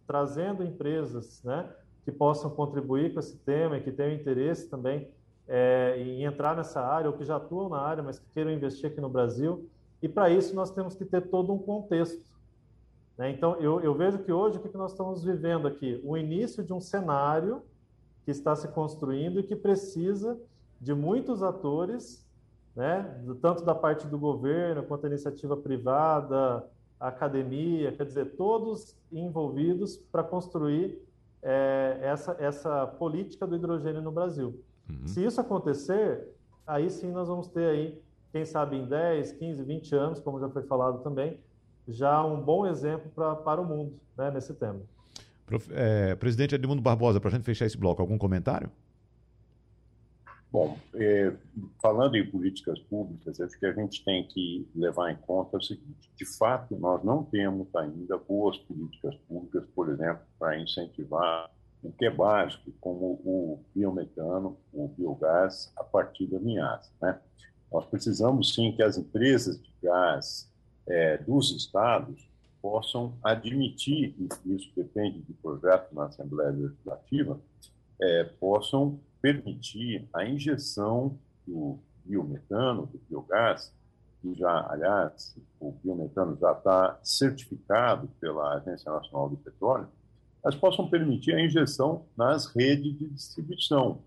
trazendo 0.07 0.63
empresas, 0.63 1.41
né, 1.43 1.69
que 2.03 2.11
possam 2.11 2.49
contribuir 2.49 3.13
com 3.13 3.19
esse 3.19 3.37
tema 3.37 3.77
e 3.77 3.81
que 3.81 3.91
tenham 3.91 4.13
interesse 4.13 4.67
também 4.67 5.07
é, 5.47 5.95
em 5.97 6.23
entrar 6.23 6.55
nessa 6.55 6.81
área 6.81 7.09
ou 7.09 7.15
que 7.15 7.23
já 7.23 7.35
atuam 7.35 7.69
na 7.69 7.79
área, 7.79 8.01
mas 8.01 8.17
que 8.17 8.25
queiram 8.33 8.51
investir 8.51 8.89
aqui 8.89 8.99
no 8.99 9.09
Brasil. 9.09 9.69
E 10.01 10.09
para 10.09 10.29
isso 10.29 10.55
nós 10.55 10.71
temos 10.71 10.95
que 10.95 11.05
ter 11.05 11.21
todo 11.29 11.53
um 11.53 11.59
contexto. 11.59 12.25
Né? 13.17 13.29
Então 13.31 13.55
eu, 13.57 13.79
eu, 13.81 13.93
vejo 13.93 14.19
que 14.19 14.31
hoje 14.31 14.57
o 14.57 14.61
que 14.61 14.75
nós 14.75 14.91
estamos 14.91 15.23
vivendo 15.23 15.67
aqui? 15.67 16.01
O 16.03 16.17
início 16.17 16.63
de 16.63 16.73
um 16.73 16.79
cenário 16.79 17.61
que 18.25 18.31
está 18.31 18.55
se 18.55 18.67
construindo 18.69 19.39
e 19.39 19.43
que 19.43 19.55
precisa 19.55 20.39
de 20.79 20.93
muitos 20.93 21.43
atores, 21.43 22.25
né? 22.75 23.23
tanto 23.41 23.63
da 23.63 23.75
parte 23.75 24.07
do 24.07 24.17
governo 24.17 24.83
quanto 24.83 25.01
da 25.01 25.09
iniciativa 25.09 25.57
privada, 25.57 26.65
a 26.99 27.07
academia, 27.07 27.91
quer 27.91 28.05
dizer, 28.05 28.35
todos 28.35 28.95
envolvidos 29.11 29.97
para 29.97 30.23
construir 30.23 30.99
é, 31.41 31.97
essa, 32.01 32.35
essa 32.39 32.85
política 32.85 33.47
do 33.47 33.55
hidrogênio 33.55 34.01
no 34.01 34.11
Brasil. 34.11 34.63
Uhum. 34.89 35.07
Se 35.07 35.23
isso 35.23 35.41
acontecer, 35.41 36.27
aí 36.65 36.89
sim 36.89 37.11
nós 37.11 37.27
vamos 37.27 37.47
ter 37.47 37.65
aí, 37.65 38.01
quem 38.31 38.45
sabe 38.45 38.77
em 38.77 38.85
10, 38.85 39.33
15, 39.33 39.63
20 39.63 39.95
anos, 39.95 40.19
como 40.19 40.39
já 40.39 40.47
foi 40.49 40.61
falado 40.63 40.99
também, 40.99 41.39
já 41.87 42.23
um 42.23 42.39
bom 42.39 42.67
exemplo 42.67 43.11
pra, 43.13 43.35
para 43.35 43.59
o 43.59 43.65
mundo 43.65 43.99
né, 44.17 44.31
nesse 44.31 44.53
tema. 44.53 44.79
É, 45.71 46.15
presidente 46.15 46.55
Edmundo 46.55 46.81
Barbosa, 46.81 47.19
para 47.19 47.29
a 47.29 47.31
gente 47.31 47.43
fechar 47.43 47.65
esse 47.65 47.77
bloco, 47.77 48.01
algum 48.01 48.17
comentário? 48.17 48.71
Bom, 50.51 50.77
é, 50.95 51.33
falando 51.81 52.15
em 52.15 52.29
políticas 52.29 52.77
públicas, 52.77 53.39
acho 53.39 53.57
que 53.57 53.65
a 53.65 53.71
gente 53.71 54.03
tem 54.03 54.27
que 54.27 54.67
levar 54.75 55.09
em 55.09 55.15
conta 55.15 55.57
o 55.57 55.61
seguinte: 55.61 56.11
de 56.17 56.25
fato, 56.37 56.75
nós 56.75 57.01
não 57.05 57.23
temos 57.23 57.73
ainda 57.73 58.17
boas 58.17 58.57
políticas 58.57 59.15
públicas, 59.29 59.63
por 59.73 59.89
exemplo, 59.89 60.23
para 60.37 60.59
incentivar 60.59 61.49
o 61.81 61.91
que 61.93 62.05
é 62.05 62.09
básico, 62.09 62.69
como 62.81 63.21
o 63.23 63.63
biometano, 63.73 64.57
o 64.73 64.89
biogás, 64.89 65.71
a 65.77 65.85
partir 65.85 66.27
da 66.27 66.37
linhaça. 66.37 66.91
Né? 67.01 67.17
Nós 67.71 67.85
precisamos 67.85 68.53
sim 68.53 68.73
que 68.73 68.83
as 68.83 68.97
empresas 68.97 69.57
de 69.57 69.71
gás 69.81 70.51
é, 70.85 71.17
dos 71.17 71.55
estados 71.55 72.29
possam 72.61 73.17
admitir, 73.23 74.13
e 74.19 74.53
isso 74.53 74.69
depende 74.75 75.19
do 75.19 75.33
projeto 75.35 75.95
na 75.95 76.05
Assembleia 76.05 76.51
Legislativa, 76.51 77.39
é, 77.99 78.25
possam 78.39 78.99
permitir 79.21 80.07
a 80.13 80.25
injeção 80.25 81.17
do 81.45 81.77
biometano, 82.03 82.87
do 82.87 82.99
biogás, 83.09 83.71
que 84.21 84.33
já, 84.35 84.67
aliás, 84.69 85.35
o 85.59 85.71
biometano 85.71 86.37
já 86.39 86.51
está 86.51 86.99
certificado 87.03 88.07
pela 88.19 88.55
Agência 88.55 88.91
Nacional 88.91 89.29
do 89.29 89.37
Petróleo, 89.37 89.87
mas 90.43 90.55
possam 90.55 90.89
permitir 90.89 91.33
a 91.33 91.43
injeção 91.43 92.05
nas 92.17 92.47
redes 92.47 92.97
de 92.97 93.07
distribuição. 93.07 93.99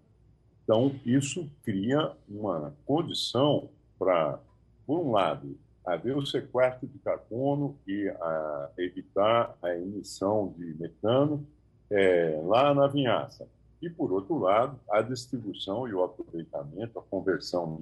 Então, 0.62 0.94
isso 1.04 1.48
cria 1.62 2.12
uma 2.28 2.74
condição 2.86 3.68
para, 3.98 4.38
por 4.86 5.00
um 5.00 5.12
lado, 5.12 5.56
haver 5.84 6.16
o 6.16 6.24
sequestro 6.24 6.88
de 6.88 6.98
carbono 6.98 7.76
e 7.86 8.08
a, 8.08 8.70
evitar 8.78 9.56
a 9.62 9.76
emissão 9.76 10.54
de 10.56 10.74
metano 10.74 11.46
é, 11.90 12.40
lá 12.42 12.72
na 12.72 12.86
vinhaça 12.86 13.46
e, 13.86 13.90
por 13.90 14.12
outro 14.12 14.38
lado, 14.38 14.78
a 14.90 15.02
distribuição 15.02 15.86
e 15.88 15.94
o 15.94 16.02
aproveitamento, 16.02 16.98
a 16.98 17.02
conversão 17.02 17.80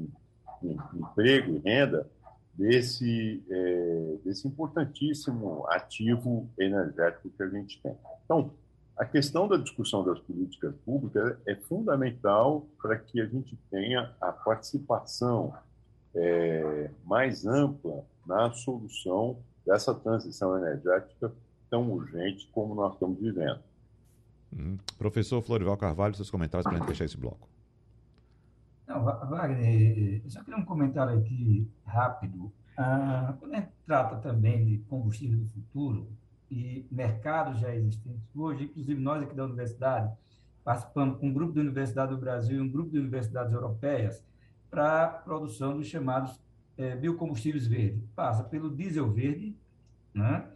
em, 0.62 0.70
em 0.70 0.78
emprego 0.94 1.56
e 1.56 1.58
renda 1.58 2.08
desse, 2.54 3.42
é, 3.50 4.16
desse 4.24 4.46
importantíssimo 4.46 5.66
ativo 5.68 6.48
energético 6.58 7.30
que 7.30 7.42
a 7.42 7.48
gente 7.48 7.80
tem. 7.82 7.96
Então, 8.24 8.50
a 8.96 9.04
questão 9.04 9.48
da 9.48 9.56
discussão 9.56 10.04
das 10.04 10.20
políticas 10.20 10.74
públicas 10.84 11.36
é 11.46 11.54
fundamental 11.54 12.66
para 12.80 12.98
que 12.98 13.20
a 13.20 13.26
gente 13.26 13.56
tenha 13.70 14.14
a 14.20 14.30
participação 14.30 15.54
é, 16.14 16.90
mais 17.04 17.46
ampla 17.46 18.04
na 18.26 18.52
solução 18.52 19.38
dessa 19.66 19.94
transição 19.94 20.56
energética 20.58 21.32
tão 21.70 21.90
urgente 21.90 22.48
como 22.52 22.74
nós 22.74 22.92
estamos 22.92 23.18
vivendo. 23.18 23.60
Hum. 24.56 24.76
Professor 24.98 25.40
Florival 25.42 25.76
Carvalho, 25.76 26.14
seus 26.14 26.30
comentários 26.30 26.64
para 26.64 26.76
a 26.76 26.78
gente 26.78 26.88
fechar 26.88 27.04
esse 27.04 27.16
bloco. 27.16 27.48
Não, 28.86 29.02
Wagner, 29.04 30.20
eu 30.24 30.30
só 30.30 30.42
queria 30.42 30.58
um 30.58 30.64
comentário 30.64 31.18
aqui 31.18 31.66
rápido. 31.86 32.52
Ah, 32.76 33.34
quando 33.38 33.54
a 33.54 33.60
gente 33.60 33.72
trata 33.86 34.16
também 34.16 34.64
de 34.64 34.78
combustível 34.88 35.38
do 35.38 35.46
futuro 35.46 36.10
e 36.50 36.86
mercados 36.90 37.60
já 37.60 37.74
existentes 37.74 38.28
hoje, 38.34 38.64
inclusive 38.64 39.00
nós 39.00 39.22
aqui 39.22 39.34
da 39.34 39.44
universidade, 39.44 40.12
participamos 40.62 41.18
com 41.18 41.28
um 41.28 41.32
grupo 41.32 41.52
da 41.52 41.60
Universidade 41.60 42.12
do 42.12 42.18
Brasil 42.18 42.58
e 42.58 42.60
um 42.60 42.70
grupo 42.70 42.90
de 42.90 42.98
universidades 42.98 43.52
europeias 43.52 44.22
para 44.70 45.04
a 45.04 45.08
produção 45.08 45.76
dos 45.76 45.86
chamados 45.86 46.38
é, 46.76 46.94
biocombustíveis 46.96 47.66
verdes. 47.66 48.02
Passa 48.14 48.44
pelo 48.44 48.74
diesel 48.74 49.10
verde, 49.10 49.56
né? 50.14 50.46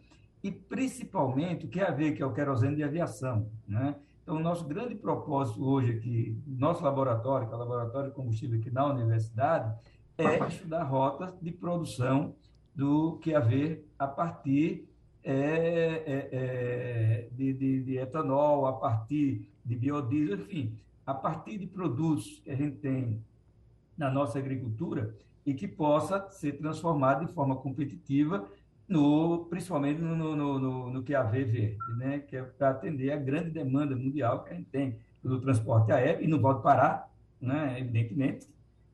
E 0.47 0.53
principalmente 0.53 1.67
o 1.67 1.69
que 1.69 1.81
é 1.81 1.89
a 1.89 1.91
ver, 1.91 2.13
que 2.13 2.23
é 2.23 2.27
o 2.27 2.33
querosene 2.33 2.77
de 2.77 2.85
aviação. 2.85 3.51
Né? 3.67 3.97
Então, 4.23 4.37
o 4.37 4.41
nosso 4.41 4.65
grande 4.65 4.95
propósito 4.95 5.65
hoje 5.69 5.91
aqui, 5.91 6.41
nosso 6.47 6.85
laboratório, 6.85 7.49
que 7.49 7.53
é 7.53 7.57
o 7.57 7.59
Laboratório 7.59 8.11
de 8.11 8.15
Combustível 8.15 8.61
aqui 8.61 8.71
na 8.71 8.87
universidade, 8.87 9.77
é 10.17 10.39
estudar 10.47 10.85
rotas 10.85 11.35
de 11.43 11.51
produção 11.51 12.37
do 12.73 13.19
que 13.19 13.35
a 13.35 13.41
ver 13.41 13.91
a 13.99 14.07
partir 14.07 14.89
é, 15.25 15.35
é, 15.35 16.29
é, 16.31 17.29
de, 17.33 17.53
de, 17.53 17.83
de, 17.83 17.99
etanol, 17.99 18.67
a 18.67 18.75
partir 18.75 19.51
de 19.65 19.75
biodiesel, 19.75 20.45
enfim, 20.45 20.79
a 21.05 21.13
partir 21.13 21.59
de 21.59 21.67
produtos 21.67 22.41
que 22.45 22.53
a 22.53 22.55
gente 22.55 22.77
tem 22.77 23.21
na 23.99 24.13
nossa 24.13 24.39
agricultura 24.39 25.13
e 25.45 25.55
que 25.55 25.67
possa 25.67 26.29
ser 26.31 26.53
transformado 26.53 27.27
de 27.27 27.33
forma 27.33 27.57
competitiva 27.57 28.47
no, 28.89 29.47
principalmente 29.47 30.01
no, 30.01 30.15
no, 30.15 30.59
no, 30.59 30.91
no 30.91 31.03
QAV 31.03 31.45
verde, 31.45 31.79
né? 31.99 32.21
que 32.21 32.37
é 32.37 32.43
para 32.43 32.71
atender 32.71 33.11
a 33.13 33.17
grande 33.17 33.51
demanda 33.51 33.97
mundial 33.97 34.45
que 34.45 34.53
a 34.53 34.57
gente 34.57 34.69
tem 34.69 34.99
pelo 35.23 35.41
transporte 35.41 35.91
aéreo, 35.91 36.25
e 36.25 36.29
não 36.29 36.41
pode 36.41 36.63
parar, 36.63 37.13
né? 37.41 37.81
evidentemente. 37.81 38.47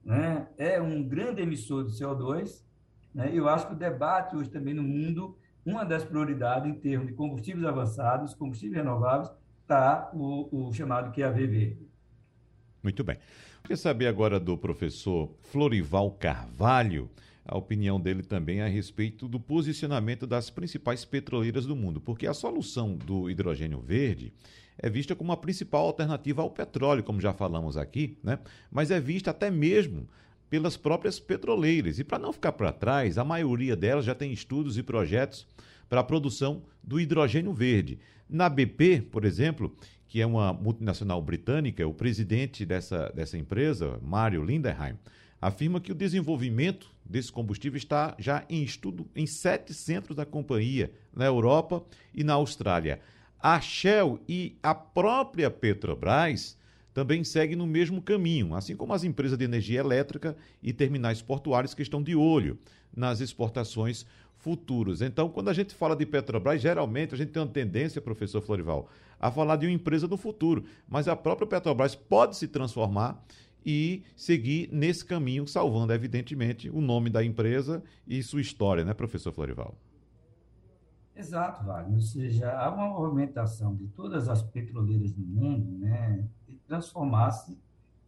Né? 0.04 0.46
É 0.56 0.80
um 0.80 1.02
grande 1.02 1.42
emissor 1.42 1.84
de 1.84 1.92
CO2, 1.92 2.64
né? 3.14 3.30
eu 3.32 3.48
acho 3.48 3.66
que 3.66 3.74
o 3.74 3.76
debate 3.76 4.34
hoje 4.34 4.48
também 4.48 4.72
no 4.72 4.82
mundo, 4.82 5.36
uma 5.64 5.84
das 5.84 6.04
prioridades 6.04 6.68
em 6.68 6.74
termos 6.74 7.08
de 7.08 7.14
combustíveis 7.14 7.64
avançados, 7.66 8.34
combustíveis 8.34 8.78
renováveis, 8.78 9.30
está 9.60 10.10
o, 10.14 10.68
o 10.68 10.72
chamado 10.72 11.12
QAV 11.14 11.46
verde. 11.46 11.86
Muito 12.82 13.04
bem. 13.04 13.16
Queria 13.62 13.76
saber 13.76 14.08
agora 14.08 14.40
do 14.40 14.58
professor 14.58 15.36
Florival 15.40 16.10
Carvalho, 16.12 17.08
a 17.44 17.56
opinião 17.56 18.00
dele 18.00 18.22
também 18.22 18.60
a 18.60 18.68
respeito 18.68 19.28
do 19.28 19.40
posicionamento 19.40 20.26
das 20.26 20.50
principais 20.50 21.04
petroleiras 21.04 21.66
do 21.66 21.74
mundo, 21.74 22.00
porque 22.00 22.26
a 22.26 22.34
solução 22.34 22.94
do 22.94 23.28
hidrogênio 23.28 23.80
verde 23.80 24.32
é 24.78 24.88
vista 24.88 25.14
como 25.14 25.32
a 25.32 25.36
principal 25.36 25.86
alternativa 25.86 26.42
ao 26.42 26.50
petróleo, 26.50 27.02
como 27.02 27.20
já 27.20 27.32
falamos 27.32 27.76
aqui, 27.76 28.16
né? 28.22 28.38
mas 28.70 28.90
é 28.90 29.00
vista 29.00 29.30
até 29.30 29.50
mesmo 29.50 30.08
pelas 30.48 30.76
próprias 30.76 31.18
petroleiras. 31.18 31.98
E 31.98 32.04
para 32.04 32.18
não 32.18 32.32
ficar 32.32 32.52
para 32.52 32.72
trás, 32.72 33.18
a 33.18 33.24
maioria 33.24 33.74
delas 33.74 34.04
já 34.04 34.14
tem 34.14 34.32
estudos 34.32 34.78
e 34.78 34.82
projetos 34.82 35.46
para 35.88 36.00
a 36.00 36.04
produção 36.04 36.62
do 36.82 37.00
hidrogênio 37.00 37.52
verde. 37.52 37.98
Na 38.28 38.48
BP, 38.48 39.02
por 39.10 39.24
exemplo, 39.24 39.74
que 40.06 40.20
é 40.20 40.26
uma 40.26 40.52
multinacional 40.52 41.22
britânica, 41.22 41.86
o 41.86 41.94
presidente 41.94 42.66
dessa, 42.66 43.10
dessa 43.14 43.38
empresa, 43.38 43.98
Mário 44.02 44.44
Lindenheim, 44.44 44.98
afirma 45.40 45.80
que 45.80 45.90
o 45.90 45.94
desenvolvimento 45.94 46.91
desse 47.04 47.30
combustível 47.30 47.76
está 47.76 48.14
já 48.18 48.44
em 48.48 48.62
estudo 48.62 49.08
em 49.14 49.26
sete 49.26 49.74
centros 49.74 50.16
da 50.16 50.24
companhia, 50.24 50.92
na 51.14 51.24
Europa 51.24 51.84
e 52.14 52.24
na 52.24 52.34
Austrália. 52.34 53.00
A 53.40 53.60
Shell 53.60 54.20
e 54.28 54.56
a 54.62 54.74
própria 54.74 55.50
Petrobras 55.50 56.56
também 56.94 57.24
seguem 57.24 57.56
no 57.56 57.66
mesmo 57.66 58.00
caminho, 58.02 58.54
assim 58.54 58.76
como 58.76 58.92
as 58.92 59.02
empresas 59.02 59.38
de 59.38 59.44
energia 59.44 59.80
elétrica 59.80 60.36
e 60.62 60.72
terminais 60.72 61.22
portuários 61.22 61.74
que 61.74 61.82
estão 61.82 62.02
de 62.02 62.14
olho 62.14 62.58
nas 62.94 63.20
exportações 63.20 64.06
futuras. 64.36 65.00
Então, 65.00 65.28
quando 65.28 65.48
a 65.48 65.52
gente 65.52 65.74
fala 65.74 65.96
de 65.96 66.04
Petrobras, 66.04 66.60
geralmente 66.60 67.14
a 67.14 67.16
gente 67.16 67.30
tem 67.30 67.42
uma 67.42 67.48
tendência, 67.48 68.00
professor 68.00 68.40
Florival, 68.40 68.88
a 69.18 69.30
falar 69.30 69.56
de 69.56 69.66
uma 69.66 69.72
empresa 69.72 70.08
do 70.08 70.16
futuro, 70.16 70.64
mas 70.88 71.06
a 71.08 71.16
própria 71.16 71.46
Petrobras 71.46 71.94
pode 71.94 72.36
se 72.36 72.48
transformar 72.48 73.24
e 73.64 74.02
seguir 74.16 74.68
nesse 74.72 75.04
caminho, 75.04 75.46
salvando, 75.46 75.92
evidentemente, 75.92 76.70
o 76.70 76.80
nome 76.80 77.10
da 77.10 77.24
empresa 77.24 77.82
e 78.06 78.22
sua 78.22 78.40
história, 78.40 78.84
né, 78.84 78.94
professor 78.94 79.32
Florival? 79.32 79.76
Exato, 81.14 81.64
Wagner. 81.64 81.94
Ou 81.94 82.00
seja, 82.00 82.52
há 82.52 82.70
uma 82.70 82.88
movimentação 82.88 83.74
de 83.74 83.86
todas 83.88 84.28
as 84.28 84.42
petroleiras 84.42 85.12
do 85.12 85.22
mundo 85.22 85.78
né, 85.78 86.24
de 86.48 86.56
transformar-se 86.66 87.58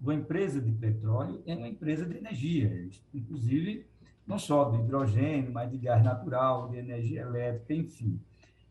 uma 0.00 0.14
empresa 0.14 0.60
de 0.60 0.72
petróleo 0.72 1.42
em 1.46 1.56
uma 1.56 1.68
empresa 1.68 2.04
de 2.04 2.16
energia, 2.16 2.88
inclusive 3.12 3.86
não 4.26 4.38
só 4.38 4.64
do 4.64 4.80
hidrogênio, 4.80 5.52
mas 5.52 5.70
de 5.70 5.78
gás 5.78 6.02
natural, 6.02 6.68
de 6.70 6.78
energia 6.78 7.22
elétrica, 7.22 7.74
enfim. 7.74 8.20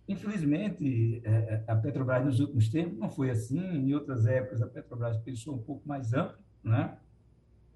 Infelizmente, 0.07 1.21
é, 1.23 1.29
é, 1.29 1.63
a 1.67 1.75
Petrobras 1.75 2.25
nos 2.25 2.39
últimos 2.39 2.69
tempos 2.69 2.97
não 2.97 3.09
foi 3.09 3.29
assim, 3.29 3.59
em 3.59 3.93
outras 3.93 4.25
épocas 4.25 4.61
a 4.61 4.67
Petrobras 4.67 5.17
pensou 5.17 5.55
um 5.55 5.61
pouco 5.61 5.88
mais 5.88 6.13
amplo, 6.13 6.42
né? 6.64 6.97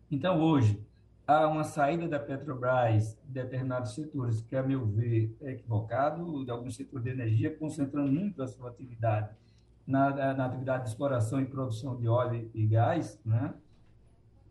Então, 0.10 0.40
hoje, 0.42 0.82
há 1.28 1.48
uma 1.48 1.64
saída 1.64 2.08
da 2.08 2.20
Petrobras 2.20 3.18
de 3.26 3.34
determinados 3.34 3.94
setores 3.94 4.42
que, 4.42 4.56
a 4.56 4.64
meu 4.64 4.86
ver, 4.86 5.36
é 5.42 5.52
equivocado, 5.52 6.46
de 6.46 6.50
algum 6.50 6.72
setor 6.72 7.02
de 7.02 7.10
energia, 7.10 7.56
concentrando 7.56 8.12
muito 8.12 8.42
a 8.42 8.48
sua 8.48 8.70
atividade 8.70 9.30
na, 9.86 10.34
na 10.34 10.46
atividade 10.46 10.84
de 10.84 10.90
exploração 10.90 11.42
e 11.42 11.46
produção 11.46 11.96
de 11.98 12.08
óleo 12.08 12.50
e 12.54 12.66
gás, 12.66 13.20
né? 13.26 13.54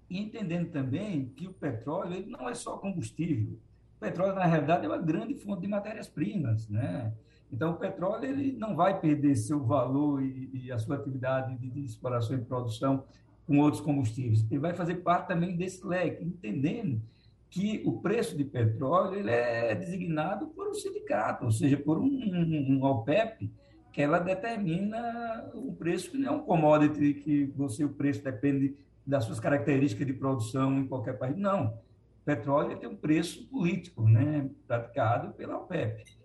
E 0.09 0.19
entendendo 0.19 0.71
também 0.71 1.27
que 1.31 1.49
o 1.49 1.53
petróleo 1.53 2.15
ele 2.15 2.31
não 2.31 2.49
é 2.49 2.55
só 2.55 2.77
combustível. 2.77 3.59
O 3.97 4.01
petróleo, 4.01 4.35
na 4.35 4.45
realidade, 4.45 4.85
é 4.85 4.89
uma 4.89 4.99
grande 4.99 5.35
fonte 5.35 5.63
de 5.63 5.69
matérias-primas, 5.69 6.69
né? 6.69 7.13
Então, 7.53 7.73
o 7.73 7.77
petróleo 7.77 8.25
ele 8.25 8.53
não 8.53 8.77
vai 8.77 9.01
perder 9.01 9.35
seu 9.37 9.65
valor 9.65 10.23
e, 10.23 10.51
e 10.53 10.73
a 10.73 10.79
sua 10.79 10.97
atividade 10.97 11.57
de, 11.57 11.71
de 11.71 11.85
exploração 11.85 12.37
e 12.37 12.41
produção 12.41 13.05
com 13.47 13.59
outros 13.59 13.81
combustíveis. 13.81 14.45
Ele 14.51 14.61
vai 14.61 14.75
fazer 14.75 14.97
parte 14.97 15.29
também 15.29 15.57
desse 15.57 15.87
leque, 15.87 16.25
entendendo 16.25 17.01
que 17.49 17.83
o 17.87 18.01
preço 18.01 18.37
de 18.37 18.45
petróleo 18.45 19.19
ele 19.19 19.31
é 19.31 19.75
designado 19.75 20.49
por 20.49 20.69
um 20.69 20.75
sindicato, 20.75 21.45
ou 21.45 21.51
seja, 21.51 21.77
por 21.77 21.99
um, 21.99 22.05
um, 22.05 22.85
OPEP, 22.85 23.51
que 23.93 24.03
ela 24.03 24.19
determina 24.19 25.49
o 25.55 25.73
preço, 25.73 26.11
que 26.11 26.19
não 26.19 26.29
é 26.29 26.37
um 26.37 26.41
commodity 26.41 27.15
que 27.15 27.47
você 27.57 27.85
o 27.85 27.89
preço 27.89 28.23
depende 28.23 28.77
das 29.07 29.25
suas 29.25 29.41
características 29.41 30.07
de 30.07 30.13
produção 30.13 30.79
em 30.79 30.87
qualquer 30.87 31.17
país. 31.17 31.37
Não. 31.37 31.79
Petróleo 32.25 32.77
tem 32.77 32.89
um 32.89 32.97
preço 32.97 33.47
político, 33.47 34.03
né, 34.03 34.51
praticado 34.67 35.33
pela 35.35 35.57
OPEP. 35.57 36.16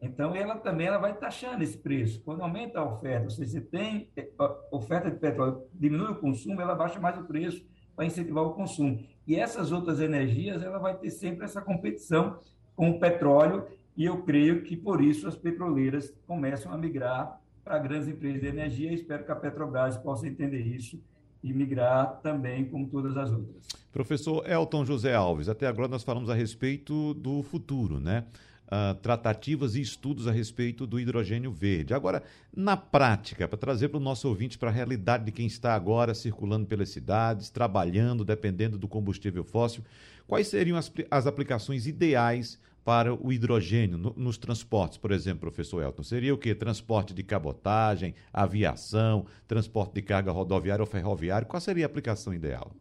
Então, 0.00 0.34
ela 0.34 0.56
também 0.56 0.86
ela 0.86 0.98
vai 0.98 1.16
taxando 1.16 1.62
esse 1.62 1.76
preço. 1.76 2.20
Quando 2.22 2.42
aumenta 2.42 2.78
a 2.78 2.84
oferta, 2.84 3.24
ou 3.24 3.30
seja, 3.30 3.50
você 3.50 3.60
tem 3.60 4.08
é, 4.16 4.28
oferta 4.70 5.10
de 5.10 5.18
petróleo, 5.18 5.62
diminui 5.74 6.12
o 6.12 6.16
consumo, 6.16 6.60
ela 6.60 6.74
baixa 6.74 7.00
mais 7.00 7.18
o 7.18 7.24
preço 7.24 7.64
para 7.96 8.06
incentivar 8.06 8.44
o 8.44 8.54
consumo. 8.54 9.04
E 9.26 9.36
essas 9.36 9.72
outras 9.72 10.00
energias, 10.00 10.62
ela 10.62 10.78
vai 10.78 10.96
ter 10.96 11.10
sempre 11.10 11.44
essa 11.44 11.60
competição 11.60 12.38
com 12.76 12.90
o 12.90 13.00
petróleo, 13.00 13.66
e 13.96 14.04
eu 14.04 14.22
creio 14.22 14.62
que 14.62 14.76
por 14.76 15.02
isso 15.02 15.26
as 15.26 15.34
petroleiras 15.34 16.14
começam 16.26 16.72
a 16.72 16.78
migrar 16.78 17.40
para 17.64 17.78
grandes 17.80 18.08
empresas 18.08 18.40
de 18.40 18.46
energia. 18.46 18.92
Espero 18.92 19.24
que 19.24 19.32
a 19.32 19.36
Petrobras 19.36 19.96
possa 19.96 20.28
entender 20.28 20.60
isso 20.60 21.02
e 21.42 21.52
migrar 21.52 22.20
também 22.22 22.64
como 22.64 22.88
todas 22.88 23.16
as 23.16 23.30
outras. 23.30 23.66
Professor 23.92 24.48
Elton 24.48 24.84
José 24.84 25.14
Alves, 25.14 25.48
até 25.48 25.66
agora 25.66 25.88
nós 25.88 26.02
falamos 26.02 26.30
a 26.30 26.34
respeito 26.34 27.12
do 27.14 27.42
futuro, 27.42 28.00
né? 28.00 28.24
Uh, 28.68 28.94
tratativas 28.96 29.74
e 29.74 29.80
estudos 29.80 30.26
a 30.26 30.32
respeito 30.32 30.86
do 30.86 31.00
hidrogênio 31.00 31.50
verde. 31.50 31.94
Agora, 31.94 32.22
na 32.54 32.76
prática, 32.76 33.48
para 33.48 33.58
trazer 33.58 33.88
para 33.88 33.98
o 33.98 34.02
nosso 34.02 34.28
ouvinte 34.28 34.58
para 34.58 34.70
a 34.70 34.72
realidade 34.72 35.24
de 35.24 35.32
quem 35.32 35.46
está 35.46 35.74
agora 35.74 36.14
circulando 36.14 36.66
pelas 36.66 36.90
cidades, 36.90 37.50
trabalhando, 37.50 38.24
dependendo 38.24 38.78
do 38.78 38.88
combustível 38.88 39.44
fóssil, 39.44 39.82
quais 40.26 40.48
seriam 40.48 40.76
as, 40.76 40.92
as 41.10 41.26
aplicações 41.26 41.86
ideais 41.86 42.58
para 42.84 43.14
o 43.14 43.32
hidrogênio 43.32 43.98
no, 43.98 44.14
nos 44.16 44.38
transportes, 44.38 44.96
por 44.96 45.12
exemplo, 45.12 45.40
professor 45.40 45.82
Elton? 45.82 46.02
Seria 46.02 46.32
o 46.32 46.38
que? 46.38 46.54
Transporte 46.54 47.12
de 47.12 47.22
cabotagem, 47.22 48.14
aviação, 48.32 49.26
transporte 49.46 49.94
de 49.94 50.02
carga 50.02 50.30
rodoviária 50.30 50.82
ou 50.82 50.86
ferroviária? 50.86 51.46
Qual 51.46 51.60
seria 51.60 51.84
a 51.84 51.86
aplicação 51.86 52.32
ideal? 52.32 52.72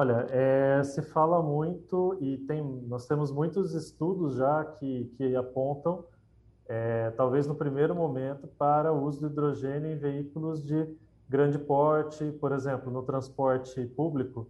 Olha, 0.00 0.26
é, 0.30 0.82
se 0.82 1.02
fala 1.02 1.42
muito 1.42 2.16
e 2.22 2.38
tem, 2.38 2.64
nós 2.88 3.06
temos 3.06 3.30
muitos 3.30 3.74
estudos 3.74 4.36
já 4.36 4.64
que, 4.64 5.12
que 5.18 5.36
apontam, 5.36 6.06
é, 6.66 7.10
talvez 7.10 7.46
no 7.46 7.54
primeiro 7.54 7.94
momento, 7.94 8.46
para 8.46 8.90
o 8.90 9.04
uso 9.04 9.20
do 9.20 9.26
hidrogênio 9.26 9.90
em 9.90 9.98
veículos 9.98 10.64
de 10.64 10.88
grande 11.28 11.58
porte, 11.58 12.32
por 12.40 12.50
exemplo, 12.52 12.90
no 12.90 13.02
transporte 13.02 13.84
público, 13.88 14.48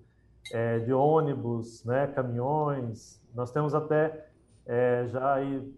é, 0.53 0.79
de 0.79 0.93
ônibus, 0.93 1.85
né, 1.85 2.07
caminhões. 2.07 3.21
Nós 3.35 3.51
temos 3.51 3.75
até 3.75 4.29
já 5.09 5.35
aí, 5.35 5.75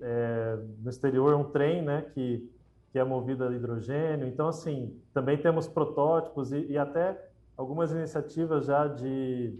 no 0.83 0.91
exterior 0.91 1.33
um 1.35 1.45
trem, 1.45 1.81
né, 1.81 2.03
que, 2.13 2.47
que 2.91 2.99
é 2.99 3.05
movido 3.05 3.43
a 3.43 3.51
hidrogênio. 3.51 4.29
Então, 4.29 4.49
assim, 4.49 5.01
também 5.15 5.39
temos 5.39 5.67
protótipos 5.67 6.53
e, 6.53 6.73
e 6.73 6.77
até 6.77 7.32
algumas 7.57 7.93
iniciativas 7.93 8.67
já 8.67 8.87
de, 8.87 9.59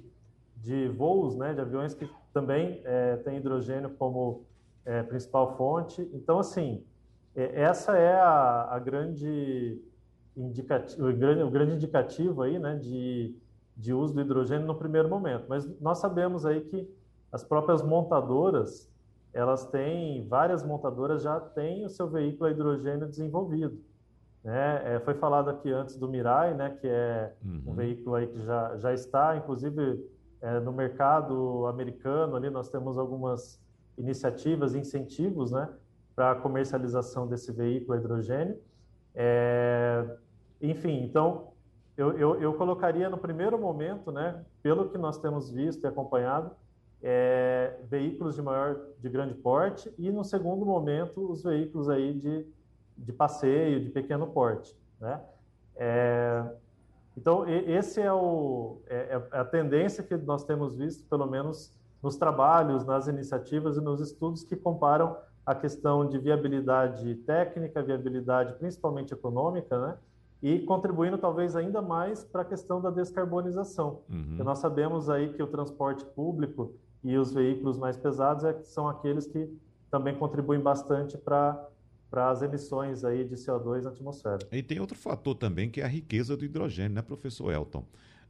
de 0.57 0.89
voos, 0.89 1.37
né, 1.37 1.55
de 1.55 1.61
aviões 1.61 1.95
que 1.95 2.09
também 2.33 2.81
é, 2.85 3.17
têm 3.17 3.37
hidrogênio 3.37 3.91
como 3.91 4.45
é, 4.85 5.03
principal 5.03 5.57
fonte. 5.57 6.09
Então, 6.13 6.39
assim, 6.39 6.85
é, 7.35 7.63
essa 7.63 7.97
é 7.97 8.15
a, 8.15 8.69
a 8.71 8.79
grande 8.79 9.81
indicativo, 10.37 11.09
o 11.09 11.17
grande, 11.17 11.43
o 11.43 11.51
grande 11.51 11.75
indicativo 11.75 12.43
aí, 12.43 12.59
né, 12.59 12.77
de, 12.77 13.37
de 13.77 13.93
uso 13.93 14.15
do 14.15 14.21
hidrogênio 14.21 14.67
no 14.67 14.75
primeiro 14.75 15.09
momento. 15.09 15.45
Mas 15.49 15.67
nós 15.81 15.99
sabemos 15.99 16.47
aí 16.47 16.61
que 16.63 16.89
as 17.31 17.43
próprias 17.45 17.83
montadoras, 17.83 18.91
elas 19.33 19.67
têm, 19.67 20.27
várias 20.29 20.63
montadoras 20.63 21.23
já 21.23 21.41
têm 21.41 21.85
o 21.85 21.89
seu 21.89 22.09
veículo 22.09 22.47
a 22.47 22.51
hidrogênio 22.51 23.09
desenvolvido. 23.09 23.79
Né? 24.45 24.95
É, 24.95 25.01
foi 25.01 25.15
falado 25.15 25.51
aqui 25.51 25.71
antes 25.71 25.97
do 25.97 26.09
Mirai, 26.09 26.55
né, 26.55 26.71
que 26.81 26.87
é 26.87 27.33
uhum. 27.45 27.63
um 27.67 27.75
veículo 27.75 28.17
aí 28.17 28.27
que 28.27 28.41
já, 28.43 28.77
já 28.77 28.93
está, 28.93 29.37
inclusive, 29.37 30.05
é, 30.41 30.59
no 30.59 30.73
mercado 30.73 31.67
americano, 31.69 32.35
ali 32.35 32.51
nós 32.51 32.69
temos 32.69 32.99
algumas 32.99 33.61
iniciativas, 33.97 34.75
incentivos, 34.75 35.53
né, 35.53 35.69
para 36.15 36.33
a 36.33 36.35
comercialização 36.35 37.27
desse 37.29 37.53
veículo 37.53 37.95
a 37.95 38.01
hidrogênio. 38.01 38.59
É, 39.15 40.05
enfim, 40.61 41.05
então, 41.05 41.53
eu, 41.97 42.19
eu, 42.19 42.41
eu, 42.41 42.55
colocaria 42.55 43.09
no 43.09 43.19
primeiro 43.19 43.59
momento, 43.59 44.11
né, 44.11 44.45
pelo 44.63 44.89
que 44.89 44.99
nós 44.99 45.19
temos 45.19 45.51
visto 45.51 45.85
e 45.85 45.87
acompanhado, 45.87 46.51
é, 47.03 47.77
veículos 47.85 48.35
de 48.35 48.43
maior, 48.43 48.81
de 48.99 49.09
grande 49.09 49.35
porte 49.35 49.93
e 49.99 50.11
no 50.11 50.25
segundo 50.25 50.65
momento 50.65 51.31
os 51.31 51.43
veículos 51.43 51.89
aí 51.89 52.15
de, 52.15 52.47
de 53.03 53.13
passeio, 53.13 53.81
de 53.81 53.91
pequeno 53.91 54.27
porte, 54.27 54.77
né? 55.01 55.21
É, 55.77 56.45
então 57.17 57.49
esse 57.49 58.01
é, 58.01 58.13
o, 58.13 58.79
é, 58.87 59.21
é 59.33 59.39
a 59.39 59.45
tendência 59.45 60.03
que 60.03 60.17
nós 60.17 60.45
temos 60.45 60.77
visto, 60.77 61.05
pelo 61.09 61.27
menos 61.27 61.77
nos 62.03 62.17
trabalhos, 62.17 62.85
nas 62.85 63.07
iniciativas 63.07 63.77
e 63.77 63.81
nos 63.81 64.01
estudos 64.01 64.43
que 64.43 64.57
comparam 64.57 65.17
a 65.45 65.55
questão 65.55 66.07
de 66.07 66.19
viabilidade 66.19 67.15
técnica, 67.17 67.83
viabilidade 67.83 68.55
principalmente 68.55 69.13
econômica, 69.13 69.79
né? 69.79 69.97
E 70.43 70.61
contribuindo 70.61 71.19
talvez 71.19 71.55
ainda 71.55 71.81
mais 71.81 72.25
para 72.25 72.43
a 72.43 72.45
questão 72.45 72.81
da 72.81 72.91
descarbonização. 72.91 74.01
Uhum. 74.11 74.43
nós 74.45 74.59
sabemos 74.59 75.09
aí 75.09 75.33
que 75.33 75.43
o 75.43 75.47
transporte 75.47 76.05
público 76.05 76.75
e 77.05 77.17
os 77.17 77.33
veículos 77.33 77.77
mais 77.77 77.97
pesados 77.97 78.45
é, 78.45 78.61
são 78.63 78.89
aqueles 78.89 79.27
que 79.27 79.49
também 79.91 80.17
contribuem 80.17 80.61
bastante 80.61 81.17
para 81.19 81.69
para 82.13 82.29
as 82.29 82.43
emissões 82.43 83.07
aí 83.07 83.25
de 83.25 83.37
CO2 83.37 83.85
na 83.85 83.89
atmosfera. 83.89 84.47
E 84.53 84.63
tem 84.63 84.79
outro 84.79 84.99
fator 84.99 85.35
também 85.35 85.71
que 85.71 85.81
é 85.81 85.85
a 85.85 85.89
riqueza 85.89 86.37
do 86.37 86.45
hidrogênio, 86.45 86.93
né, 86.95 87.01
professor 87.01 87.51
Elton? 87.51 87.83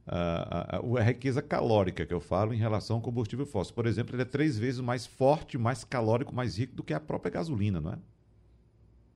a, 0.05 0.77
a, 0.77 0.99
a, 0.99 1.01
riqueza 1.01 1.41
calórica 1.41 2.05
que 2.05 2.13
eu 2.13 2.19
falo 2.19 2.53
em 2.53 2.57
relação 2.57 2.97
ao 2.97 3.01
combustível 3.01 3.45
fóssil. 3.45 3.73
Por 3.73 3.85
exemplo, 3.85 4.15
ele 4.15 4.21
é 4.21 4.25
três 4.25 4.57
vezes 4.57 4.81
mais 4.81 5.05
forte, 5.05 5.57
mais 5.57 5.83
calórico, 5.83 6.33
mais 6.35 6.57
rico 6.57 6.75
do 6.75 6.83
que 6.83 6.93
a 6.93 6.99
própria 6.99 7.31
gasolina, 7.31 7.79
não 7.79 7.93
é? 7.93 7.97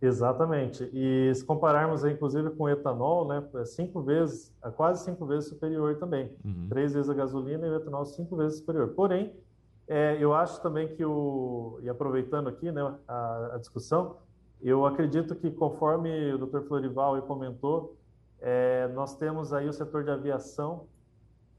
Exatamente. 0.01 0.89
E 0.93 1.33
se 1.33 1.43
compararmos, 1.43 2.05
inclusive, 2.05 2.51
com 2.51 2.65
o 2.65 2.69
etanol, 2.69 3.27
né, 3.27 3.43
é 3.55 3.65
cinco 3.65 4.01
vezes, 4.01 4.53
é 4.63 4.69
quase 4.69 5.03
cinco 5.03 5.25
vezes 5.25 5.49
superior 5.49 5.97
também. 5.97 6.31
Uhum. 6.45 6.67
Três 6.69 6.93
vezes 6.93 7.09
a 7.09 7.13
gasolina 7.13 7.65
e 7.65 7.69
o 7.69 7.75
etanol 7.75 8.05
cinco 8.05 8.37
vezes 8.37 8.59
superior. 8.59 8.89
Porém, 8.89 9.33
é, 9.87 10.17
eu 10.19 10.33
acho 10.33 10.61
também 10.61 10.87
que 10.87 11.03
o 11.03 11.79
e 11.81 11.89
aproveitando 11.89 12.47
aqui, 12.47 12.71
né, 12.71 12.81
a, 13.07 13.55
a 13.55 13.57
discussão, 13.57 14.17
eu 14.61 14.85
acredito 14.85 15.35
que 15.35 15.51
conforme 15.51 16.33
o 16.33 16.45
Dr. 16.45 16.61
Florival 16.61 17.21
comentou, 17.23 17.95
é, 18.39 18.87
nós 18.89 19.15
temos 19.15 19.53
aí 19.53 19.67
o 19.67 19.73
setor 19.73 20.03
de 20.03 20.11
aviação, 20.11 20.87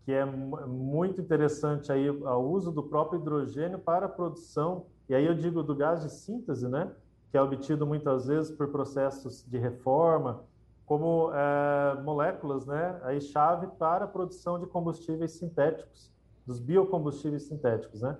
que 0.04 0.12
é 0.12 0.24
muito 0.24 1.20
interessante 1.20 1.92
aí 1.92 2.08
o 2.08 2.38
uso 2.38 2.72
do 2.72 2.82
próprio 2.82 3.20
hidrogênio 3.20 3.78
para 3.78 4.06
a 4.06 4.08
produção, 4.08 4.86
e 5.08 5.14
aí 5.14 5.26
eu 5.26 5.34
digo 5.34 5.62
do 5.62 5.74
gás 5.74 6.02
de 6.02 6.10
síntese, 6.10 6.68
né? 6.68 6.90
Que 7.30 7.36
é 7.36 7.42
obtido 7.42 7.86
muitas 7.86 8.26
vezes 8.26 8.50
por 8.50 8.68
processos 8.68 9.44
de 9.46 9.58
reforma, 9.58 10.44
como 10.86 11.30
é, 11.34 12.00
moléculas, 12.02 12.66
né? 12.66 12.98
Aí 13.02 13.20
chave 13.20 13.66
para 13.78 14.06
a 14.06 14.08
produção 14.08 14.58
de 14.58 14.66
combustíveis 14.66 15.32
sintéticos, 15.32 16.10
dos 16.46 16.58
biocombustíveis 16.58 17.42
sintéticos, 17.42 18.00
né? 18.00 18.16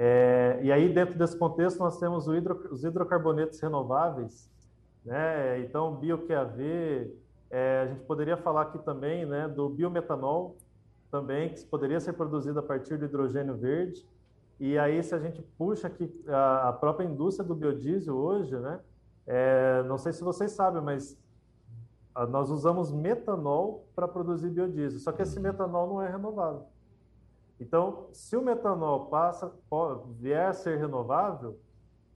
É, 0.00 0.60
e 0.62 0.70
aí, 0.70 0.88
dentro 0.94 1.18
desse 1.18 1.36
contexto, 1.36 1.80
nós 1.80 1.98
temos 1.98 2.28
hidro, 2.28 2.68
os 2.70 2.84
hidrocarbonetos 2.84 3.58
renováveis, 3.58 4.48
né? 5.04 5.58
Então, 5.58 5.96
bio-QAV, 5.96 7.12
é, 7.50 7.80
a 7.80 7.86
gente 7.88 8.04
poderia 8.04 8.36
falar 8.36 8.62
aqui 8.62 8.78
também 8.78 9.26
né, 9.26 9.48
do 9.48 9.68
biometanol, 9.68 10.56
também, 11.10 11.48
que 11.48 11.64
poderia 11.64 11.98
ser 11.98 12.12
produzido 12.12 12.60
a 12.60 12.62
partir 12.62 12.96
do 12.96 13.06
hidrogênio 13.06 13.56
verde. 13.56 14.06
E 14.60 14.78
aí, 14.78 15.02
se 15.02 15.16
a 15.16 15.18
gente 15.18 15.42
puxa 15.58 15.88
aqui 15.88 16.08
a, 16.28 16.68
a 16.68 16.72
própria 16.72 17.04
indústria 17.04 17.44
do 17.44 17.56
biodiesel 17.56 18.14
hoje, 18.14 18.56
né, 18.56 18.78
é, 19.26 19.82
não 19.84 19.98
sei 19.98 20.12
se 20.12 20.22
vocês 20.22 20.52
sabem, 20.52 20.80
mas 20.80 21.18
nós 22.28 22.50
usamos 22.50 22.92
metanol 22.92 23.84
para 23.96 24.06
produzir 24.06 24.50
biodiesel, 24.50 25.00
só 25.00 25.10
que 25.10 25.22
esse 25.22 25.40
metanol 25.40 25.88
não 25.88 26.02
é 26.02 26.08
renovável. 26.08 26.66
Então, 27.60 28.08
se 28.12 28.36
o 28.36 28.42
metanol 28.42 29.06
passa, 29.06 29.52
pode, 29.68 30.12
vier 30.14 30.46
a 30.46 30.52
ser 30.52 30.78
renovável, 30.78 31.58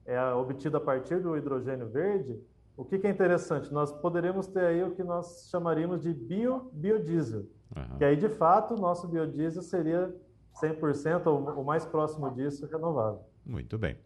é 0.05 0.21
obtido 0.33 0.77
a 0.77 0.81
partir 0.81 1.19
do 1.21 1.37
hidrogênio 1.37 1.89
verde, 1.89 2.39
o 2.75 2.83
que, 2.83 2.97
que, 2.97 3.05
é 3.05 3.09
interessante? 3.09 3.71
Nós 3.71 3.91
poderemos 3.91 4.47
ter 4.47 4.65
aí 4.65 4.83
o 4.83 4.95
que 4.95 5.03
nós 5.03 5.47
chamaríamos 5.51 6.01
de 6.01 6.11
bio, 6.11 6.71
biodiesel, 6.73 7.45
uhum. 7.75 7.97
que 7.97 8.03
aí, 8.03 8.15
de 8.15 8.29
fato, 8.29 8.73
o 8.73 8.77
nosso 8.77 9.07
biodiesel 9.07 9.61
seria 9.61 10.13
100% 10.55 11.27
ou 11.27 11.61
o 11.61 11.63
mais 11.63 11.85
próximo 11.85 12.29
disso 12.31 12.65
renovável. 12.65 13.21
Muito 13.45 13.77
bem. 13.77 13.97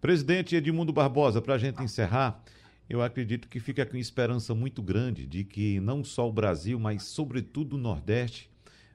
Presidente 0.00 0.56
Edmundo 0.56 0.92
Barbosa, 0.92 1.40
para 1.40 1.54
a 1.54 1.58
gente 1.58 1.80
encerrar, 1.82 2.42
eu 2.90 3.00
acredito 3.00 3.48
que 3.48 3.60
fica 3.60 3.86
com 3.86 3.96
esperança 3.96 4.54
muito 4.54 4.82
grande 4.82 5.26
de 5.26 5.44
que 5.44 5.78
não 5.80 6.02
só 6.02 6.28
o 6.28 6.32
Brasil, 6.32 6.78
mas 6.78 7.04
sobretudo 7.04 7.76
o 7.76 7.78
Nordeste, 7.78 8.50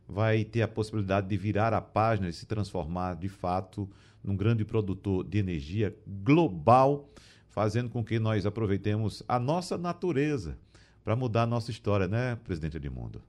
vai 0.08 0.46
ter 0.46 0.62
a 0.62 0.68
possibilidade 0.68 1.28
de 1.28 1.38
virar 1.38 1.74
a 1.74 1.82
página 1.82 2.30
e 2.30 2.34
se 2.34 2.46
transformar 2.46 3.16
de 3.16 3.28
fato 3.28 3.90
num 4.24 4.36
grande 4.36 4.64
produtor 4.64 5.24
de 5.24 5.38
energia 5.38 5.96
global 6.24 7.10
fazendo 7.50 7.90
com 7.90 8.04
que 8.04 8.20
nós 8.20 8.46
aproveitemos 8.46 9.24
a 9.28 9.40
nossa 9.40 9.78
natureza 9.78 10.58
para 11.04 11.16
mudar 11.16 11.44
a 11.44 11.48
nossa 11.48 11.72
história, 11.72 12.08
né, 12.08 12.36
presidente 12.44 12.78
Edmundo? 12.78 13.22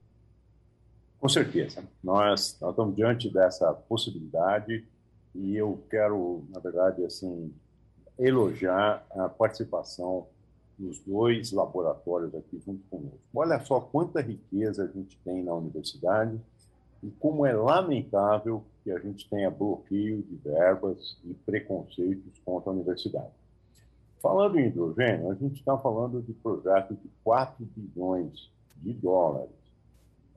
Com 1.18 1.28
certeza. 1.28 1.82
Nós, 2.04 2.56
nós 2.60 2.70
estamos 2.70 2.94
diante 2.94 3.32
dessa 3.32 3.72
possibilidade 3.72 4.84
e 5.34 5.56
eu 5.56 5.82
quero, 5.90 6.44
na 6.50 6.60
verdade, 6.60 7.04
assim, 7.04 7.52
elogiar 8.18 9.04
a 9.10 9.28
participação 9.28 10.26
dos 10.78 11.00
dois 11.00 11.50
laboratórios 11.50 12.34
aqui 12.34 12.60
junto 12.64 12.82
conosco. 12.88 13.18
Olha 13.34 13.58
só 13.64 13.80
quanta 13.80 14.20
riqueza 14.20 14.84
a 14.84 14.86
gente 14.86 15.18
tem 15.24 15.42
na 15.42 15.54
universidade 15.54 16.40
e 17.02 17.10
como 17.12 17.46
é 17.46 17.52
lamentável 17.52 18.64
que 18.82 18.90
a 18.90 18.98
gente 18.98 19.28
tenha 19.28 19.50
bloqueio 19.50 20.22
de 20.22 20.36
verbas 20.36 21.18
e 21.24 21.34
preconceitos 21.34 22.38
contra 22.44 22.70
a 22.70 22.74
universidade. 22.74 23.30
Falando 24.20 24.58
em 24.58 24.66
hidrogênio, 24.66 25.30
a 25.30 25.34
gente 25.34 25.60
está 25.60 25.78
falando 25.78 26.20
de 26.22 26.32
projetos 26.32 26.96
de 27.00 27.08
4 27.22 27.64
bilhões 27.76 28.50
de 28.76 28.92
dólares. 28.92 29.50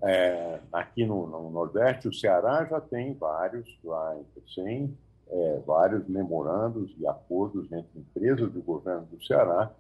É, 0.03 0.59
aqui 0.72 1.05
no, 1.05 1.28
no, 1.28 1.49
Nordeste, 1.49 2.07
o 2.07 2.14
Ceará 2.14 2.66
já 2.66 2.80
tem 2.82 3.14
vários, 3.14 3.68
lá 3.84 4.16
em 4.18 4.24
Pecém, 4.36 4.97
é, 5.30 5.62
vários 5.66 6.07
memorandos 6.07 6.93
e 6.97 7.07
acordos 7.07 7.72
entre 7.72 7.99
empresas 7.99 8.51
do 8.51 8.62
governo 8.62 9.07
do 9.12 9.24
Ceará. 9.24 9.72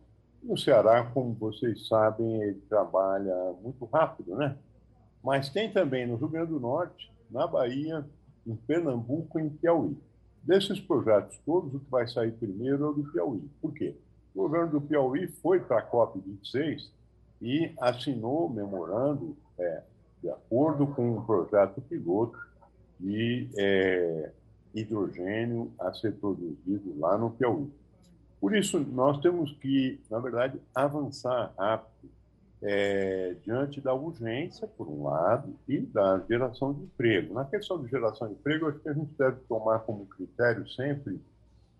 E 0.43 0.51
o 0.51 0.57
Ceará, 0.57 1.03
como 1.13 1.33
vocês 1.33 1.87
sabem, 1.87 2.41
ele 2.41 2.61
trabalha 2.69 3.53
muito 3.61 3.85
rápido, 3.85 4.35
né? 4.35 4.55
Mas 5.23 5.49
tem 5.49 5.71
também 5.71 6.07
no 6.07 6.15
Rio 6.15 6.27
Grande 6.27 6.51
do 6.51 6.59
Norte, 6.59 7.11
na 7.29 7.45
Bahia, 7.45 8.05
em 8.45 8.55
Pernambuco 8.55 9.39
e 9.39 9.43
em 9.43 9.49
Piauí. 9.49 9.97
Desses 10.43 10.79
projetos 10.79 11.37
todos, 11.45 11.73
o 11.73 11.79
que 11.79 11.91
vai 11.91 12.07
sair 12.07 12.31
primeiro 12.31 12.83
é 12.83 12.87
o 12.87 12.93
do 12.93 13.11
Piauí. 13.11 13.41
Por 13.61 13.73
quê? 13.73 13.95
O 14.33 14.41
governo 14.41 14.71
do 14.71 14.81
Piauí 14.81 15.27
foi 15.41 15.59
para 15.59 15.79
a 15.79 15.91
COP26 15.91 16.89
e 17.41 17.71
assinou 17.79 18.49
memorando 18.49 19.35
é, 19.59 19.83
de 20.21 20.29
acordo 20.29 20.87
com 20.87 21.17
um 21.17 21.25
projeto 21.25 21.81
piloto 21.81 22.37
de 22.99 23.49
é, 23.57 24.31
hidrogênio 24.73 25.71
a 25.79 25.93
ser 25.93 26.13
produzido 26.13 26.97
lá 26.99 27.17
no 27.17 27.31
Piauí. 27.31 27.69
Por 28.39 28.55
isso, 28.55 28.79
nós 28.79 29.19
temos 29.19 29.51
que, 29.57 29.99
na 30.09 30.17
verdade, 30.17 30.59
avançar 30.73 31.53
rápido 31.57 32.09
é, 32.61 33.35
diante 33.43 33.81
da 33.81 33.93
urgência, 33.93 34.67
por 34.67 34.87
um 34.87 35.03
lado, 35.03 35.55
e 35.67 35.79
da 35.79 36.21
geração 36.29 36.73
de 36.73 36.83
emprego. 36.83 37.33
Na 37.33 37.45
questão 37.45 37.81
de 37.81 37.89
geração 37.89 38.27
de 38.27 38.33
emprego, 38.33 38.67
acho 38.67 38.79
que 38.79 38.89
a 38.89 38.93
gente 38.93 39.11
deve 39.17 39.37
tomar 39.47 39.79
como 39.79 40.05
critério 40.05 40.67
sempre 40.69 41.19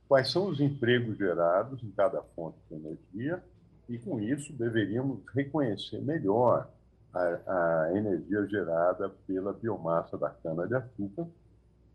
quais 0.08 0.32
são 0.32 0.48
os 0.48 0.60
empregos 0.60 1.18
gerados 1.18 1.82
em 1.84 1.92
cada 1.92 2.22
fonte 2.36 2.58
de 2.70 2.76
energia 2.76 3.42
e, 3.88 3.98
com 3.98 4.20
isso, 4.20 4.52
deveríamos 4.54 5.20
reconhecer 5.34 6.02
melhor 6.02 6.68
a, 7.14 7.86
a 7.88 7.98
energia 7.98 8.46
gerada 8.48 9.10
pela 9.28 9.54
biomassa 9.54 10.18
da 10.18 10.30
cana-de-açúcar 10.30 11.28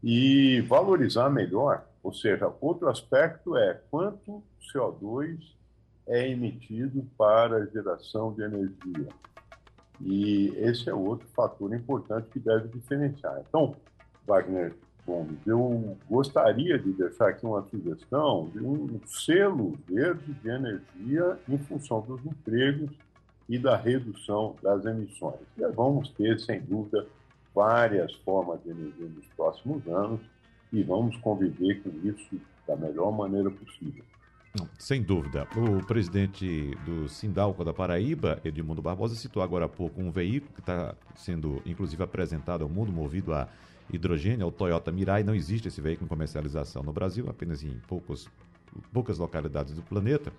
e 0.03 0.61
valorizar 0.63 1.29
melhor, 1.31 1.85
ou 2.03 2.13
seja, 2.13 2.53
outro 2.61 2.89
aspecto 2.89 3.57
é 3.57 3.81
quanto 3.91 4.43
CO2 4.73 5.39
é 6.07 6.29
emitido 6.29 7.05
para 7.17 7.57
a 7.57 7.67
geração 7.67 8.33
de 8.33 8.43
energia. 8.43 9.09
E 10.01 10.49
esse 10.57 10.89
é 10.89 10.95
outro 10.95 11.27
fator 11.35 11.75
importante 11.75 12.29
que 12.31 12.39
deve 12.39 12.69
diferenciar. 12.69 13.43
Então, 13.49 13.75
Wagner 14.27 14.75
Gomes, 15.07 15.39
eu 15.47 15.97
gostaria 16.09 16.79
de 16.79 16.93
deixar 16.93 17.29
aqui 17.29 17.47
uma 17.47 17.63
sugestão 17.69 18.51
de 18.53 18.61
um 18.61 19.01
selo 19.07 19.79
verde 19.89 20.33
de 20.35 20.49
energia 20.49 21.39
em 21.49 21.59
função 21.59 22.01
dos 22.01 22.25
empregos 22.27 22.91
e 23.49 23.59
da 23.59 23.77
redução 23.77 24.57
das 24.63 24.85
emissões. 24.85 25.41
E 25.57 25.65
vamos 25.69 26.11
ter, 26.11 26.39
sem 26.41 26.61
dúvida, 26.61 27.07
várias 27.55 28.13
formas 28.17 28.63
de 28.63 28.71
energia 28.71 29.07
nos 29.07 29.27
próximos 29.29 29.87
anos 29.87 30.21
e 30.73 30.83
vamos 30.83 31.17
conviver 31.19 31.83
com 31.83 31.91
isso 32.07 32.39
da 32.67 32.77
melhor 32.77 33.13
maneira 33.13 33.51
possível. 33.51 34.05
Sem 34.79 35.03
dúvida. 35.03 35.47
O 35.57 35.85
presidente 35.85 36.77
do 36.85 37.09
Sindalco 37.09 37.65
da 37.65 37.73
Paraíba, 37.73 38.41
Edmundo 38.45 38.83
Barbosa, 38.83 39.15
citou 39.15 39.43
agora 39.43 39.67
há 39.67 39.69
pouco 39.69 40.01
um 40.01 40.11
veículo 40.11 40.53
que 40.53 40.61
está 40.61 40.95
sendo, 41.15 41.63
inclusive, 41.67 42.03
apresentado 42.03 42.63
ao 42.63 42.69
mundo, 42.69 42.93
movido 42.93 43.33
a 43.33 43.49
hidrogênio, 43.93 44.43
é 44.43 44.47
o 44.47 44.51
Toyota 44.51 44.91
Mirai. 44.93 45.23
Não 45.23 45.35
existe 45.35 45.69
esse 45.69 45.81
veículo 45.81 46.07
em 46.07 46.09
comercialização 46.09 46.83
no 46.83 46.93
Brasil, 46.93 47.29
apenas 47.29 47.63
em 47.63 47.79
poucos, 47.87 48.29
poucas 48.93 49.19
localidades 49.19 49.75
do 49.75 49.83
planeta. 49.83 50.33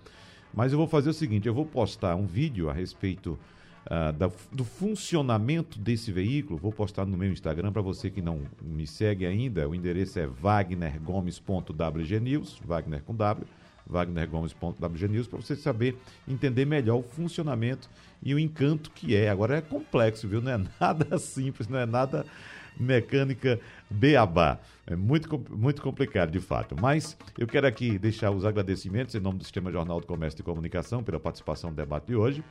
Mas 0.54 0.72
eu 0.72 0.78
vou 0.78 0.86
fazer 0.86 1.10
o 1.10 1.14
seguinte: 1.14 1.48
eu 1.48 1.54
vou 1.54 1.66
postar 1.66 2.14
um 2.16 2.26
vídeo 2.26 2.70
a 2.70 2.72
respeito 2.72 3.38
uh, 3.86 4.12
da, 4.12 4.30
do 4.52 4.64
funcionamento 4.64 5.78
desse 5.78 6.12
veículo. 6.12 6.58
Vou 6.58 6.72
postar 6.72 7.06
no 7.06 7.16
meu 7.16 7.30
Instagram 7.30 7.72
para 7.72 7.82
você 7.82 8.10
que 8.10 8.20
não 8.22 8.42
me 8.62 8.86
segue 8.86 9.26
ainda. 9.26 9.68
O 9.68 9.74
endereço 9.74 10.18
é 10.18 10.26
wagnergomes.wgnews, 10.26 12.60
Wagner 12.64 13.02
com 13.02 13.14
W, 13.14 13.46
wagnergomes.wgnews, 13.88 15.26
para 15.26 15.40
você 15.40 15.56
saber 15.56 15.96
entender 16.26 16.64
melhor 16.64 16.98
o 16.98 17.02
funcionamento 17.02 17.88
e 18.22 18.34
o 18.34 18.38
encanto 18.38 18.90
que 18.90 19.16
é. 19.16 19.28
Agora 19.30 19.56
é 19.56 19.60
complexo, 19.60 20.28
viu? 20.28 20.40
Não 20.40 20.52
é 20.52 20.60
nada 20.80 21.18
simples, 21.18 21.68
não 21.68 21.78
é 21.78 21.86
nada 21.86 22.24
mecânica 22.78 23.58
beabá. 23.90 24.58
É 24.86 24.94
muito, 24.94 25.44
muito 25.50 25.82
complicado, 25.82 26.30
de 26.30 26.40
fato. 26.40 26.76
Mas 26.80 27.16
eu 27.36 27.46
quero 27.46 27.66
aqui 27.66 27.98
deixar 27.98 28.30
os 28.30 28.44
agradecimentos 28.44 29.14
em 29.14 29.20
nome 29.20 29.38
do 29.38 29.44
Sistema 29.44 29.70
Jornal 29.70 30.00
do 30.00 30.06
Comércio 30.06 30.40
e 30.40 30.44
Comunicação 30.44 31.02
pela 31.02 31.18
participação 31.18 31.70
no 31.70 31.76
debate 31.76 32.06
de 32.06 32.16
hoje, 32.16 32.44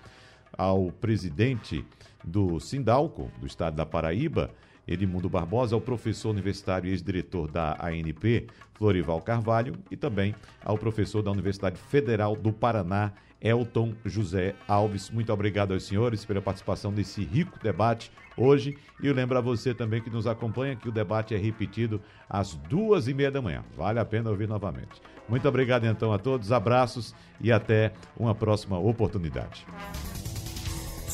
ao 0.57 0.91
presidente 0.91 1.85
do 2.23 2.59
Sindalco, 2.59 3.31
do 3.39 3.47
estado 3.47 3.75
da 3.75 3.85
Paraíba, 3.85 4.51
Edmundo 4.87 5.29
Barbosa, 5.29 5.75
ao 5.75 5.81
professor 5.81 6.29
universitário 6.29 6.87
e 6.87 6.91
ex-diretor 6.91 7.51
da 7.51 7.73
ANP, 7.81 8.47
Florival 8.73 9.21
Carvalho, 9.21 9.73
e 9.91 9.97
também 9.97 10.33
ao 10.63 10.77
professor 10.77 11.21
da 11.21 11.31
Universidade 11.31 11.77
Federal 11.77 12.35
do 12.35 12.53
Paraná, 12.53 13.11
Elton 13.41 13.93
José 14.05 14.55
Alves. 14.67 15.09
Muito 15.09 15.31
obrigado 15.31 15.73
aos 15.73 15.83
senhores 15.83 16.25
pela 16.25 16.41
participação 16.41 16.91
nesse 16.91 17.23
rico 17.23 17.59
debate 17.61 18.11
hoje. 18.35 18.77
E 19.01 19.11
lembro 19.11 19.37
a 19.37 19.41
você 19.41 19.73
também 19.73 20.01
que 20.01 20.09
nos 20.09 20.27
acompanha 20.27 20.75
que 20.75 20.89
o 20.89 20.91
debate 20.91 21.35
é 21.35 21.37
repetido 21.37 22.01
às 22.29 22.55
duas 22.55 23.07
e 23.07 23.13
meia 23.13 23.31
da 23.31 23.41
manhã. 23.41 23.63
Vale 23.75 23.99
a 23.99 24.05
pena 24.05 24.29
ouvir 24.29 24.47
novamente. 24.47 25.01
Muito 25.29 25.47
obrigado 25.47 25.85
então 25.85 26.13
a 26.13 26.17
todos, 26.17 26.51
abraços 26.51 27.13
e 27.41 27.51
até 27.51 27.91
uma 28.17 28.33
próxima 28.33 28.77
oportunidade. 28.79 29.65